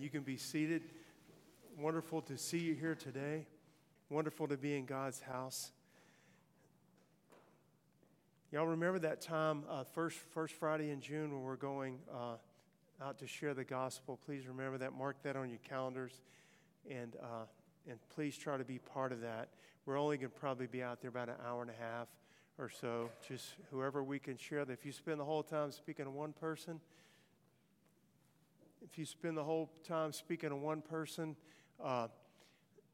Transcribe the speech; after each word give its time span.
You 0.00 0.10
can 0.10 0.22
be 0.22 0.36
seated. 0.36 0.82
Wonderful 1.78 2.22
to 2.22 2.38
see 2.38 2.58
you 2.58 2.74
here 2.74 2.94
today. 2.94 3.46
Wonderful 4.08 4.48
to 4.48 4.56
be 4.56 4.76
in 4.76 4.86
God's 4.86 5.20
house. 5.20 5.72
Y'all 8.52 8.66
remember 8.66 8.98
that 9.00 9.20
time, 9.20 9.64
uh, 9.68 9.84
first, 9.84 10.18
first 10.32 10.54
Friday 10.54 10.90
in 10.90 11.00
June, 11.00 11.32
when 11.32 11.42
we're 11.42 11.56
going 11.56 11.98
uh, 12.12 12.36
out 13.02 13.18
to 13.18 13.26
share 13.26 13.54
the 13.54 13.64
gospel? 13.64 14.18
Please 14.24 14.46
remember 14.46 14.78
that. 14.78 14.92
Mark 14.92 15.22
that 15.22 15.36
on 15.36 15.48
your 15.48 15.58
calendars. 15.68 16.20
And, 16.88 17.16
uh, 17.20 17.46
and 17.88 17.98
please 18.14 18.36
try 18.36 18.56
to 18.56 18.64
be 18.64 18.78
part 18.78 19.12
of 19.12 19.20
that. 19.22 19.48
We're 19.86 19.98
only 19.98 20.16
going 20.16 20.30
to 20.30 20.38
probably 20.38 20.66
be 20.66 20.82
out 20.82 21.00
there 21.00 21.10
about 21.10 21.28
an 21.28 21.36
hour 21.46 21.62
and 21.62 21.70
a 21.70 21.82
half 21.82 22.08
or 22.58 22.70
so. 22.70 23.10
Just 23.26 23.54
whoever 23.70 24.02
we 24.02 24.18
can 24.18 24.36
share 24.36 24.64
that. 24.64 24.72
If 24.72 24.86
you 24.86 24.92
spend 24.92 25.20
the 25.20 25.24
whole 25.24 25.42
time 25.42 25.72
speaking 25.72 26.04
to 26.04 26.10
one 26.10 26.32
person, 26.32 26.80
if 28.84 28.98
you 28.98 29.04
spend 29.04 29.36
the 29.36 29.44
whole 29.44 29.70
time 29.86 30.12
speaking 30.12 30.50
to 30.50 30.56
one 30.56 30.82
person, 30.82 31.36
uh, 31.82 32.08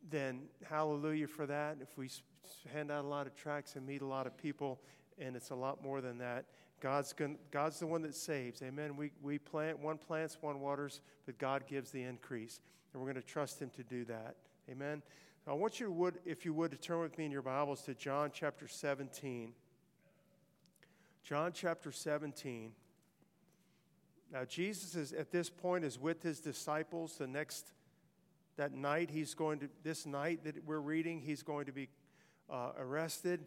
then 0.08 0.42
hallelujah 0.68 1.26
for 1.26 1.46
that. 1.46 1.78
If 1.80 1.98
we 1.98 2.08
hand 2.72 2.90
out 2.90 3.04
a 3.04 3.08
lot 3.08 3.26
of 3.26 3.34
tracts 3.34 3.76
and 3.76 3.86
meet 3.86 4.02
a 4.02 4.06
lot 4.06 4.26
of 4.26 4.36
people, 4.36 4.80
and 5.18 5.36
it's 5.36 5.50
a 5.50 5.54
lot 5.54 5.82
more 5.82 6.00
than 6.00 6.18
that, 6.18 6.46
God's, 6.80 7.12
going 7.12 7.36
God's 7.50 7.78
the 7.78 7.86
one 7.86 8.02
that 8.02 8.14
saves. 8.14 8.62
Amen. 8.62 8.96
We, 8.96 9.10
we 9.22 9.38
plant, 9.38 9.78
one 9.78 9.98
plants, 9.98 10.38
one 10.40 10.60
waters, 10.60 11.00
but 11.26 11.36
God 11.38 11.64
gives 11.66 11.90
the 11.90 12.02
increase. 12.02 12.60
And 12.92 13.02
we're 13.02 13.10
going 13.10 13.20
to 13.20 13.28
trust 13.28 13.60
Him 13.60 13.70
to 13.76 13.82
do 13.82 14.04
that. 14.06 14.36
Amen. 14.70 15.02
I 15.46 15.52
want 15.52 15.80
you 15.80 15.86
to, 15.86 15.92
would, 15.92 16.18
if 16.24 16.44
you 16.44 16.54
would, 16.54 16.70
to 16.70 16.76
turn 16.76 17.00
with 17.00 17.18
me 17.18 17.26
in 17.26 17.30
your 17.30 17.42
Bibles 17.42 17.82
to 17.82 17.94
John 17.94 18.30
chapter 18.32 18.68
17. 18.68 19.52
John 21.22 21.52
chapter 21.52 21.92
17. 21.92 22.72
Now, 24.32 24.44
Jesus 24.44 24.94
is 24.94 25.12
at 25.12 25.32
this 25.32 25.50
point 25.50 25.84
is 25.84 25.98
with 25.98 26.22
his 26.22 26.40
disciples. 26.40 27.16
The 27.16 27.26
next, 27.26 27.72
that 28.56 28.72
night, 28.72 29.10
he's 29.10 29.34
going 29.34 29.58
to, 29.60 29.68
this 29.82 30.06
night 30.06 30.44
that 30.44 30.64
we're 30.64 30.80
reading, 30.80 31.20
he's 31.20 31.42
going 31.42 31.66
to 31.66 31.72
be 31.72 31.88
uh, 32.48 32.72
arrested, 32.78 33.44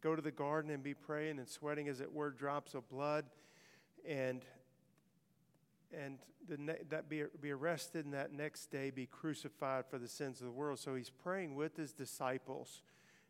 go 0.00 0.16
to 0.16 0.22
the 0.22 0.32
garden 0.32 0.70
and 0.70 0.82
be 0.82 0.94
praying 0.94 1.38
and 1.38 1.48
sweating, 1.48 1.88
as 1.88 2.00
it 2.00 2.12
were, 2.12 2.30
drops 2.30 2.74
of 2.74 2.88
blood, 2.88 3.24
and 4.06 4.44
and 5.96 6.18
ne- 6.48 6.82
that 6.90 7.08
be, 7.08 7.24
be 7.40 7.50
arrested 7.50 8.04
and 8.04 8.14
that 8.14 8.32
next 8.32 8.66
day 8.66 8.90
be 8.90 9.06
crucified 9.06 9.84
for 9.88 9.98
the 9.98 10.08
sins 10.08 10.40
of 10.40 10.46
the 10.46 10.52
world. 10.52 10.78
So 10.78 10.94
he's 10.94 11.10
praying 11.10 11.54
with 11.54 11.76
his 11.76 11.92
disciples 11.92 12.82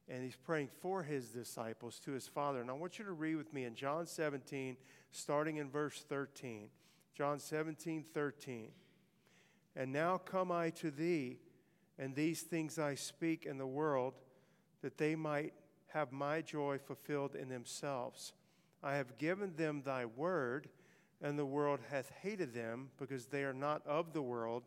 and 0.08 0.22
he's 0.22 0.36
praying 0.36 0.68
for 0.80 1.02
his 1.02 1.28
disciples 1.28 1.98
to 2.00 2.12
his 2.12 2.28
Father. 2.28 2.60
And 2.60 2.70
I 2.70 2.74
want 2.74 2.98
you 2.98 3.04
to 3.04 3.12
read 3.12 3.36
with 3.36 3.52
me 3.52 3.64
in 3.64 3.74
John 3.74 4.06
17, 4.06 4.76
starting 5.10 5.56
in 5.56 5.68
verse 5.68 6.04
13. 6.08 6.68
John 7.16 7.38
17, 7.38 8.04
13. 8.12 8.68
And 9.74 9.90
now 9.92 10.18
come 10.18 10.52
I 10.52 10.68
to 10.70 10.90
thee, 10.90 11.38
and 11.98 12.14
these 12.14 12.42
things 12.42 12.78
I 12.78 12.94
speak 12.94 13.46
in 13.46 13.56
the 13.56 13.66
world, 13.66 14.14
that 14.82 14.98
they 14.98 15.16
might 15.16 15.54
have 15.88 16.12
my 16.12 16.42
joy 16.42 16.78
fulfilled 16.78 17.34
in 17.34 17.48
themselves. 17.48 18.34
I 18.82 18.96
have 18.96 19.16
given 19.16 19.56
them 19.56 19.82
thy 19.82 20.04
word, 20.04 20.68
and 21.22 21.38
the 21.38 21.46
world 21.46 21.80
hath 21.90 22.10
hated 22.22 22.52
them, 22.52 22.90
because 22.98 23.26
they 23.26 23.44
are 23.44 23.54
not 23.54 23.86
of 23.86 24.12
the 24.12 24.22
world, 24.22 24.64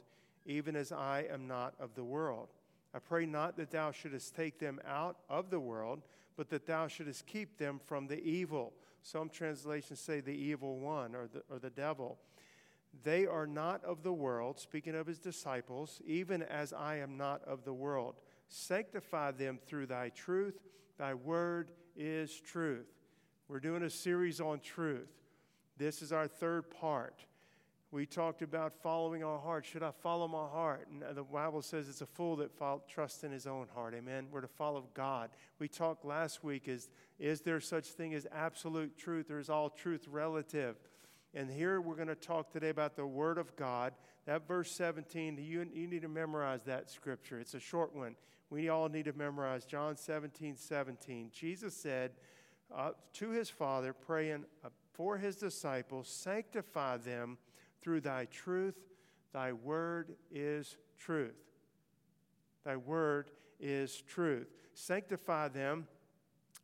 even 0.47 0.75
as 0.75 0.91
I 0.91 1.27
am 1.31 1.47
not 1.47 1.75
of 1.79 1.93
the 1.93 2.03
world. 2.03 2.49
I 2.95 2.99
pray 2.99 3.27
not 3.27 3.57
that 3.57 3.69
thou 3.69 3.91
shouldest 3.91 4.35
take 4.35 4.57
them 4.57 4.79
out 4.87 5.17
of 5.29 5.51
the 5.51 5.59
world, 5.59 6.01
but 6.35 6.49
that 6.49 6.65
thou 6.65 6.87
shouldest 6.87 7.27
keep 7.27 7.59
them 7.59 7.79
from 7.85 8.07
the 8.07 8.19
evil. 8.23 8.73
Some 9.03 9.29
translations 9.29 9.99
say 9.99 10.19
the 10.19 10.31
evil 10.31 10.79
one 10.79 11.13
or 11.13 11.27
the, 11.27 11.43
or 11.51 11.59
the 11.59 11.69
devil. 11.69 12.17
They 13.03 13.25
are 13.25 13.47
not 13.47 13.83
of 13.83 14.03
the 14.03 14.13
world, 14.13 14.59
speaking 14.59 14.95
of 14.95 15.07
his 15.07 15.19
disciples, 15.19 16.01
even 16.05 16.43
as 16.43 16.73
I 16.73 16.97
am 16.97 17.17
not 17.17 17.43
of 17.45 17.63
the 17.63 17.73
world. 17.73 18.15
Sanctify 18.47 19.31
them 19.31 19.59
through 19.65 19.87
thy 19.87 20.09
truth. 20.09 20.59
Thy 20.97 21.13
word 21.13 21.71
is 21.95 22.39
truth. 22.39 22.87
We're 23.47 23.59
doing 23.59 23.83
a 23.83 23.89
series 23.89 24.41
on 24.41 24.59
truth. 24.59 25.09
This 25.77 26.01
is 26.01 26.11
our 26.11 26.27
third 26.27 26.69
part. 26.69 27.25
We 27.91 28.05
talked 28.05 28.43
about 28.43 28.73
following 28.83 29.23
our 29.23 29.39
heart. 29.39 29.65
Should 29.65 29.81
I 29.81 29.89
follow 29.89 30.27
my 30.27 30.47
heart? 30.47 30.87
And 30.91 31.03
uh, 31.03 31.13
the 31.13 31.23
Bible 31.23 31.63
says 31.63 31.89
it's 31.89 32.01
a 32.01 32.05
fool 32.05 32.35
that 32.35 32.51
trusts 32.87 33.23
in 33.23 33.31
his 33.31 33.47
own 33.47 33.65
heart. 33.73 33.95
Amen. 33.95 34.27
We're 34.31 34.41
to 34.41 34.47
follow 34.47 34.85
God. 34.93 35.31
We 35.57 35.67
talked 35.67 36.05
last 36.05 36.43
week 36.43 36.67
is 36.67 36.89
is 37.17 37.41
there 37.41 37.59
such 37.59 37.87
thing 37.87 38.13
as 38.13 38.27
absolute 38.31 38.97
truth 38.97 39.29
or 39.31 39.39
is 39.39 39.49
all 39.49 39.69
truth 39.69 40.07
relative? 40.07 40.77
And 41.33 41.51
here 41.51 41.79
we're 41.79 41.95
going 41.95 42.07
to 42.07 42.15
talk 42.15 42.51
today 42.51 42.69
about 42.69 42.95
the 42.95 43.05
Word 43.05 43.37
of 43.37 43.55
God. 43.55 43.93
That 44.25 44.47
verse 44.47 44.71
17, 44.71 45.37
you, 45.37 45.67
you 45.71 45.87
need 45.87 46.01
to 46.01 46.07
memorize 46.07 46.63
that 46.63 46.89
scripture. 46.89 47.39
It's 47.39 47.53
a 47.53 47.59
short 47.59 47.95
one. 47.95 48.15
We 48.49 48.69
all 48.69 48.89
need 48.89 49.05
to 49.05 49.13
memorize 49.13 49.63
John 49.65 49.95
17, 49.95 50.55
17. 50.55 51.29
Jesus 51.31 51.75
said 51.75 52.13
uh, 52.75 52.91
to 53.13 53.29
his 53.29 53.47
Father, 53.47 53.93
praying 53.93 54.45
uh, 54.65 54.69
for 54.93 55.17
his 55.17 55.35
disciples, 55.35 56.07
sanctify 56.07 56.97
them 56.97 57.37
through 57.79 58.01
thy 58.01 58.25
truth. 58.25 58.75
Thy 59.31 59.53
word 59.53 60.15
is 60.31 60.77
truth. 60.97 61.37
Thy 62.65 62.75
word 62.75 63.29
is 63.59 64.01
truth. 64.07 64.47
Sanctify 64.73 65.49
them 65.49 65.87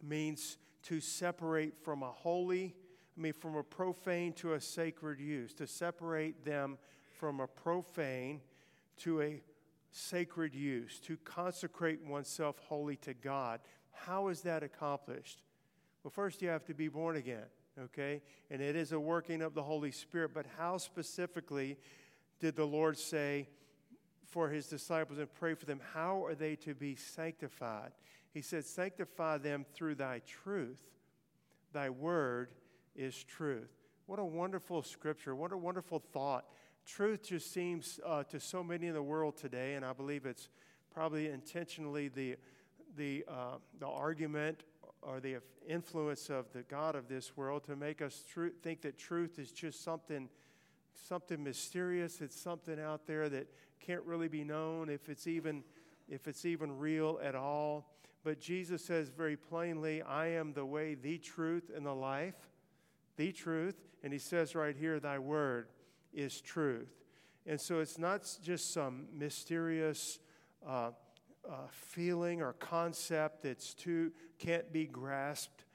means 0.01 0.57
to 0.83 0.99
separate 0.99 1.75
from 1.83 2.01
a 2.01 2.11
holy 2.11 2.75
I 3.17 3.21
mean, 3.21 3.33
from 3.33 3.55
a 3.55 3.63
profane 3.63 4.33
to 4.33 4.53
a 4.53 4.61
sacred 4.61 5.19
use, 5.19 5.53
to 5.55 5.67
separate 5.67 6.43
them 6.43 6.77
from 7.17 7.39
a 7.39 7.47
profane 7.47 8.41
to 8.97 9.21
a 9.21 9.41
sacred 9.91 10.53
use, 10.53 10.99
to 10.99 11.17
consecrate 11.17 12.03
oneself 12.05 12.59
wholly 12.59 12.97
to 12.97 13.13
God. 13.13 13.61
How 13.91 14.27
is 14.27 14.41
that 14.41 14.63
accomplished? 14.63 15.41
Well, 16.03 16.11
first 16.11 16.41
you 16.41 16.49
have 16.49 16.65
to 16.65 16.73
be 16.73 16.89
born 16.89 17.15
again, 17.15 17.45
okay? 17.79 18.21
And 18.51 18.61
it 18.61 18.75
is 18.75 18.91
a 18.91 18.99
working 18.99 19.41
of 19.41 19.53
the 19.53 19.63
Holy 19.63 19.91
Spirit, 19.91 20.31
but 20.33 20.45
how 20.57 20.77
specifically 20.77 21.77
did 22.39 22.57
the 22.57 22.65
Lord 22.65 22.97
say 22.97 23.47
for 24.25 24.49
his 24.49 24.67
disciples 24.67 25.19
and 25.19 25.33
pray 25.33 25.53
for 25.53 25.65
them? 25.65 25.79
How 25.93 26.25
are 26.25 26.35
they 26.35 26.57
to 26.57 26.75
be 26.75 26.95
sanctified? 26.95 27.91
He 28.33 28.41
said, 28.41 28.65
Sanctify 28.65 29.37
them 29.37 29.65
through 29.73 29.95
thy 29.95 30.21
truth. 30.27 30.81
Thy 31.71 31.89
word 31.89 32.49
is 32.95 33.23
truth. 33.23 33.69
What 34.05 34.19
a 34.19 34.25
wonderful 34.25 34.83
scripture. 34.83 35.35
What 35.35 35.51
a 35.51 35.57
wonderful 35.57 35.99
thought. 36.13 36.45
Truth 36.85 37.29
just 37.29 37.51
seems 37.51 37.99
uh, 38.05 38.23
to 38.25 38.39
so 38.39 38.63
many 38.63 38.87
in 38.87 38.93
the 38.93 39.01
world 39.01 39.37
today, 39.37 39.73
and 39.73 39.83
I 39.83 39.93
believe 39.93 40.25
it's 40.25 40.49
probably 40.93 41.27
intentionally 41.27 42.09
the, 42.09 42.35
the, 42.95 43.25
uh, 43.27 43.57
the 43.79 43.87
argument 43.87 44.63
or 45.01 45.19
the 45.19 45.37
influence 45.67 46.29
of 46.29 46.51
the 46.53 46.61
God 46.63 46.95
of 46.95 47.07
this 47.07 47.35
world 47.35 47.63
to 47.65 47.75
make 47.75 48.01
us 48.01 48.23
tr- 48.31 48.47
think 48.61 48.81
that 48.81 48.97
truth 48.97 49.39
is 49.39 49.51
just 49.51 49.83
something, 49.83 50.29
something 50.93 51.43
mysterious. 51.43 52.21
It's 52.21 52.39
something 52.39 52.79
out 52.79 53.07
there 53.07 53.29
that 53.29 53.47
can't 53.79 54.03
really 54.03 54.27
be 54.27 54.43
known 54.43 54.89
if 54.89 55.09
it's 55.09 55.27
even, 55.27 55.63
if 56.07 56.27
it's 56.27 56.45
even 56.45 56.77
real 56.77 57.19
at 57.23 57.35
all. 57.35 57.87
But 58.23 58.39
Jesus 58.39 58.83
says 58.83 59.09
very 59.09 59.37
plainly, 59.37 60.01
I 60.01 60.27
am 60.27 60.53
the 60.53 60.65
way, 60.65 60.95
the 60.95 61.17
truth, 61.17 61.71
and 61.75 61.85
the 61.85 61.93
life 61.93 62.47
the 63.17 63.31
truth. 63.31 63.75
And 64.03 64.13
he 64.13 64.19
says 64.19 64.55
right 64.55 64.75
here, 64.75 64.99
Thy 64.99 65.19
word 65.19 65.67
is 66.13 66.41
truth. 66.41 66.93
And 67.45 67.59
so 67.59 67.79
it's 67.79 67.97
not 67.97 68.27
just 68.43 68.73
some 68.73 69.07
mysterious 69.13 70.19
uh, 70.67 70.91
uh, 71.47 71.53
feeling 71.69 72.41
or 72.41 72.53
concept 72.53 73.43
that's 73.43 73.73
too, 73.73 74.11
can't 74.39 74.71
be 74.73 74.85
grasped. 74.85 75.65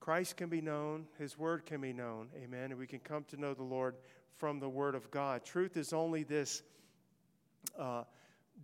Christ 0.00 0.36
can 0.36 0.48
be 0.48 0.60
known, 0.60 1.06
His 1.18 1.38
Word 1.38 1.64
can 1.64 1.80
be 1.80 1.92
known. 1.92 2.28
Amen. 2.42 2.70
And 2.72 2.78
we 2.78 2.86
can 2.86 2.98
come 2.98 3.24
to 3.28 3.36
know 3.36 3.54
the 3.54 3.62
Lord 3.62 3.94
from 4.36 4.58
the 4.58 4.68
Word 4.68 4.94
of 4.94 5.10
God. 5.10 5.44
Truth 5.44 5.76
is 5.76 5.92
only 5.92 6.24
this, 6.24 6.62
uh, 7.78 8.02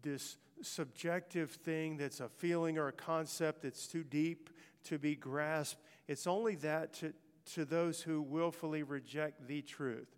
this 0.03 0.37
subjective 0.63 1.51
thing 1.51 1.97
that's 1.97 2.19
a 2.21 2.29
feeling 2.29 2.79
or 2.79 2.89
a 2.89 2.93
concept 2.93 3.63
that's 3.63 3.87
too 3.87 4.03
deep 4.03 4.51
to 4.85 4.99
be 4.99 5.15
grasped. 5.15 5.81
It's 6.09 6.27
only 6.27 6.57
that 6.57 6.95
to, 6.95 7.13
to 7.55 7.65
those 7.65 8.03
who 8.03 8.23
willfully 8.23 8.83
reject 8.83 9.47
the 9.47 9.63
truth. 9.63 10.09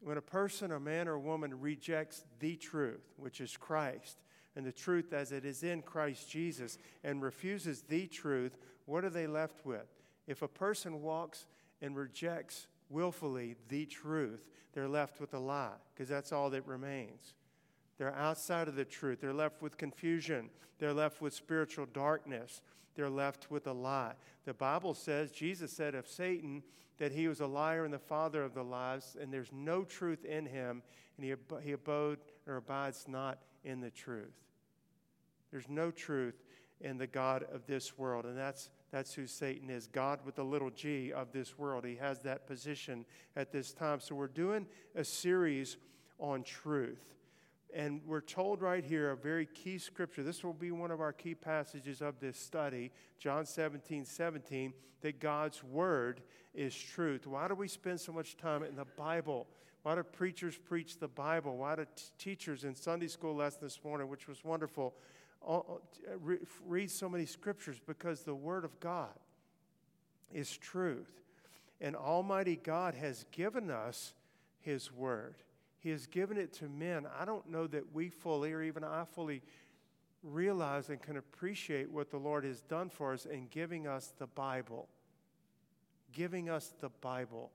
When 0.00 0.16
a 0.16 0.22
person, 0.22 0.72
a 0.72 0.80
man 0.80 1.08
or 1.08 1.14
a 1.14 1.20
woman, 1.20 1.60
rejects 1.60 2.24
the 2.38 2.56
truth, 2.56 3.12
which 3.16 3.40
is 3.40 3.56
Christ, 3.56 4.18
and 4.54 4.64
the 4.64 4.72
truth 4.72 5.12
as 5.12 5.32
it 5.32 5.44
is 5.44 5.62
in 5.62 5.82
Christ 5.82 6.30
Jesus, 6.30 6.78
and 7.02 7.22
refuses 7.22 7.82
the 7.82 8.06
truth, 8.06 8.56
what 8.86 9.04
are 9.04 9.10
they 9.10 9.26
left 9.26 9.64
with? 9.64 9.86
If 10.26 10.42
a 10.42 10.48
person 10.48 11.02
walks 11.02 11.46
and 11.82 11.96
rejects 11.96 12.66
willfully 12.90 13.56
the 13.68 13.86
truth, 13.86 14.48
they're 14.72 14.88
left 14.88 15.20
with 15.20 15.34
a 15.34 15.38
lie, 15.38 15.76
because 15.94 16.08
that's 16.08 16.32
all 16.32 16.50
that 16.50 16.66
remains. 16.66 17.34
They're 17.98 18.14
outside 18.14 18.68
of 18.68 18.76
the 18.76 18.84
truth. 18.84 19.20
They're 19.20 19.32
left 19.32 19.60
with 19.60 19.76
confusion. 19.76 20.50
They're 20.78 20.94
left 20.94 21.20
with 21.20 21.34
spiritual 21.34 21.86
darkness. 21.86 22.62
They're 22.94 23.10
left 23.10 23.50
with 23.50 23.66
a 23.66 23.72
lie. 23.72 24.14
The 24.44 24.54
Bible 24.54 24.94
says, 24.94 25.30
Jesus 25.30 25.72
said 25.72 25.94
of 25.94 26.06
Satan 26.06 26.62
that 26.98 27.12
he 27.12 27.28
was 27.28 27.40
a 27.40 27.46
liar 27.46 27.84
and 27.84 27.94
the 27.94 27.98
father 27.98 28.42
of 28.42 28.54
the 28.54 28.62
lies, 28.62 29.16
and 29.20 29.32
there's 29.32 29.52
no 29.52 29.84
truth 29.84 30.24
in 30.24 30.46
him, 30.46 30.82
and 31.16 31.24
he, 31.24 31.32
ab- 31.32 31.62
he 31.62 31.72
abode 31.72 32.18
or 32.46 32.56
abides 32.56 33.06
not 33.06 33.38
in 33.64 33.80
the 33.80 33.90
truth. 33.90 34.34
There's 35.50 35.68
no 35.68 35.90
truth 35.90 36.42
in 36.80 36.98
the 36.98 37.06
God 37.06 37.44
of 37.52 37.66
this 37.66 37.98
world, 37.98 38.24
and 38.24 38.36
that's, 38.36 38.70
that's 38.90 39.14
who 39.14 39.26
Satan 39.26 39.70
is 39.70 39.86
God 39.86 40.20
with 40.24 40.36
the 40.36 40.44
little 40.44 40.70
g 40.70 41.12
of 41.12 41.32
this 41.32 41.58
world. 41.58 41.84
He 41.84 41.96
has 41.96 42.20
that 42.22 42.46
position 42.46 43.04
at 43.36 43.52
this 43.52 43.72
time. 43.72 44.00
So 44.00 44.14
we're 44.14 44.28
doing 44.28 44.66
a 44.94 45.04
series 45.04 45.76
on 46.18 46.42
truth. 46.42 47.04
And 47.74 48.00
we're 48.06 48.22
told 48.22 48.62
right 48.62 48.84
here 48.84 49.10
a 49.10 49.16
very 49.16 49.46
key 49.46 49.78
scripture. 49.78 50.22
This 50.22 50.42
will 50.42 50.54
be 50.54 50.70
one 50.70 50.90
of 50.90 51.00
our 51.00 51.12
key 51.12 51.34
passages 51.34 52.00
of 52.00 52.18
this 52.18 52.38
study, 52.38 52.90
John 53.18 53.44
17, 53.44 54.04
17, 54.04 54.72
that 55.02 55.20
God's 55.20 55.62
word 55.62 56.22
is 56.54 56.74
truth. 56.74 57.26
Why 57.26 57.46
do 57.46 57.54
we 57.54 57.68
spend 57.68 58.00
so 58.00 58.12
much 58.12 58.36
time 58.36 58.62
in 58.62 58.74
the 58.74 58.86
Bible? 58.96 59.46
Why 59.82 59.94
do 59.94 60.02
preachers 60.02 60.56
preach 60.56 60.98
the 60.98 61.08
Bible? 61.08 61.56
Why 61.56 61.76
do 61.76 61.84
t- 61.84 62.04
teachers 62.18 62.64
in 62.64 62.74
Sunday 62.74 63.08
school 63.08 63.34
lesson 63.34 63.60
this 63.62 63.78
morning, 63.84 64.08
which 64.08 64.26
was 64.26 64.44
wonderful, 64.44 64.94
uh, 65.46 65.58
uh, 65.58 65.72
read 66.66 66.90
so 66.90 67.08
many 67.08 67.26
scriptures? 67.26 67.78
Because 67.86 68.22
the 68.22 68.34
word 68.34 68.64
of 68.64 68.80
God 68.80 69.14
is 70.32 70.56
truth. 70.56 71.20
And 71.80 71.94
Almighty 71.94 72.56
God 72.56 72.94
has 72.94 73.24
given 73.30 73.70
us 73.70 74.14
his 74.60 74.92
word. 74.92 75.36
He 75.80 75.90
has 75.90 76.06
given 76.06 76.36
it 76.36 76.52
to 76.54 76.68
men. 76.68 77.06
I 77.18 77.24
don't 77.24 77.48
know 77.48 77.66
that 77.68 77.94
we 77.94 78.08
fully, 78.08 78.52
or 78.52 78.62
even 78.62 78.82
I 78.82 79.04
fully, 79.04 79.42
realize 80.24 80.88
and 80.88 81.00
can 81.00 81.16
appreciate 81.16 81.90
what 81.90 82.10
the 82.10 82.16
Lord 82.16 82.44
has 82.44 82.60
done 82.62 82.88
for 82.90 83.12
us 83.12 83.24
in 83.24 83.46
giving 83.48 83.86
us 83.86 84.12
the 84.18 84.26
Bible. 84.26 84.88
Giving 86.12 86.50
us 86.50 86.74
the 86.80 86.88
Bible. 86.88 87.52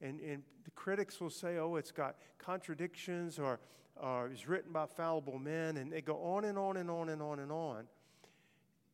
And, 0.00 0.18
and 0.20 0.42
the 0.64 0.70
critics 0.70 1.20
will 1.20 1.30
say, 1.30 1.58
oh, 1.58 1.76
it's 1.76 1.90
got 1.90 2.16
contradictions 2.38 3.38
or, 3.38 3.60
or 3.96 4.28
it's 4.28 4.48
written 4.48 4.72
by 4.72 4.86
fallible 4.86 5.38
men. 5.38 5.76
And 5.76 5.92
they 5.92 6.00
go 6.00 6.16
on 6.22 6.44
and 6.44 6.56
on 6.56 6.78
and 6.78 6.90
on 6.90 7.10
and 7.10 7.20
on 7.20 7.38
and 7.38 7.52
on. 7.52 7.84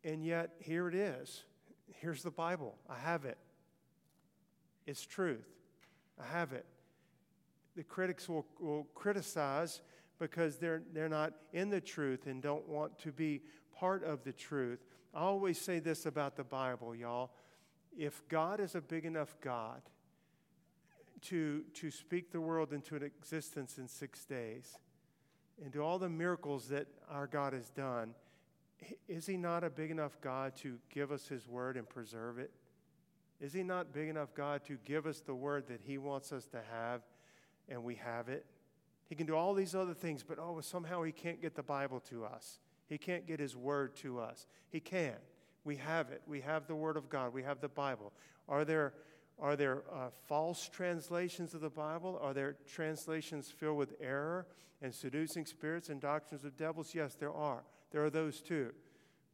And 0.03 0.25
yet, 0.25 0.55
here 0.59 0.88
it 0.88 0.94
is. 0.94 1.44
Here's 1.93 2.25
the 2.25 2.31
Bible. 2.31 2.76
I 2.91 2.99
have 2.99 3.25
it. 3.25 3.38
It's 4.85 5.06
truth. 5.06 5.47
I 6.21 6.26
have 6.26 6.53
it 6.53 6.67
the 7.76 7.82
critics 7.82 8.29
will, 8.29 8.47
will 8.61 8.87
criticize 8.94 9.81
because 10.19 10.56
they're, 10.56 10.82
they're 10.93 11.09
not 11.09 11.32
in 11.53 11.71
the 11.71 11.81
truth 11.81 12.26
and 12.26 12.43
don't 12.43 12.69
want 12.69 12.99
to 13.00 13.12
be 13.12 13.43
part 13.76 14.05
of 14.05 14.23
the 14.25 14.32
truth. 14.32 14.85
I 15.12 15.21
always 15.21 15.61
say 15.61 15.79
this 15.79 16.06
about 16.06 16.37
the 16.37 16.44
Bible, 16.44 16.94
y'all. 16.94 17.31
If 17.97 18.26
God 18.29 18.61
is 18.61 18.75
a 18.75 18.81
big 18.81 19.05
enough 19.05 19.37
God 19.41 19.82
to, 21.23 21.65
to 21.75 21.91
speak 21.91 22.32
the 22.32 22.41
world 22.41 22.73
into 22.73 22.97
an 22.97 23.03
existence 23.03 23.79
in 23.79 23.88
six 23.88 24.25
days 24.25 24.76
and 25.62 25.73
do 25.73 25.81
all 25.81 25.99
the 25.99 26.09
miracles 26.09 26.69
that 26.69 26.87
our 27.09 27.26
God 27.26 27.53
has 27.53 27.71
done, 27.71 28.15
is 29.09 29.26
He 29.26 29.37
not 29.37 29.65
a 29.65 29.71
big 29.71 29.91
enough 29.91 30.21
God 30.21 30.56
to 30.56 30.79
give 30.93 31.12
us 31.12 31.29
His 31.29 31.47
word 31.49 31.76
and 31.76 31.88
preserve 31.88 32.38
it? 32.38 32.50
Is 33.41 33.53
He 33.53 33.62
not 33.62 33.93
big 33.93 34.09
enough 34.09 34.35
God 34.35 34.65
to 34.67 34.76
give 34.85 35.06
us 35.06 35.21
the 35.21 35.35
word 35.35 35.69
that 35.69 35.81
He 35.85 35.99
wants 35.99 36.32
us 36.32 36.47
to 36.47 36.61
have 36.73 37.03
and 37.69 37.82
we 37.82 37.96
have 37.96 38.28
it. 38.28 38.46
He 39.08 39.14
can 39.14 39.26
do 39.26 39.37
all 39.37 39.55
these 39.55 39.75
other 39.75 39.94
things, 39.94 40.22
but 40.22 40.38
oh, 40.38 40.61
somehow 40.61 41.02
he 41.02 41.12
can't 41.12 41.40
get 41.40 41.55
the 41.55 41.62
Bible 41.62 42.00
to 42.08 42.25
us. 42.25 42.58
He 42.87 42.99
can't 42.99 43.26
get 43.26 43.40
his 43.40 43.56
word 43.56 43.96
to 43.96 44.20
us. 44.20 44.46
He 44.70 44.81
can. 44.81 45.14
We 45.64 45.76
have 45.76 46.11
it. 46.11 46.22
We 46.26 46.40
have 46.43 46.66
the 46.66 46.75
word 46.75 46.96
of 46.96 47.08
God. 47.08 47.32
We 47.32 47.43
have 47.43 47.61
the 47.61 47.69
Bible. 47.69 48.12
Are 48.49 48.64
there, 48.64 48.94
are 49.38 49.56
there 49.56 49.82
uh, 49.93 50.08
false 50.26 50.69
translations 50.69 51.55
of 51.55 51.61
the 51.61 51.70
Bible? 51.70 52.19
Are 52.22 52.34
there 52.34 52.56
translations 52.66 53.50
filled 53.50 53.78
with 53.78 53.94
error 54.00 54.46
and 54.82 54.94
seducing 54.94 55.46
spirits 55.46 55.88
and 55.88 56.00
doctrines 56.00 56.44
of 56.44 56.56
devils? 56.56 56.94
Yes, 56.94 57.14
there 57.14 57.32
are. 57.32 57.64
There 57.90 58.05
are 58.05 58.11
those 58.11 58.40
too. 58.40 58.72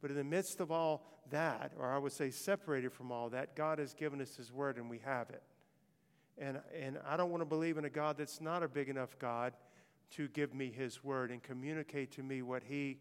But 0.01 0.11
in 0.11 0.17
the 0.17 0.23
midst 0.23 0.59
of 0.59 0.71
all 0.71 1.05
that, 1.29 1.73
or 1.77 1.91
I 1.91 1.97
would 1.97 2.13
say 2.13 2.31
separated 2.31 2.93
from 2.93 3.11
all 3.11 3.29
that, 3.29 3.55
God 3.55 3.79
has 3.79 3.93
given 3.93 4.21
us 4.21 4.35
his 4.35 4.51
word 4.51 4.77
and 4.77 4.89
we 4.89 4.99
have 4.99 5.29
it. 5.29 5.43
And, 6.37 6.59
and 6.79 6.99
I 7.07 7.17
don't 7.17 7.29
want 7.29 7.41
to 7.41 7.45
believe 7.45 7.77
in 7.77 7.85
a 7.85 7.89
God 7.89 8.17
that's 8.17 8.41
not 8.41 8.63
a 8.63 8.67
big 8.67 8.89
enough 8.89 9.17
God 9.19 9.53
to 10.11 10.27
give 10.29 10.53
me 10.53 10.71
his 10.71 11.03
word 11.03 11.31
and 11.31 11.41
communicate 11.41 12.11
to 12.13 12.23
me 12.23 12.41
what 12.41 12.63
he, 12.63 12.97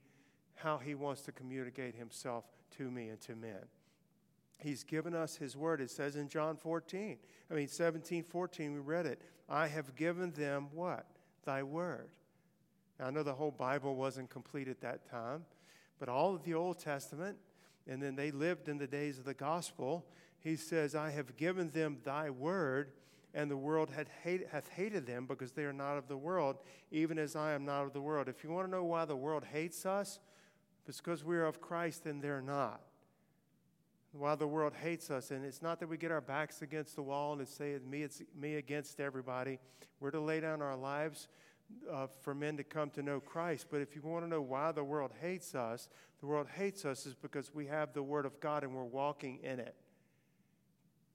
how 0.55 0.79
he 0.79 0.95
wants 0.95 1.23
to 1.23 1.33
communicate 1.33 1.95
himself 1.95 2.45
to 2.77 2.91
me 2.91 3.09
and 3.09 3.21
to 3.23 3.35
men. 3.35 3.67
He's 4.59 4.85
given 4.85 5.15
us 5.15 5.37
his 5.37 5.57
word. 5.57 5.81
It 5.81 5.91
says 5.91 6.17
in 6.17 6.29
John 6.29 6.57
14, 6.57 7.17
I 7.51 7.55
mean 7.55 7.69
17, 7.69 8.25
14, 8.25 8.73
we 8.73 8.79
read 8.79 9.07
it. 9.07 9.23
I 9.49 9.67
have 9.69 9.97
given 9.97 10.33
them 10.33 10.69
what? 10.73 11.07
Thy 11.45 11.63
word. 11.63 12.11
Now, 12.99 13.07
I 13.07 13.11
know 13.11 13.23
the 13.23 13.33
whole 13.33 13.51
Bible 13.51 13.97
wasn't 13.97 14.29
complete 14.29 14.69
at 14.69 14.83
that 14.83 15.11
time, 15.11 15.45
but 15.99 16.09
all 16.09 16.35
of 16.35 16.45
the 16.45 16.55
Old 16.55 16.79
Testament, 16.79 17.39
and 17.89 18.03
then 18.03 18.15
they 18.15 18.31
lived 18.31 18.69
in 18.69 18.77
the 18.77 18.87
days 18.87 19.19
of 19.19 19.25
the 19.25 19.35
gospel. 19.35 20.05
He 20.39 20.55
says, 20.57 20.95
I 20.95 21.11
have 21.11 21.37
given 21.37 21.71
them 21.71 21.99
thy 22.05 22.29
word, 22.29 22.93
and 23.35 23.51
the 23.51 23.57
world 23.57 23.91
hate, 24.23 24.49
hath 24.51 24.69
hated 24.71 25.07
them 25.07 25.27
because 25.27 25.53
they 25.53 25.65
are 25.65 25.73
not 25.73 25.97
of 25.97 26.09
the 26.09 26.17
world, 26.17 26.59
even 26.91 27.19
as 27.19 27.37
I 27.37 27.53
am 27.53 27.65
not 27.65 27.85
of 27.85 27.93
the 27.93 28.01
world. 28.01 28.29
If 28.29 28.43
you 28.43 28.51
want 28.51 28.67
to 28.67 28.71
know 28.71 28.85
why 28.85 29.05
the 29.05 29.17
world 29.17 29.45
hates 29.45 29.87
us, 29.87 30.19
it's 30.87 30.99
because 31.01 31.25
we 31.25 31.37
are 31.37 31.47
of 31.47 31.61
Christ 31.61 32.07
and 32.07 32.21
they're 32.21 32.43
not. 32.43 32.81
Why 34.13 34.35
the 34.35 34.49
world 34.49 34.73
hates 34.75 35.09
us, 35.09 35.31
and 35.31 35.45
it's 35.45 35.63
not 35.63 35.79
that 35.79 35.89
we 35.89 35.97
get 35.97 36.11
our 36.11 36.21
backs 36.21 36.63
against 36.63 36.97
the 36.97 37.03
wall 37.03 37.39
and 37.39 37.47
say 37.47 37.71
it's 37.71 37.87
me, 37.87 38.03
it's 38.03 38.23
me 38.37 38.57
against 38.57 38.99
everybody. 38.99 39.61
We're 40.01 40.11
to 40.11 40.21
lay 40.21 40.41
down 40.41 40.63
our 40.63 40.77
lives 40.77 41.29
uh, 41.91 42.09
for 42.23 42.35
men 42.35 42.57
to 42.57 42.65
come 42.65 42.91
to 42.91 43.03
know 43.03 43.21
Christ. 43.21 43.67
But 43.71 43.81
if 43.81 43.95
you 43.95 44.03
want 44.03 44.25
to 44.25 44.29
know 44.29 44.41
why 44.41 44.73
the 44.73 44.83
world 44.83 45.13
hates 45.21 45.55
us, 45.55 45.89
the 46.21 46.27
world 46.27 46.49
hates 46.57 46.85
us 46.85 47.07
is 47.07 47.15
because 47.15 47.55
we 47.55 47.67
have 47.67 47.93
the 47.93 48.03
Word 48.03 48.27
of 48.27 48.41
God 48.41 48.65
and 48.65 48.75
we're 48.75 48.85
walking 48.85 49.39
in 49.43 49.61
it. 49.61 49.75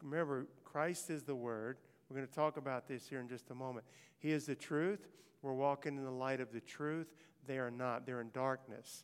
Remember, 0.01 0.47
Christ 0.63 1.09
is 1.09 1.23
the 1.23 1.35
Word. 1.35 1.77
We're 2.09 2.17
going 2.17 2.27
to 2.27 2.33
talk 2.33 2.57
about 2.57 2.87
this 2.87 3.07
here 3.07 3.19
in 3.19 3.27
just 3.27 3.49
a 3.49 3.55
moment. 3.55 3.85
He 4.19 4.31
is 4.31 4.45
the 4.45 4.55
truth. 4.55 5.07
We're 5.41 5.53
walking 5.53 5.97
in 5.97 6.03
the 6.03 6.11
light 6.11 6.39
of 6.39 6.51
the 6.51 6.61
truth. 6.61 7.07
They 7.47 7.57
are 7.57 7.71
not, 7.71 8.05
they're 8.05 8.21
in 8.21 8.31
darkness. 8.31 9.03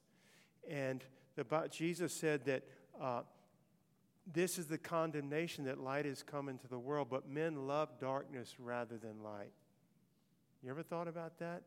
And 0.70 1.04
the, 1.36 1.68
Jesus 1.72 2.14
said 2.14 2.46
that 2.46 2.64
uh, 3.00 3.22
this 4.32 4.58
is 4.58 4.68
the 4.68 4.78
condemnation 4.78 5.66
that 5.66 5.80
light 5.80 6.06
has 6.06 6.24
come 6.24 6.50
into 6.50 6.68
the 6.68 6.80
world, 6.80 7.08
but 7.10 7.28
men 7.28 7.68
love 7.68 7.90
darkness 8.00 8.56
rather 8.60 8.98
than 8.98 9.24
light. 9.24 9.52
You 10.64 10.70
ever 10.70 10.84
thought 10.84 11.08
about 11.08 11.40
that? 11.40 11.64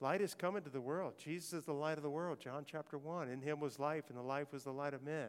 Light 0.00 0.20
is 0.20 0.34
coming 0.34 0.62
to 0.62 0.70
the 0.70 0.80
world. 0.80 1.14
Jesus 1.16 1.52
is 1.52 1.64
the 1.64 1.72
light 1.72 1.96
of 1.96 2.02
the 2.02 2.10
world, 2.10 2.40
John 2.40 2.64
chapter 2.66 2.98
1. 2.98 3.28
In 3.28 3.40
him 3.40 3.60
was 3.60 3.78
life, 3.78 4.04
and 4.08 4.18
the 4.18 4.22
life 4.22 4.52
was 4.52 4.64
the 4.64 4.72
light 4.72 4.94
of 4.94 5.02
men. 5.02 5.28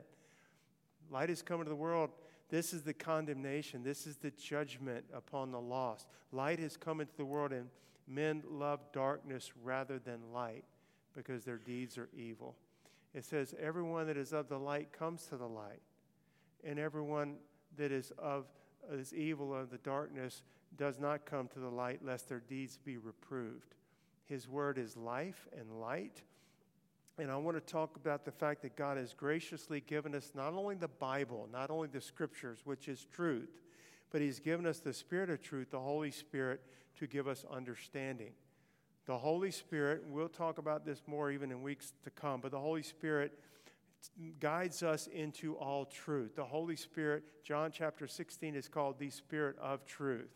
Light 1.12 1.29
is 1.29 1.41
coming 1.41 1.65
to 1.65 1.70
the 1.70 1.75
world 1.75 2.10
this 2.53 2.72
is 2.72 2.83
the 2.83 2.93
condemnation. 2.93 3.83
This 3.83 4.05
is 4.05 4.17
the 4.17 4.29
judgment 4.29 5.05
upon 5.12 5.51
the 5.51 5.60
lost. 5.60 6.05
Light 6.31 6.60
has 6.60 6.77
come 6.77 7.01
into 7.01 7.17
the 7.17 7.25
world, 7.25 7.51
and 7.51 7.67
men 8.07 8.43
love 8.48 8.79
darkness 8.93 9.51
rather 9.63 9.98
than 9.98 10.31
light 10.31 10.63
because 11.15 11.43
their 11.43 11.57
deeds 11.57 11.98
are 11.98 12.10
evil. 12.15 12.55
It 13.15 13.25
says, 13.25 13.55
Everyone 13.60 14.05
that 14.05 14.17
is 14.17 14.33
of 14.33 14.50
the 14.50 14.60
light 14.60 14.93
comes 14.93 15.25
to 15.29 15.38
the 15.38 15.48
light, 15.48 15.81
and 16.63 16.77
everyone 16.77 17.38
that 17.75 17.91
is 17.91 18.12
of 18.19 18.45
is 18.91 19.15
evil 19.15 19.51
of 19.51 19.72
the 19.72 19.79
darkness 19.79 20.43
does 20.77 21.00
not 21.00 21.25
come 21.25 21.48
to 21.48 21.60
the 21.60 21.72
light, 21.72 22.05
lest 22.05 22.29
their 22.29 22.41
deeds 22.41 22.77
be 22.77 22.98
reproved. 22.98 23.74
His 24.25 24.48
word 24.48 24.77
is 24.77 24.95
life 24.95 25.48
and 25.57 25.81
light. 25.81 26.22
And 27.20 27.29
I 27.29 27.36
want 27.38 27.55
to 27.58 27.62
talk 27.62 27.96
about 27.96 28.25
the 28.25 28.32
fact 28.32 28.63
that 28.63 28.75
God 28.75 28.98
has 28.98 29.13
graciously 29.13 29.82
given 29.82 30.15
us 30.15 30.32
not 30.34 30.53
only 30.53 30.75
the 30.75 30.88
Bible, 30.88 31.48
not 31.51 31.70
only 31.70 31.88
the 31.88 32.01
scriptures, 32.01 32.60
which 32.63 32.88
is 32.88 33.05
truth, 33.05 33.50
but 34.12 34.22
He's 34.22 34.39
given 34.39 34.65
us 34.65 34.79
the 34.79 34.93
Spirit 34.93 35.29
of 35.29 35.41
truth, 35.41 35.72
the 35.72 35.79
Holy 35.79 36.12
Spirit, 36.12 36.62
to 36.98 37.08
give 37.08 37.27
us 37.27 37.46
understanding. 37.51 38.32
The 39.05 39.17
Holy 39.17 39.51
Spirit, 39.51 40.03
we'll 40.08 40.29
talk 40.29 40.58
about 40.58 40.86
this 40.86 41.03
more 41.05 41.29
even 41.29 41.51
in 41.51 41.62
weeks 41.62 41.93
to 42.03 42.10
come, 42.10 42.41
but 42.41 42.51
the 42.51 42.60
Holy 42.60 42.84
Spirit 42.84 43.38
guides 44.39 44.82
us 44.82 45.08
into 45.08 45.55
all 45.55 45.86
truth. 45.86 46.36
The 46.36 46.43
Holy 46.43 46.75
Spirit, 46.75 47.24
John 47.43 47.72
chapter 47.72 48.08
16, 48.08 48.55
is 48.55 48.67
called 48.67 48.98
the 48.98 49.10
Spirit 49.10 49.58
of 49.60 49.86
truth, 49.86 50.32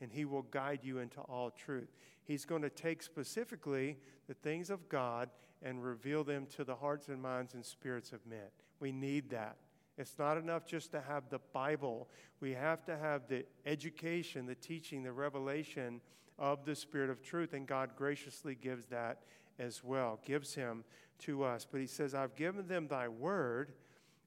and 0.00 0.10
He 0.10 0.24
will 0.24 0.42
guide 0.42 0.80
you 0.82 0.98
into 0.98 1.20
all 1.20 1.50
truth. 1.50 1.88
He's 2.24 2.44
going 2.44 2.62
to 2.62 2.70
take 2.70 3.02
specifically 3.02 3.98
the 4.28 4.34
things 4.34 4.70
of 4.70 4.88
God 4.88 5.28
and 5.64 5.82
reveal 5.82 6.24
them 6.24 6.46
to 6.56 6.64
the 6.64 6.74
hearts 6.74 7.08
and 7.08 7.20
minds 7.20 7.54
and 7.54 7.64
spirits 7.64 8.12
of 8.12 8.26
men. 8.26 8.50
We 8.80 8.92
need 8.92 9.30
that. 9.30 9.56
It's 9.98 10.18
not 10.18 10.38
enough 10.38 10.66
just 10.66 10.90
to 10.92 11.00
have 11.00 11.28
the 11.28 11.40
Bible. 11.52 12.08
We 12.40 12.52
have 12.52 12.84
to 12.86 12.96
have 12.96 13.28
the 13.28 13.44
education, 13.66 14.46
the 14.46 14.54
teaching, 14.54 15.02
the 15.02 15.12
revelation 15.12 16.00
of 16.38 16.64
the 16.64 16.74
Spirit 16.74 17.10
of 17.10 17.22
truth, 17.22 17.52
and 17.52 17.66
God 17.66 17.90
graciously 17.96 18.54
gives 18.54 18.86
that. 18.86 19.18
as 19.58 19.84
well, 19.84 20.18
gives 20.24 20.54
him 20.54 20.84
to 21.20 21.44
us. 21.44 21.66
But 21.70 21.80
he 21.80 21.86
says, 21.86 22.14
I've 22.14 22.34
given 22.36 22.66
them 22.66 22.88
thy 22.88 23.08
word, 23.08 23.72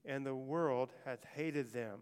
and 0.05 0.25
the 0.25 0.35
world 0.35 0.93
hath 1.03 1.25
hated 1.35 1.73
them. 1.73 1.99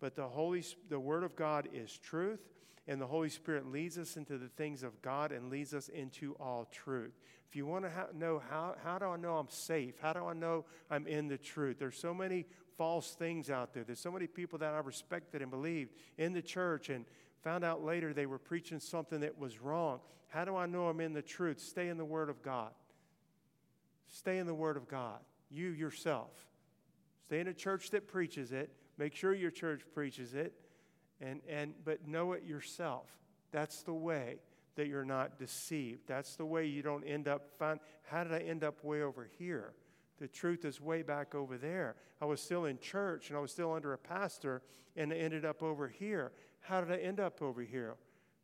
But 0.00 0.16
the 0.16 0.26
Holy 0.26 0.64
the 0.88 0.98
word 0.98 1.22
of 1.22 1.36
God 1.36 1.68
is 1.72 1.96
truth, 1.98 2.40
and 2.88 3.00
the 3.00 3.06
Holy 3.06 3.28
Spirit 3.28 3.70
leads 3.70 3.96
us 3.96 4.16
into 4.16 4.38
the 4.38 4.48
things 4.48 4.82
of 4.82 5.00
God 5.02 5.30
and 5.30 5.50
leads 5.50 5.72
us 5.72 5.88
into 5.88 6.34
all 6.40 6.68
truth. 6.72 7.20
If 7.48 7.54
you 7.54 7.64
want 7.64 7.84
to 7.84 7.90
ha- 7.90 8.06
know 8.14 8.42
how, 8.50 8.74
how 8.82 8.98
do 8.98 9.06
I 9.06 9.16
know 9.16 9.36
I'm 9.36 9.48
safe? 9.48 9.94
How 10.00 10.12
do 10.12 10.26
I 10.26 10.32
know 10.32 10.64
I'm 10.90 11.06
in 11.06 11.28
the 11.28 11.38
truth? 11.38 11.78
There's 11.78 11.98
so 11.98 12.12
many 12.12 12.46
false 12.76 13.14
things 13.14 13.50
out 13.50 13.72
there. 13.72 13.84
There's 13.84 14.00
so 14.00 14.10
many 14.10 14.26
people 14.26 14.58
that 14.58 14.74
I 14.74 14.78
respected 14.78 15.42
and 15.42 15.50
believed 15.50 15.92
in 16.18 16.32
the 16.32 16.42
church 16.42 16.88
and 16.88 17.04
found 17.42 17.62
out 17.62 17.84
later 17.84 18.12
they 18.12 18.26
were 18.26 18.38
preaching 18.38 18.80
something 18.80 19.20
that 19.20 19.38
was 19.38 19.60
wrong. 19.60 20.00
How 20.28 20.44
do 20.44 20.56
I 20.56 20.66
know 20.66 20.88
I'm 20.88 21.00
in 21.00 21.12
the 21.12 21.22
truth? 21.22 21.60
Stay 21.60 21.88
in 21.88 21.98
the 21.98 22.04
Word 22.04 22.30
of 22.30 22.42
God. 22.42 22.72
Stay 24.08 24.38
in 24.38 24.46
the 24.46 24.54
Word 24.54 24.76
of 24.76 24.88
God. 24.88 25.18
You 25.50 25.68
yourself. 25.68 26.30
Stay 27.26 27.40
in 27.40 27.48
a 27.48 27.54
church 27.54 27.90
that 27.90 28.08
preaches 28.08 28.50
it. 28.50 28.70
Make 28.98 29.14
sure 29.14 29.34
your 29.34 29.50
church 29.50 29.82
preaches 29.94 30.34
it. 30.34 30.54
And, 31.22 31.40
and, 31.48 31.74
but 31.84 32.06
know 32.06 32.32
it 32.32 32.44
yourself. 32.44 33.06
That's 33.52 33.82
the 33.82 33.94
way 33.94 34.40
that 34.74 34.88
you're 34.88 35.04
not 35.04 35.38
deceived. 35.38 36.00
That's 36.06 36.36
the 36.36 36.44
way 36.44 36.66
you 36.66 36.82
don't 36.82 37.04
end 37.04 37.28
up 37.28 37.50
find 37.58 37.78
how 38.02 38.24
did 38.24 38.32
I 38.34 38.40
end 38.40 38.64
up 38.64 38.82
way 38.84 39.02
over 39.02 39.28
here? 39.38 39.72
The 40.18 40.28
truth 40.28 40.64
is 40.64 40.80
way 40.80 41.02
back 41.02 41.34
over 41.34 41.56
there. 41.56 41.96
I 42.20 42.24
was 42.24 42.40
still 42.40 42.64
in 42.64 42.78
church 42.78 43.28
and 43.28 43.36
I 43.36 43.40
was 43.40 43.52
still 43.52 43.72
under 43.72 43.92
a 43.92 43.98
pastor 43.98 44.62
and 44.96 45.12
I 45.12 45.16
ended 45.16 45.44
up 45.44 45.62
over 45.62 45.88
here. 45.88 46.32
How 46.60 46.80
did 46.80 46.92
I 46.92 47.02
end 47.02 47.20
up 47.20 47.42
over 47.42 47.62
here? 47.62 47.96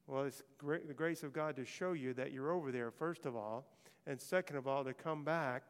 Well, 0.07 0.25
it's 0.25 0.43
great, 0.57 0.89
the 0.89 0.95
grace 0.95 1.23
of 1.23 1.33
God 1.33 1.57
to 1.57 1.65
show 1.65 1.93
you 1.93 2.15
that 2.15 2.33
you're 2.33 2.51
over 2.51 2.73
there, 2.73 2.91
first 2.91 3.27
of 3.27 3.37
all, 3.37 3.67
and 4.07 4.19
second 4.19 4.57
of 4.57 4.67
all, 4.67 4.83
to 4.85 4.95
come 4.95 5.23
back 5.23 5.65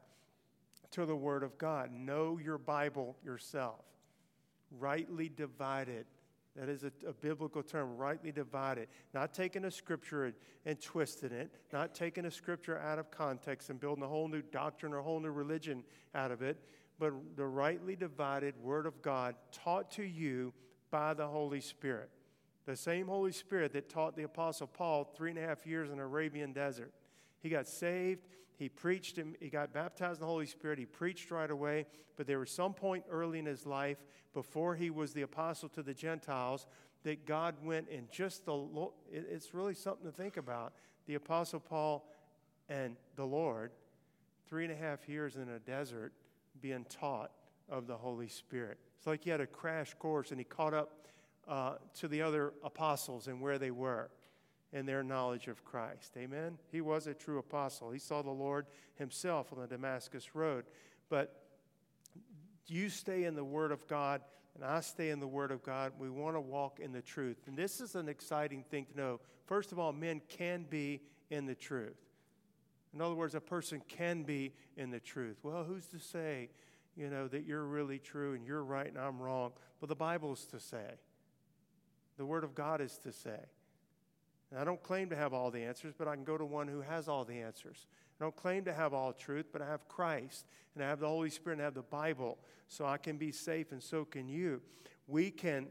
to 0.92 1.04
the 1.04 1.16
Word 1.16 1.42
of 1.42 1.58
God. 1.58 1.90
Know 1.92 2.38
your 2.42 2.56
Bible 2.56 3.16
yourself. 3.24 3.84
Rightly 4.78 5.28
divided. 5.28 6.06
That 6.58 6.68
is 6.68 6.82
a, 6.82 6.90
a, 7.06 7.12
biblical 7.12 7.62
term, 7.62 7.96
rightly 7.96 8.32
divided. 8.32 8.88
Not 9.14 9.32
taking 9.32 9.64
a 9.64 9.70
scripture 9.70 10.24
and, 10.24 10.34
and, 10.66 10.80
twisting 10.80 11.30
it, 11.30 11.52
not 11.72 11.94
taking 11.94 12.24
a 12.24 12.30
scripture 12.30 12.78
out 12.78 12.98
of 12.98 13.12
context 13.12 13.70
and 13.70 13.78
building 13.78 14.02
a 14.02 14.08
whole 14.08 14.26
new 14.26 14.42
doctrine 14.42 14.92
or 14.92 14.98
a 14.98 15.02
whole 15.02 15.20
new 15.20 15.30
religion 15.30 15.84
out 16.16 16.32
of 16.32 16.42
it, 16.42 16.60
but 16.98 17.12
the 17.36 17.46
rightly 17.46 17.94
divided 17.94 18.54
Word 18.60 18.86
of 18.86 19.00
God 19.02 19.36
taught 19.52 19.90
to 19.92 20.02
you 20.02 20.52
by 20.90 21.14
the 21.14 21.26
Holy 21.26 21.60
Spirit. 21.60 22.10
The 22.66 22.76
same 22.76 23.06
Holy 23.06 23.32
Spirit 23.32 23.72
that 23.74 23.88
taught 23.88 24.16
the 24.16 24.24
Apostle 24.24 24.66
Paul 24.66 25.04
three 25.16 25.30
and 25.30 25.38
a 25.38 25.42
half 25.42 25.64
years 25.64 25.90
in 25.90 25.98
the 25.98 26.02
Arabian 26.02 26.52
desert. 26.52 26.92
He 27.40 27.50
got 27.50 27.68
saved, 27.68 28.26
he 28.58 28.68
preached, 28.68 29.16
him, 29.16 29.36
he 29.40 29.50
got 29.50 29.72
baptized 29.72 30.16
in 30.16 30.20
the 30.20 30.26
Holy 30.26 30.46
Spirit, 30.46 30.80
he 30.80 30.84
preached 30.84 31.30
right 31.30 31.50
away, 31.50 31.86
but 32.16 32.26
there 32.26 32.40
was 32.40 32.50
some 32.50 32.74
point 32.74 33.04
early 33.08 33.38
in 33.38 33.46
his 33.46 33.64
life 33.64 33.98
before 34.34 34.74
he 34.74 34.90
was 34.90 35.12
the 35.12 35.22
apostle 35.22 35.68
to 35.70 35.82
the 35.82 35.94
Gentiles 35.94 36.66
that 37.04 37.24
God 37.24 37.54
went 37.62 37.88
and 37.88 38.10
just 38.10 38.44
the 38.44 38.88
it's 39.12 39.54
really 39.54 39.74
something 39.74 40.04
to 40.04 40.12
think 40.12 40.36
about. 40.36 40.72
The 41.06 41.14
Apostle 41.14 41.60
Paul 41.60 42.12
and 42.68 42.96
the 43.14 43.24
Lord, 43.24 43.70
three 44.48 44.64
and 44.64 44.72
a 44.72 44.76
half 44.76 45.08
years 45.08 45.36
in 45.36 45.48
a 45.48 45.60
desert, 45.60 46.12
being 46.60 46.84
taught 46.90 47.30
of 47.68 47.86
the 47.86 47.96
Holy 47.96 48.28
Spirit. 48.28 48.78
It's 48.96 49.06
like 49.06 49.22
he 49.22 49.30
had 49.30 49.40
a 49.40 49.46
crash 49.46 49.94
course 49.94 50.32
and 50.32 50.40
he 50.40 50.44
caught 50.44 50.74
up 50.74 51.06
uh, 51.46 51.74
to 52.00 52.08
the 52.08 52.22
other 52.22 52.52
apostles 52.64 53.28
and 53.28 53.40
where 53.40 53.58
they 53.58 53.70
were 53.70 54.10
in 54.72 54.86
their 54.86 55.02
knowledge 55.02 55.48
of 55.48 55.64
Christ. 55.64 56.12
Amen? 56.16 56.58
He 56.70 56.80
was 56.80 57.06
a 57.06 57.14
true 57.14 57.38
apostle. 57.38 57.90
He 57.90 57.98
saw 57.98 58.22
the 58.22 58.30
Lord 58.30 58.66
himself 58.96 59.52
on 59.52 59.60
the 59.60 59.66
Damascus 59.66 60.34
Road. 60.34 60.64
But 61.08 61.42
you 62.66 62.90
stay 62.90 63.24
in 63.24 63.34
the 63.34 63.44
Word 63.44 63.72
of 63.72 63.86
God, 63.86 64.20
and 64.54 64.64
I 64.64 64.80
stay 64.80 65.10
in 65.10 65.20
the 65.20 65.26
Word 65.26 65.50
of 65.50 65.62
God. 65.62 65.92
We 65.98 66.10
want 66.10 66.36
to 66.36 66.40
walk 66.40 66.80
in 66.80 66.92
the 66.92 67.00
truth. 67.00 67.38
And 67.46 67.56
this 67.56 67.80
is 67.80 67.94
an 67.94 68.08
exciting 68.08 68.64
thing 68.70 68.86
to 68.92 68.96
know. 68.96 69.20
First 69.46 69.72
of 69.72 69.78
all, 69.78 69.92
men 69.92 70.20
can 70.28 70.66
be 70.68 71.00
in 71.30 71.46
the 71.46 71.54
truth. 71.54 71.96
In 72.94 73.00
other 73.00 73.14
words, 73.14 73.34
a 73.34 73.40
person 73.40 73.82
can 73.88 74.22
be 74.22 74.52
in 74.76 74.90
the 74.90 75.00
truth. 75.00 75.38
Well, 75.42 75.64
who's 75.64 75.86
to 75.86 75.98
say, 75.98 76.50
you 76.96 77.08
know, 77.08 77.28
that 77.28 77.44
you're 77.44 77.64
really 77.64 77.98
true 77.98 78.34
and 78.34 78.44
you're 78.44 78.64
right 78.64 78.86
and 78.86 78.98
I'm 78.98 79.20
wrong? 79.20 79.52
Well, 79.80 79.86
the 79.86 79.94
Bible's 79.94 80.44
to 80.46 80.60
say. 80.60 80.96
The 82.16 82.26
Word 82.26 82.44
of 82.44 82.54
God 82.54 82.80
is 82.80 82.98
to 82.98 83.12
say. 83.12 83.38
And 84.50 84.58
I 84.58 84.64
don't 84.64 84.82
claim 84.82 85.10
to 85.10 85.16
have 85.16 85.34
all 85.34 85.50
the 85.50 85.62
answers, 85.62 85.94
but 85.96 86.08
I 86.08 86.14
can 86.14 86.24
go 86.24 86.38
to 86.38 86.44
one 86.44 86.68
who 86.68 86.80
has 86.80 87.08
all 87.08 87.24
the 87.24 87.40
answers. 87.40 87.86
I 88.18 88.24
don't 88.24 88.36
claim 88.36 88.64
to 88.64 88.72
have 88.72 88.94
all 88.94 89.12
truth, 89.12 89.46
but 89.52 89.60
I 89.60 89.66
have 89.66 89.86
Christ, 89.88 90.46
and 90.74 90.82
I 90.82 90.88
have 90.88 91.00
the 91.00 91.08
Holy 91.08 91.30
Spirit, 91.30 91.56
and 91.56 91.62
I 91.62 91.64
have 91.66 91.74
the 91.74 91.82
Bible, 91.82 92.38
so 92.66 92.86
I 92.86 92.96
can 92.96 93.18
be 93.18 93.30
safe, 93.30 93.72
and 93.72 93.82
so 93.82 94.04
can 94.04 94.28
you. 94.28 94.62
We 95.06 95.30
can, 95.30 95.66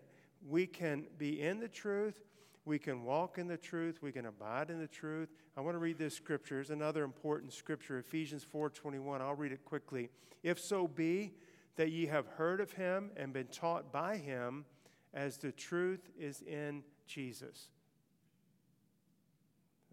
we 0.47 0.67
can 0.67 1.07
be 1.17 1.41
in 1.41 1.59
the 1.59 1.67
truth, 1.67 2.21
we 2.65 2.77
can 2.77 3.03
walk 3.03 3.37
in 3.37 3.47
the 3.47 3.57
truth, 3.57 3.99
we 4.01 4.11
can 4.11 4.25
abide 4.25 4.69
in 4.69 4.79
the 4.79 4.87
truth. 4.87 5.29
I 5.55 5.61
want 5.61 5.75
to 5.75 5.79
read 5.79 5.97
this 5.97 6.15
scripture. 6.15 6.59
It's 6.59 6.69
another 6.69 7.03
important 7.03 7.53
scripture, 7.53 7.97
Ephesians 7.97 8.45
4:21. 8.45 9.21
I'll 9.21 9.35
read 9.35 9.53
it 9.53 9.63
quickly. 9.63 10.09
If 10.43 10.59
so 10.59 10.87
be 10.87 11.33
that 11.77 11.91
ye 11.91 12.07
have 12.07 12.27
heard 12.27 12.59
of 12.59 12.73
him 12.73 13.11
and 13.15 13.31
been 13.31 13.47
taught 13.47 13.91
by 13.91 14.17
him, 14.17 14.65
as 15.13 15.37
the 15.37 15.51
truth 15.51 16.09
is 16.19 16.41
in 16.41 16.83
Jesus. 17.07 17.69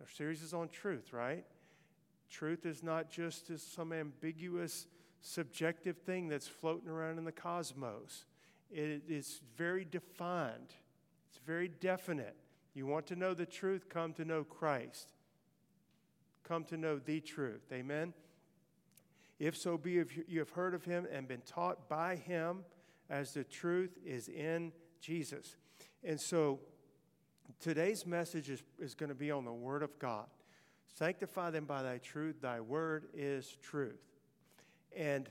Our 0.04 0.11
series 0.11 0.42
is 0.42 0.52
on 0.52 0.68
truth, 0.68 1.14
right? 1.14 1.46
Truth 2.28 2.66
is 2.66 2.82
not 2.82 3.11
just 3.11 3.50
some 3.75 3.90
ambiguous, 3.90 4.87
subjective 5.23 5.96
thing 5.96 6.28
that's 6.28 6.46
floating 6.46 6.90
around 6.90 7.16
in 7.16 7.25
the 7.25 7.32
cosmos. 7.32 8.26
It 8.70 9.04
is 9.08 9.40
very 9.56 9.87
defined, 9.87 10.75
it's 11.30 11.40
very 11.46 11.68
definite. 11.68 12.37
You 12.75 12.84
want 12.84 13.06
to 13.06 13.16
know 13.16 13.32
the 13.32 13.46
truth? 13.46 13.88
Come 13.88 14.12
to 14.14 14.26
know 14.26 14.44
Christ. 14.44 15.08
Come 16.46 16.64
to 16.64 16.76
know 16.76 16.99
the 16.99 17.20
truth. 17.20 17.62
Amen? 17.73 18.12
If 19.38 19.56
so 19.56 19.78
be 19.78 19.96
if 19.96 20.18
you 20.28 20.38
have 20.38 20.50
heard 20.50 20.75
of 20.75 20.84
him 20.84 21.06
and 21.11 21.26
been 21.26 21.42
taught 21.46 21.88
by 21.88 22.16
him, 22.16 22.64
as 23.08 23.32
the 23.32 23.44
truth 23.44 23.96
is 24.04 24.28
in 24.28 24.73
Jesus. 25.00 25.56
And 26.02 26.20
so 26.20 26.61
today's 27.61 28.06
message 28.06 28.50
is, 28.50 28.62
is 28.78 28.94
going 28.94 29.08
to 29.08 29.14
be 29.14 29.30
on 29.30 29.44
the 29.44 29.52
Word 29.52 29.82
of 29.82 29.99
God. 29.99 30.26
Sanctify 30.96 31.50
them 31.50 31.64
by 31.64 31.82
thy 31.82 31.99
truth. 31.99 32.40
Thy 32.40 32.61
word 32.61 33.06
is 33.14 33.56
truth. 33.62 34.00
And 34.96 35.28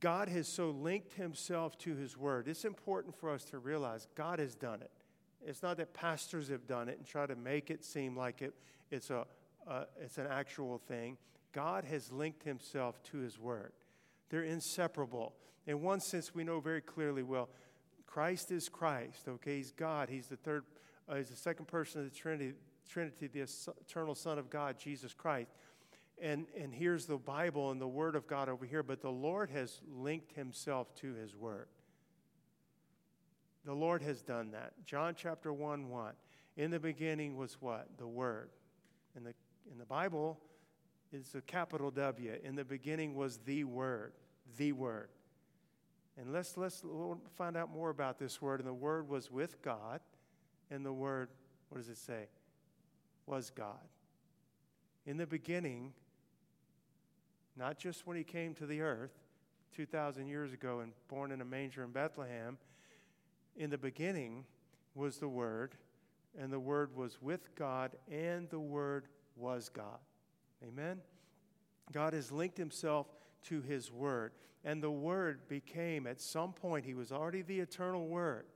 God 0.00 0.28
has 0.28 0.48
so 0.48 0.70
linked 0.70 1.12
himself 1.14 1.76
to 1.78 1.94
his 1.94 2.16
word. 2.16 2.48
It's 2.48 2.64
important 2.64 3.14
for 3.14 3.30
us 3.30 3.44
to 3.46 3.58
realize 3.58 4.06
God 4.14 4.38
has 4.38 4.54
done 4.54 4.80
it. 4.80 4.90
It's 5.44 5.62
not 5.62 5.76
that 5.76 5.92
pastors 5.92 6.48
have 6.48 6.66
done 6.66 6.88
it 6.88 6.98
and 6.98 7.06
try 7.06 7.26
to 7.26 7.36
make 7.36 7.70
it 7.70 7.84
seem 7.84 8.16
like 8.16 8.40
it, 8.40 8.54
it's, 8.90 9.10
a, 9.10 9.26
it's 10.00 10.18
an 10.18 10.26
actual 10.30 10.78
thing. 10.78 11.18
God 11.52 11.84
has 11.84 12.10
linked 12.10 12.42
himself 12.42 13.02
to 13.04 13.18
his 13.18 13.38
word. 13.38 13.72
They're 14.30 14.44
inseparable. 14.44 15.34
In 15.66 15.82
one 15.82 16.00
sense, 16.00 16.34
we 16.34 16.44
know 16.44 16.60
very 16.60 16.80
clearly 16.80 17.22
well, 17.22 17.50
Christ 18.06 18.50
is 18.50 18.68
Christ, 18.68 19.28
okay? 19.28 19.56
He's 19.58 19.72
God. 19.72 20.08
He's 20.08 20.28
the 20.28 20.36
third, 20.36 20.64
uh, 21.08 21.16
he's 21.16 21.28
the 21.28 21.36
second 21.36 21.66
person 21.66 22.00
of 22.00 22.10
the 22.10 22.16
Trinity, 22.16 22.54
Trinity, 22.88 23.26
the 23.26 23.48
eternal 23.80 24.14
Son 24.14 24.38
of 24.38 24.50
God, 24.50 24.78
Jesus 24.78 25.14
Christ. 25.14 25.50
And, 26.20 26.46
and 26.58 26.74
here's 26.74 27.06
the 27.06 27.16
Bible 27.16 27.70
and 27.70 27.80
the 27.80 27.88
Word 27.88 28.16
of 28.16 28.26
God 28.26 28.48
over 28.48 28.66
here, 28.66 28.82
but 28.82 29.00
the 29.00 29.10
Lord 29.10 29.50
has 29.50 29.80
linked 29.90 30.32
himself 30.32 30.94
to 30.96 31.14
his 31.14 31.36
Word. 31.36 31.68
The 33.64 33.74
Lord 33.74 34.02
has 34.02 34.22
done 34.22 34.50
that. 34.52 34.72
John 34.84 35.14
chapter 35.16 35.52
1 35.52 35.88
1. 35.88 36.12
In 36.56 36.70
the 36.70 36.80
beginning 36.80 37.36
was 37.36 37.56
what? 37.60 37.86
The 37.98 38.06
Word. 38.06 38.50
In 39.16 39.24
the, 39.24 39.34
in 39.70 39.78
the 39.78 39.84
Bible, 39.84 40.40
it's 41.12 41.34
a 41.34 41.40
capital 41.40 41.90
W. 41.90 42.34
In 42.42 42.56
the 42.56 42.64
beginning 42.64 43.14
was 43.14 43.38
the 43.38 43.64
Word. 43.64 44.12
The 44.56 44.72
Word. 44.72 45.08
And 46.18 46.32
let's, 46.32 46.56
let's 46.56 46.82
find 47.36 47.56
out 47.56 47.70
more 47.72 47.90
about 47.90 48.18
this 48.18 48.42
word. 48.42 48.58
And 48.58 48.68
the 48.68 48.74
word 48.74 49.08
was 49.08 49.30
with 49.30 49.62
God, 49.62 50.00
and 50.70 50.84
the 50.84 50.92
word, 50.92 51.28
what 51.68 51.78
does 51.78 51.88
it 51.88 51.98
say? 51.98 52.28
Was 53.26 53.50
God. 53.50 53.88
In 55.06 55.16
the 55.16 55.26
beginning, 55.26 55.92
not 57.56 57.78
just 57.78 58.06
when 58.06 58.16
he 58.16 58.24
came 58.24 58.54
to 58.54 58.66
the 58.66 58.80
earth 58.80 59.12
2,000 59.76 60.26
years 60.28 60.52
ago 60.52 60.80
and 60.80 60.92
born 61.08 61.32
in 61.32 61.40
a 61.40 61.44
manger 61.44 61.82
in 61.84 61.90
Bethlehem, 61.90 62.58
in 63.56 63.70
the 63.70 63.78
beginning 63.78 64.44
was 64.94 65.18
the 65.18 65.28
Word, 65.28 65.74
and 66.38 66.52
the 66.52 66.60
Word 66.60 66.94
was 66.94 67.20
with 67.20 67.54
God, 67.54 67.96
and 68.10 68.48
the 68.50 68.60
Word 68.60 69.08
was 69.36 69.68
God. 69.68 69.98
Amen? 70.66 71.00
God 71.92 72.12
has 72.12 72.32
linked 72.32 72.58
himself 72.58 73.06
to 73.44 73.62
his 73.62 73.90
word. 73.92 74.32
And 74.64 74.82
the 74.82 74.90
word 74.90 75.48
became, 75.48 76.06
at 76.06 76.20
some 76.20 76.52
point, 76.52 76.84
he 76.84 76.94
was 76.94 77.12
already 77.12 77.42
the 77.42 77.60
eternal 77.60 78.08
word, 78.08 78.46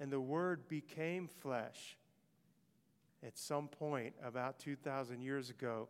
and 0.00 0.10
the 0.10 0.20
word 0.20 0.68
became 0.68 1.28
flesh 1.28 1.96
at 3.24 3.38
some 3.38 3.68
point 3.68 4.14
about 4.22 4.58
2,000 4.58 5.22
years 5.22 5.50
ago. 5.50 5.88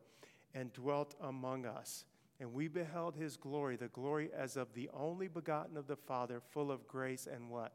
and 0.55 0.73
dwelt 0.73 1.15
among 1.21 1.67
us. 1.67 2.05
And 2.41 2.53
we 2.53 2.69
beheld 2.69 3.17
his 3.17 3.37
glory, 3.37 3.77
the 3.77 3.89
glory 3.89 4.31
as 4.37 4.57
of 4.57 4.73
the 4.73 4.89
only 4.95 5.29
begotten 5.29 5.77
of 5.77 5.87
the 5.87 5.97
Father, 5.97 6.41
full 6.51 6.71
of 6.71 6.87
grace 6.87 7.27
and 7.33 7.51
what? 7.51 7.73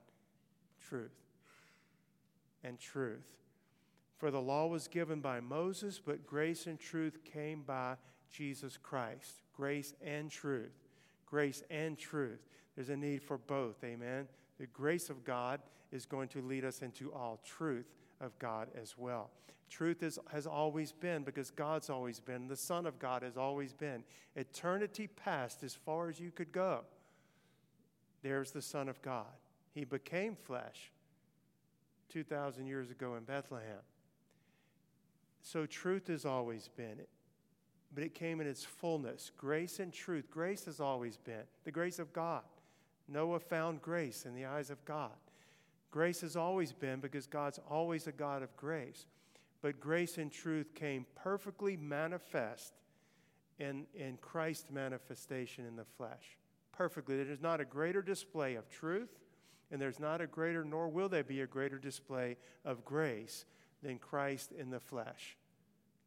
Truth. 0.79 1.11
And 2.63 2.79
truth. 2.79 3.37
For 4.17 4.31
the 4.31 4.41
law 4.41 4.67
was 4.67 4.87
given 4.87 5.21
by 5.21 5.39
Moses, 5.39 5.99
but 5.99 6.25
grace 6.25 6.67
and 6.67 6.79
truth 6.79 7.23
came 7.23 7.63
by 7.63 7.95
Jesus 8.29 8.77
Christ. 8.77 9.41
Grace 9.53 9.93
and 10.01 10.29
truth. 10.29 10.73
Grace 11.25 11.63
and 11.69 11.97
truth. 11.97 12.45
There's 12.75 12.89
a 12.89 12.97
need 12.97 13.23
for 13.23 13.37
both. 13.37 13.83
Amen. 13.83 14.27
The 14.59 14.67
grace 14.67 15.09
of 15.09 15.23
God 15.23 15.61
is 15.91 16.05
going 16.05 16.27
to 16.29 16.41
lead 16.41 16.65
us 16.65 16.81
into 16.81 17.11
all 17.13 17.39
truth 17.43 17.87
of 18.21 18.37
God 18.39 18.67
as 18.79 18.95
well. 18.97 19.29
Truth 19.69 20.03
is, 20.03 20.19
has 20.31 20.47
always 20.47 20.91
been 20.91 21.23
because 21.23 21.51
God's 21.51 21.89
always 21.89 22.19
been. 22.19 22.47
The 22.47 22.55
Son 22.55 22.85
of 22.85 22.99
God 22.99 23.23
has 23.23 23.37
always 23.37 23.71
been. 23.71 24.03
Eternity 24.35 25.07
past, 25.07 25.63
as 25.63 25.75
far 25.75 26.09
as 26.09 26.19
you 26.19 26.31
could 26.31 26.51
go, 26.51 26.81
there's 28.21 28.51
the 28.51 28.61
Son 28.61 28.89
of 28.89 29.01
God. 29.01 29.27
He 29.73 29.85
became 29.85 30.35
flesh 30.35 30.91
2,000 32.09 32.65
years 32.65 32.89
ago 32.89 33.15
in 33.15 33.23
Bethlehem. 33.23 33.83
So 35.41 35.65
truth 35.65 36.07
has 36.07 36.25
always 36.25 36.67
been, 36.75 36.99
but 37.93 38.03
it 38.03 38.13
came 38.13 38.41
in 38.41 38.47
its 38.47 38.65
fullness. 38.65 39.31
Grace 39.37 39.79
and 39.79 39.93
truth. 39.93 40.29
Grace 40.29 40.65
has 40.65 40.79
always 40.79 41.17
been 41.17 41.43
the 41.63 41.71
grace 41.71 41.99
of 41.99 42.11
God. 42.11 42.41
Noah 43.11 43.39
found 43.39 43.81
grace 43.81 44.25
in 44.25 44.35
the 44.35 44.45
eyes 44.45 44.69
of 44.69 44.83
God. 44.85 45.11
Grace 45.91 46.21
has 46.21 46.35
always 46.35 46.71
been 46.71 46.99
because 46.99 47.25
God's 47.27 47.59
always 47.69 48.07
a 48.07 48.11
God 48.11 48.43
of 48.43 48.55
grace. 48.55 49.05
But 49.61 49.79
grace 49.79 50.17
and 50.17 50.31
truth 50.31 50.73
came 50.75 51.05
perfectly 51.15 51.75
manifest 51.75 52.73
in, 53.57 53.85
in 53.93 54.17
Christ's 54.21 54.71
manifestation 54.71 55.65
in 55.65 55.75
the 55.75 55.85
flesh. 55.97 56.37
Perfectly. 56.71 57.21
There's 57.23 57.41
not 57.41 57.59
a 57.59 57.65
greater 57.65 58.01
display 58.01 58.55
of 58.55 58.69
truth, 58.69 59.19
and 59.71 59.81
there's 59.81 59.99
not 59.99 60.21
a 60.21 60.27
greater, 60.27 60.63
nor 60.63 60.87
will 60.87 61.09
there 61.09 61.23
be 61.23 61.41
a 61.41 61.47
greater 61.47 61.77
display 61.77 62.37
of 62.63 62.85
grace 62.85 63.45
than 63.83 63.97
Christ 63.97 64.51
in 64.51 64.69
the 64.69 64.79
flesh, 64.79 65.35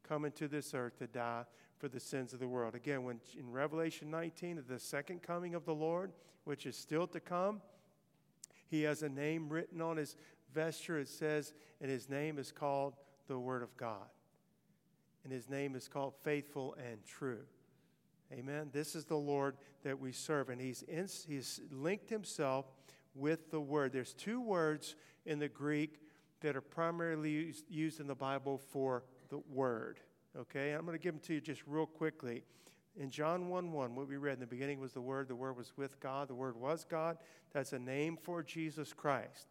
coming 0.09 0.32
to 0.32 0.49
this 0.49 0.73
earth 0.73 0.99
to 0.99 1.06
die 1.06 1.44
for 1.83 1.89
the 1.89 1.99
sins 1.99 2.33
of 2.33 2.39
the 2.39 2.47
world. 2.47 2.77
Again, 2.77 3.03
when 3.03 3.19
in 3.37 3.51
Revelation 3.51 4.09
19, 4.09 4.57
of 4.57 4.69
the 4.69 4.79
second 4.79 5.21
coming 5.21 5.57
of 5.57 5.65
the 5.65 5.75
Lord, 5.75 6.12
which 6.45 6.65
is 6.65 6.77
still 6.77 7.09
to 7.09 7.19
come, 7.19 7.61
he 8.69 8.83
has 8.83 9.03
a 9.03 9.09
name 9.09 9.49
written 9.49 9.83
on 9.83 9.97
his 9.97 10.15
vesture. 10.55 11.01
It 11.01 11.09
says, 11.09 11.55
and 11.81 11.91
his 11.91 12.09
name 12.09 12.39
is 12.39 12.53
called 12.53 12.95
the 13.27 13.37
Word 13.37 13.65
of 13.65 13.77
God. 13.77 14.07
And 15.25 15.33
his 15.33 15.51
name 15.51 15.75
is 15.75 15.89
called 15.89 16.15
faithful 16.23 16.77
and 16.79 17.05
true. 17.05 17.43
Amen. 18.33 18.71
This 18.73 18.95
is 18.95 19.05
the 19.05 19.17
Lord 19.17 19.57
that 19.83 19.99
we 19.99 20.12
serve. 20.12 20.51
And 20.51 20.61
he's, 20.61 20.83
in, 20.83 21.09
he's 21.27 21.61
linked 21.73 22.09
himself 22.09 22.67
with 23.12 23.51
the 23.51 23.61
Word. 23.61 23.93
There's 23.93 24.15
two 24.15 24.41
words 24.41 24.95
in 25.27 25.41
the 25.41 25.49
Greek 25.49 25.99
that 26.43 26.55
are 26.55 26.61
primarily 26.61 27.31
used, 27.31 27.65
used 27.69 27.99
in 27.99 28.07
the 28.07 28.15
Bible 28.15 28.61
for 28.71 29.03
the 29.31 29.41
Word. 29.51 29.99
Okay? 30.39 30.73
I'm 30.73 30.85
going 30.85 30.97
to 30.99 31.03
give 31.03 31.15
them 31.15 31.23
to 31.27 31.35
you 31.35 31.41
just 31.41 31.62
real 31.67 31.87
quickly. 31.87 32.43
In 32.97 33.11
John 33.11 33.49
1 33.49 33.73
1, 33.73 33.95
what 33.95 34.09
we 34.09 34.17
read 34.17 34.35
in 34.35 34.41
the 34.41 34.47
beginning 34.47 34.79
was 34.79 34.93
the 34.93 35.01
Word, 35.01 35.29
the 35.29 35.35
Word 35.35 35.57
was 35.57 35.73
with 35.77 35.99
God, 36.01 36.29
the 36.29 36.35
Word 36.35 36.57
was 36.57 36.85
God. 36.85 37.17
That's 37.53 37.73
a 37.73 37.79
name 37.79 38.19
for 38.23 38.43
Jesus 38.43 38.93
Christ. 38.93 39.49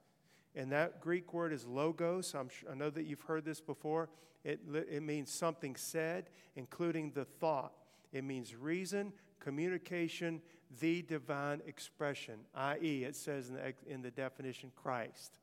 And 0.55 0.71
that 0.71 0.99
Greek 0.99 1.33
word 1.33 1.53
is 1.53 1.65
logos. 1.65 2.35
I 2.35 2.75
know 2.75 2.89
that 2.89 3.05
you've 3.05 3.21
heard 3.21 3.45
this 3.45 3.61
before. 3.61 4.09
It, 4.43 4.59
it 4.89 5.01
means 5.01 5.31
something 5.31 5.75
said, 5.75 6.29
including 6.55 7.11
the 7.11 7.25
thought. 7.25 7.73
It 8.11 8.23
means 8.23 8.55
reason, 8.55 9.13
communication, 9.39 10.41
the 10.79 11.01
divine 11.03 11.61
expression, 11.65 12.39
i.e., 12.55 13.03
it 13.03 13.15
says 13.15 13.49
in 13.49 13.55
the, 13.55 13.73
in 13.87 14.01
the 14.01 14.11
definition 14.11 14.71
Christ. 14.75 15.37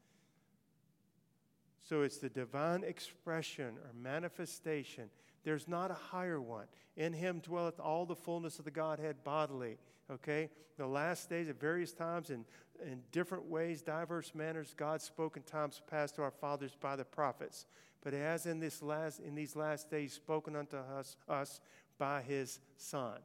So 1.83 2.03
it's 2.03 2.19
the 2.19 2.29
divine 2.29 2.85
expression 2.85 3.77
or 3.79 3.93
manifestation 3.99 5.09
there's 5.49 5.67
not 5.67 5.91
a 5.91 5.95
higher 5.95 6.41
one. 6.41 6.67
In 6.97 7.15
him 7.15 7.41
dwelleth 7.41 7.81
all 7.81 8.05
the 8.05 8.15
fullness 8.15 8.59
of 8.59 8.67
the 8.67 8.71
Godhead 8.71 9.25
bodily. 9.25 9.79
Okay? 10.11 10.51
The 10.77 10.87
last 10.87 11.31
days, 11.31 11.49
at 11.49 11.59
various 11.59 11.93
times, 11.93 12.29
in, 12.29 12.45
in 12.85 13.01
different 13.13 13.47
ways, 13.47 13.81
diverse 13.81 14.35
manners, 14.35 14.75
God 14.77 15.01
spoke 15.01 15.39
in 15.39 15.43
times 15.45 15.81
past 15.91 16.17
to 16.17 16.23
our 16.23 16.31
fathers 16.31 16.77
by 16.79 16.97
the 16.97 17.05
prophets. 17.05 17.65
But 18.03 18.13
as 18.13 18.45
in, 18.45 18.61
this 18.61 18.83
last, 18.83 19.21
in 19.21 19.35
these 19.35 19.57
last 19.57 19.91
days 19.91 20.13
spoken 20.13 20.55
unto 20.55 20.77
us, 20.77 21.17
us 21.29 21.61
by 21.97 22.21
his 22.21 22.61
Son. 22.77 23.19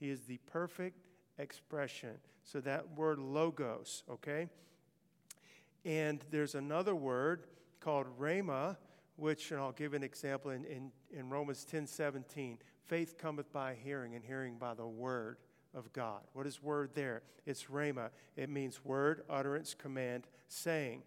He 0.00 0.10
is 0.10 0.22
the 0.22 0.38
perfect 0.50 0.98
expression. 1.38 2.16
So 2.42 2.60
that 2.62 2.96
word 2.96 3.20
logos, 3.20 4.02
okay? 4.10 4.48
And 5.84 6.24
there's 6.30 6.56
another 6.56 6.96
word 6.96 7.44
called 7.80 8.06
rhema, 8.18 8.76
which, 9.18 9.50
and 9.50 9.60
I'll 9.60 9.72
give 9.72 9.94
an 9.94 10.02
example 10.02 10.52
in, 10.52 10.64
in, 10.64 10.90
in 11.12 11.28
Romans 11.28 11.64
10 11.64 11.86
17. 11.86 12.58
Faith 12.86 13.18
cometh 13.18 13.52
by 13.52 13.74
hearing, 13.74 14.14
and 14.14 14.24
hearing 14.24 14.56
by 14.56 14.74
the 14.74 14.86
word 14.86 15.38
of 15.74 15.92
God. 15.92 16.20
What 16.32 16.46
is 16.46 16.62
word 16.62 16.90
there? 16.94 17.22
It's 17.44 17.64
rhema. 17.64 18.10
It 18.36 18.48
means 18.48 18.84
word, 18.84 19.24
utterance, 19.28 19.74
command, 19.74 20.26
saying. 20.48 21.02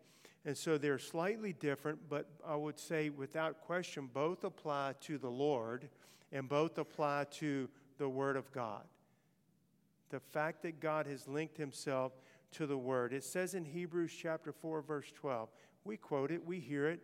And 0.46 0.58
so 0.58 0.78
they're 0.78 1.00
slightly 1.00 1.54
different, 1.54 2.00
but 2.10 2.28
I 2.46 2.56
would 2.56 2.80
say 2.80 3.10
without 3.10 3.62
question, 3.62 4.10
both 4.12 4.44
apply 4.44 4.96
to 5.02 5.18
the 5.18 5.30
Lord 5.30 5.90
and 6.32 6.50
both 6.50 6.78
apply 6.78 7.26
to 7.32 7.70
the 7.98 8.10
Word 8.10 8.36
of 8.36 8.52
God. 8.52 8.84
The 10.10 10.20
fact 10.20 10.64
that 10.64 10.80
God 10.80 11.08
has 11.08 11.28
linked 11.28 11.58
Himself 11.58 12.14
to 12.54 12.66
the 12.66 12.78
Word. 12.78 13.14
It 13.14 13.24
says 13.24 13.54
in 13.54 13.66
Hebrews 13.66 14.12
chapter 14.20 14.52
4, 14.52 14.82
verse 14.82 15.12
12. 15.14 15.50
We 15.84 15.98
quote 15.98 16.32
it, 16.32 16.46
we 16.46 16.60
hear 16.60 16.88
it. 16.88 17.02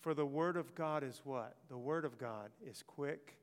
For 0.00 0.14
the 0.14 0.26
word 0.26 0.56
of 0.56 0.74
God 0.74 1.02
is 1.02 1.20
what? 1.24 1.56
The 1.68 1.78
word 1.78 2.04
of 2.04 2.18
God 2.18 2.50
is 2.64 2.84
quick, 2.86 3.36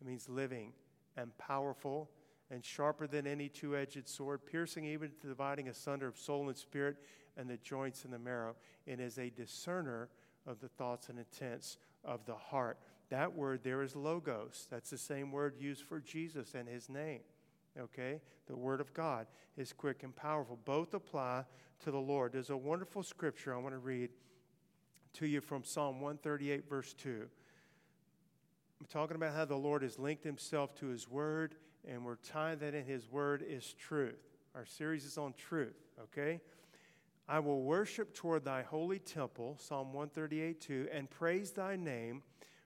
it 0.00 0.06
means 0.06 0.28
living, 0.28 0.72
and 1.16 1.36
powerful, 1.38 2.10
and 2.50 2.64
sharper 2.64 3.06
than 3.06 3.26
any 3.26 3.48
two 3.48 3.76
edged 3.76 4.08
sword, 4.08 4.44
piercing 4.44 4.84
even 4.84 5.10
to 5.20 5.26
dividing 5.26 5.68
asunder 5.68 6.06
of 6.06 6.18
soul 6.18 6.48
and 6.48 6.56
spirit 6.56 6.96
and 7.36 7.48
the 7.48 7.56
joints 7.56 8.04
and 8.04 8.12
the 8.12 8.18
marrow, 8.18 8.54
and 8.86 9.00
is 9.00 9.18
a 9.18 9.30
discerner 9.30 10.08
of 10.46 10.60
the 10.60 10.68
thoughts 10.68 11.08
and 11.08 11.18
intents 11.18 11.78
of 12.04 12.26
the 12.26 12.34
heart. 12.34 12.78
That 13.08 13.34
word 13.34 13.60
there 13.62 13.82
is 13.82 13.96
logos. 13.96 14.66
That's 14.70 14.90
the 14.90 14.98
same 14.98 15.32
word 15.32 15.54
used 15.58 15.84
for 15.84 16.00
Jesus 16.00 16.54
and 16.54 16.68
his 16.68 16.88
name. 16.88 17.20
Okay? 17.78 18.20
The 18.46 18.56
word 18.56 18.80
of 18.80 18.92
God 18.92 19.26
is 19.56 19.72
quick 19.72 20.02
and 20.02 20.14
powerful. 20.14 20.58
Both 20.64 20.94
apply 20.94 21.44
to 21.84 21.90
the 21.90 21.98
Lord. 21.98 22.32
There's 22.32 22.50
a 22.50 22.56
wonderful 22.56 23.02
scripture 23.02 23.54
I 23.54 23.58
want 23.58 23.74
to 23.74 23.78
read 23.78 24.10
to 25.14 25.26
you 25.26 25.40
from 25.40 25.64
Psalm 25.64 26.00
138, 26.00 26.68
verse 26.68 26.92
2. 26.94 27.26
I'm 28.80 28.86
talking 28.86 29.16
about 29.16 29.34
how 29.34 29.44
the 29.44 29.56
Lord 29.56 29.82
has 29.82 29.98
linked 29.98 30.24
himself 30.24 30.74
to 30.76 30.86
his 30.86 31.08
word, 31.08 31.54
and 31.88 32.04
we're 32.04 32.16
tying 32.16 32.58
that 32.58 32.74
in 32.74 32.84
his 32.84 33.10
word 33.10 33.44
is 33.46 33.74
truth. 33.74 34.20
Our 34.54 34.66
series 34.66 35.04
is 35.04 35.16
on 35.16 35.32
truth, 35.34 35.76
okay? 36.02 36.40
I 37.28 37.38
will 37.38 37.62
worship 37.62 38.14
toward 38.14 38.44
thy 38.44 38.62
holy 38.62 38.98
temple, 38.98 39.56
Psalm 39.60 39.92
138, 39.92 40.60
2, 40.60 40.88
and 40.92 41.08
praise 41.08 41.52
thy 41.52 41.76
name 41.76 42.22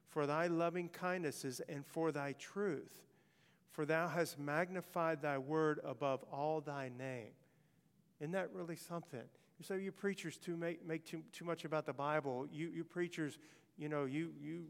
for 0.08 0.26
thy 0.26 0.46
loving 0.46 0.88
kindnesses 0.88 1.60
and 1.68 1.86
for 1.86 2.10
thy 2.10 2.32
truth. 2.32 3.02
For 3.70 3.84
thou 3.84 4.08
hast 4.08 4.38
magnified 4.38 5.22
thy 5.22 5.38
word 5.38 5.80
above 5.84 6.24
all 6.32 6.60
thy 6.60 6.90
name. 6.98 7.30
Isn't 8.20 8.32
that 8.32 8.50
really 8.52 8.74
something? 8.74 9.28
You 9.58 9.64
say 9.64 9.80
you 9.80 9.92
preachers 9.92 10.36
too 10.36 10.56
make, 10.56 10.86
make 10.86 11.04
too, 11.04 11.22
too 11.32 11.44
much 11.44 11.64
about 11.64 11.84
the 11.84 11.92
Bible. 11.92 12.46
You, 12.52 12.68
you 12.68 12.84
preachers, 12.84 13.38
you 13.76 13.88
know, 13.88 14.04
you, 14.04 14.30
you, 14.40 14.66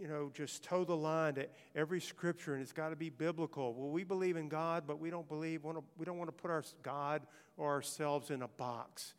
you 0.00 0.06
know, 0.06 0.30
just 0.32 0.62
toe 0.62 0.84
the 0.84 0.96
line 0.96 1.34
to 1.34 1.46
every 1.74 2.00
scripture 2.00 2.54
and 2.54 2.62
it's 2.62 2.72
got 2.72 2.90
to 2.90 2.96
be 2.96 3.10
biblical. 3.10 3.74
Well, 3.74 3.90
we 3.90 4.04
believe 4.04 4.36
in 4.36 4.48
God, 4.48 4.84
but 4.86 5.00
we 5.00 5.10
don't 5.10 5.28
believe, 5.28 5.64
we 5.64 6.04
don't 6.04 6.18
want 6.18 6.28
to 6.28 6.42
put 6.42 6.50
our 6.50 6.62
God 6.82 7.22
or 7.56 7.70
ourselves 7.70 8.30
in 8.30 8.42
a 8.42 8.48
box. 8.48 9.14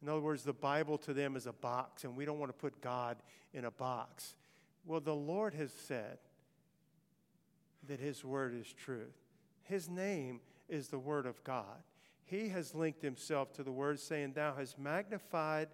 In 0.00 0.08
other 0.08 0.20
words, 0.20 0.42
the 0.42 0.52
Bible 0.52 0.98
to 0.98 1.12
them 1.12 1.36
is 1.36 1.46
a 1.46 1.52
box, 1.52 2.04
and 2.04 2.16
we 2.16 2.24
don't 2.24 2.38
want 2.38 2.50
to 2.50 2.58
put 2.58 2.80
God 2.80 3.18
in 3.52 3.64
a 3.64 3.70
box. 3.70 4.34
Well, 4.84 5.00
the 5.00 5.14
Lord 5.14 5.54
has 5.54 5.72
said 5.72 6.18
that 7.86 8.00
His 8.00 8.24
word 8.24 8.54
is 8.58 8.72
truth. 8.72 9.14
His 9.62 9.88
name 9.88 10.40
is 10.68 10.88
the 10.88 10.98
Word 10.98 11.26
of 11.26 11.42
God 11.44 11.82
he 12.24 12.48
has 12.48 12.74
linked 12.74 13.02
himself 13.02 13.52
to 13.54 13.62
the 13.62 13.72
word, 13.72 14.00
saying, 14.00 14.32
Thou 14.32 14.54
hast 14.54 14.78
magnified 14.78 15.68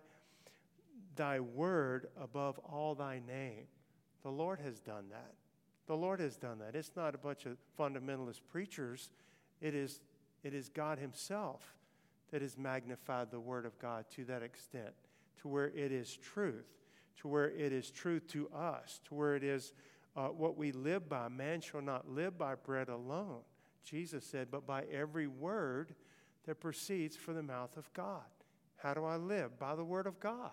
thy 1.16 1.40
word 1.40 2.08
above 2.20 2.58
all 2.60 2.94
thy 2.94 3.20
name. 3.26 3.66
The 4.22 4.30
Lord 4.30 4.60
has 4.60 4.80
done 4.80 5.06
that. 5.10 5.34
The 5.86 5.96
Lord 5.96 6.20
has 6.20 6.36
done 6.36 6.58
that. 6.58 6.74
It's 6.74 6.92
not 6.96 7.14
a 7.14 7.18
bunch 7.18 7.46
of 7.46 7.56
fundamentalist 7.78 8.40
preachers, 8.50 9.10
it 9.60 9.74
is, 9.74 10.00
it 10.44 10.54
is 10.54 10.68
God 10.68 10.98
Himself 10.98 11.74
that 12.30 12.42
has 12.42 12.58
magnified 12.58 13.30
the 13.30 13.40
Word 13.40 13.64
of 13.64 13.78
God 13.78 14.04
to 14.14 14.24
that 14.26 14.42
extent, 14.42 14.94
to 15.40 15.48
where 15.48 15.68
it 15.68 15.92
is 15.92 16.16
truth, 16.16 16.66
to 17.20 17.28
where 17.28 17.50
it 17.50 17.72
is 17.72 17.90
truth 17.90 18.26
to 18.28 18.48
us, 18.50 19.00
to 19.08 19.14
where 19.14 19.34
it 19.34 19.42
is 19.42 19.72
uh, 20.16 20.28
what 20.28 20.56
we 20.56 20.72
live 20.72 21.08
by. 21.08 21.28
Man 21.28 21.60
shall 21.60 21.80
not 21.80 22.08
live 22.08 22.36
by 22.36 22.54
bread 22.54 22.88
alone, 22.88 23.40
Jesus 23.82 24.24
said, 24.24 24.48
but 24.50 24.66
by 24.66 24.84
every 24.92 25.26
word 25.26 25.94
that 26.48 26.60
proceeds 26.60 27.14
from 27.14 27.34
the 27.34 27.42
mouth 27.42 27.76
of 27.76 27.92
God. 27.92 28.24
How 28.76 28.94
do 28.94 29.04
I 29.04 29.16
live? 29.16 29.58
By 29.58 29.74
the 29.74 29.84
word 29.84 30.06
of 30.06 30.18
God. 30.18 30.52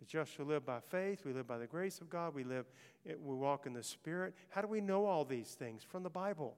The 0.00 0.06
just 0.06 0.32
shall 0.32 0.46
live 0.46 0.64
by 0.64 0.80
faith. 0.80 1.26
We 1.26 1.34
live 1.34 1.46
by 1.46 1.58
the 1.58 1.66
grace 1.66 2.00
of 2.00 2.08
God. 2.08 2.34
We 2.34 2.42
live, 2.42 2.64
we 3.04 3.34
walk 3.34 3.66
in 3.66 3.74
the 3.74 3.82
Spirit. 3.82 4.32
How 4.48 4.62
do 4.62 4.66
we 4.66 4.80
know 4.80 5.04
all 5.04 5.26
these 5.26 5.50
things? 5.50 5.82
From 5.82 6.04
the 6.04 6.08
Bible, 6.08 6.56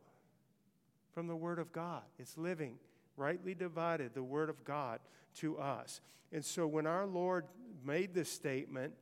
from 1.13 1.27
the 1.27 1.35
Word 1.35 1.59
of 1.59 1.73
God. 1.73 2.03
It's 2.21 2.39
living, 2.39 2.77
rightly 3.17 3.53
divided, 3.53 4.15
the 4.15 4.23
Word 4.23 4.49
of 4.49 4.63
God 4.65 5.01
to 5.39 5.59
us. 5.59 6.01
And 6.31 6.45
so 6.45 6.69
when 6.69 6.87
our 6.87 7.05
Lord 7.05 7.47
made 7.85 8.15
this 8.15 8.31
statement, 8.31 8.93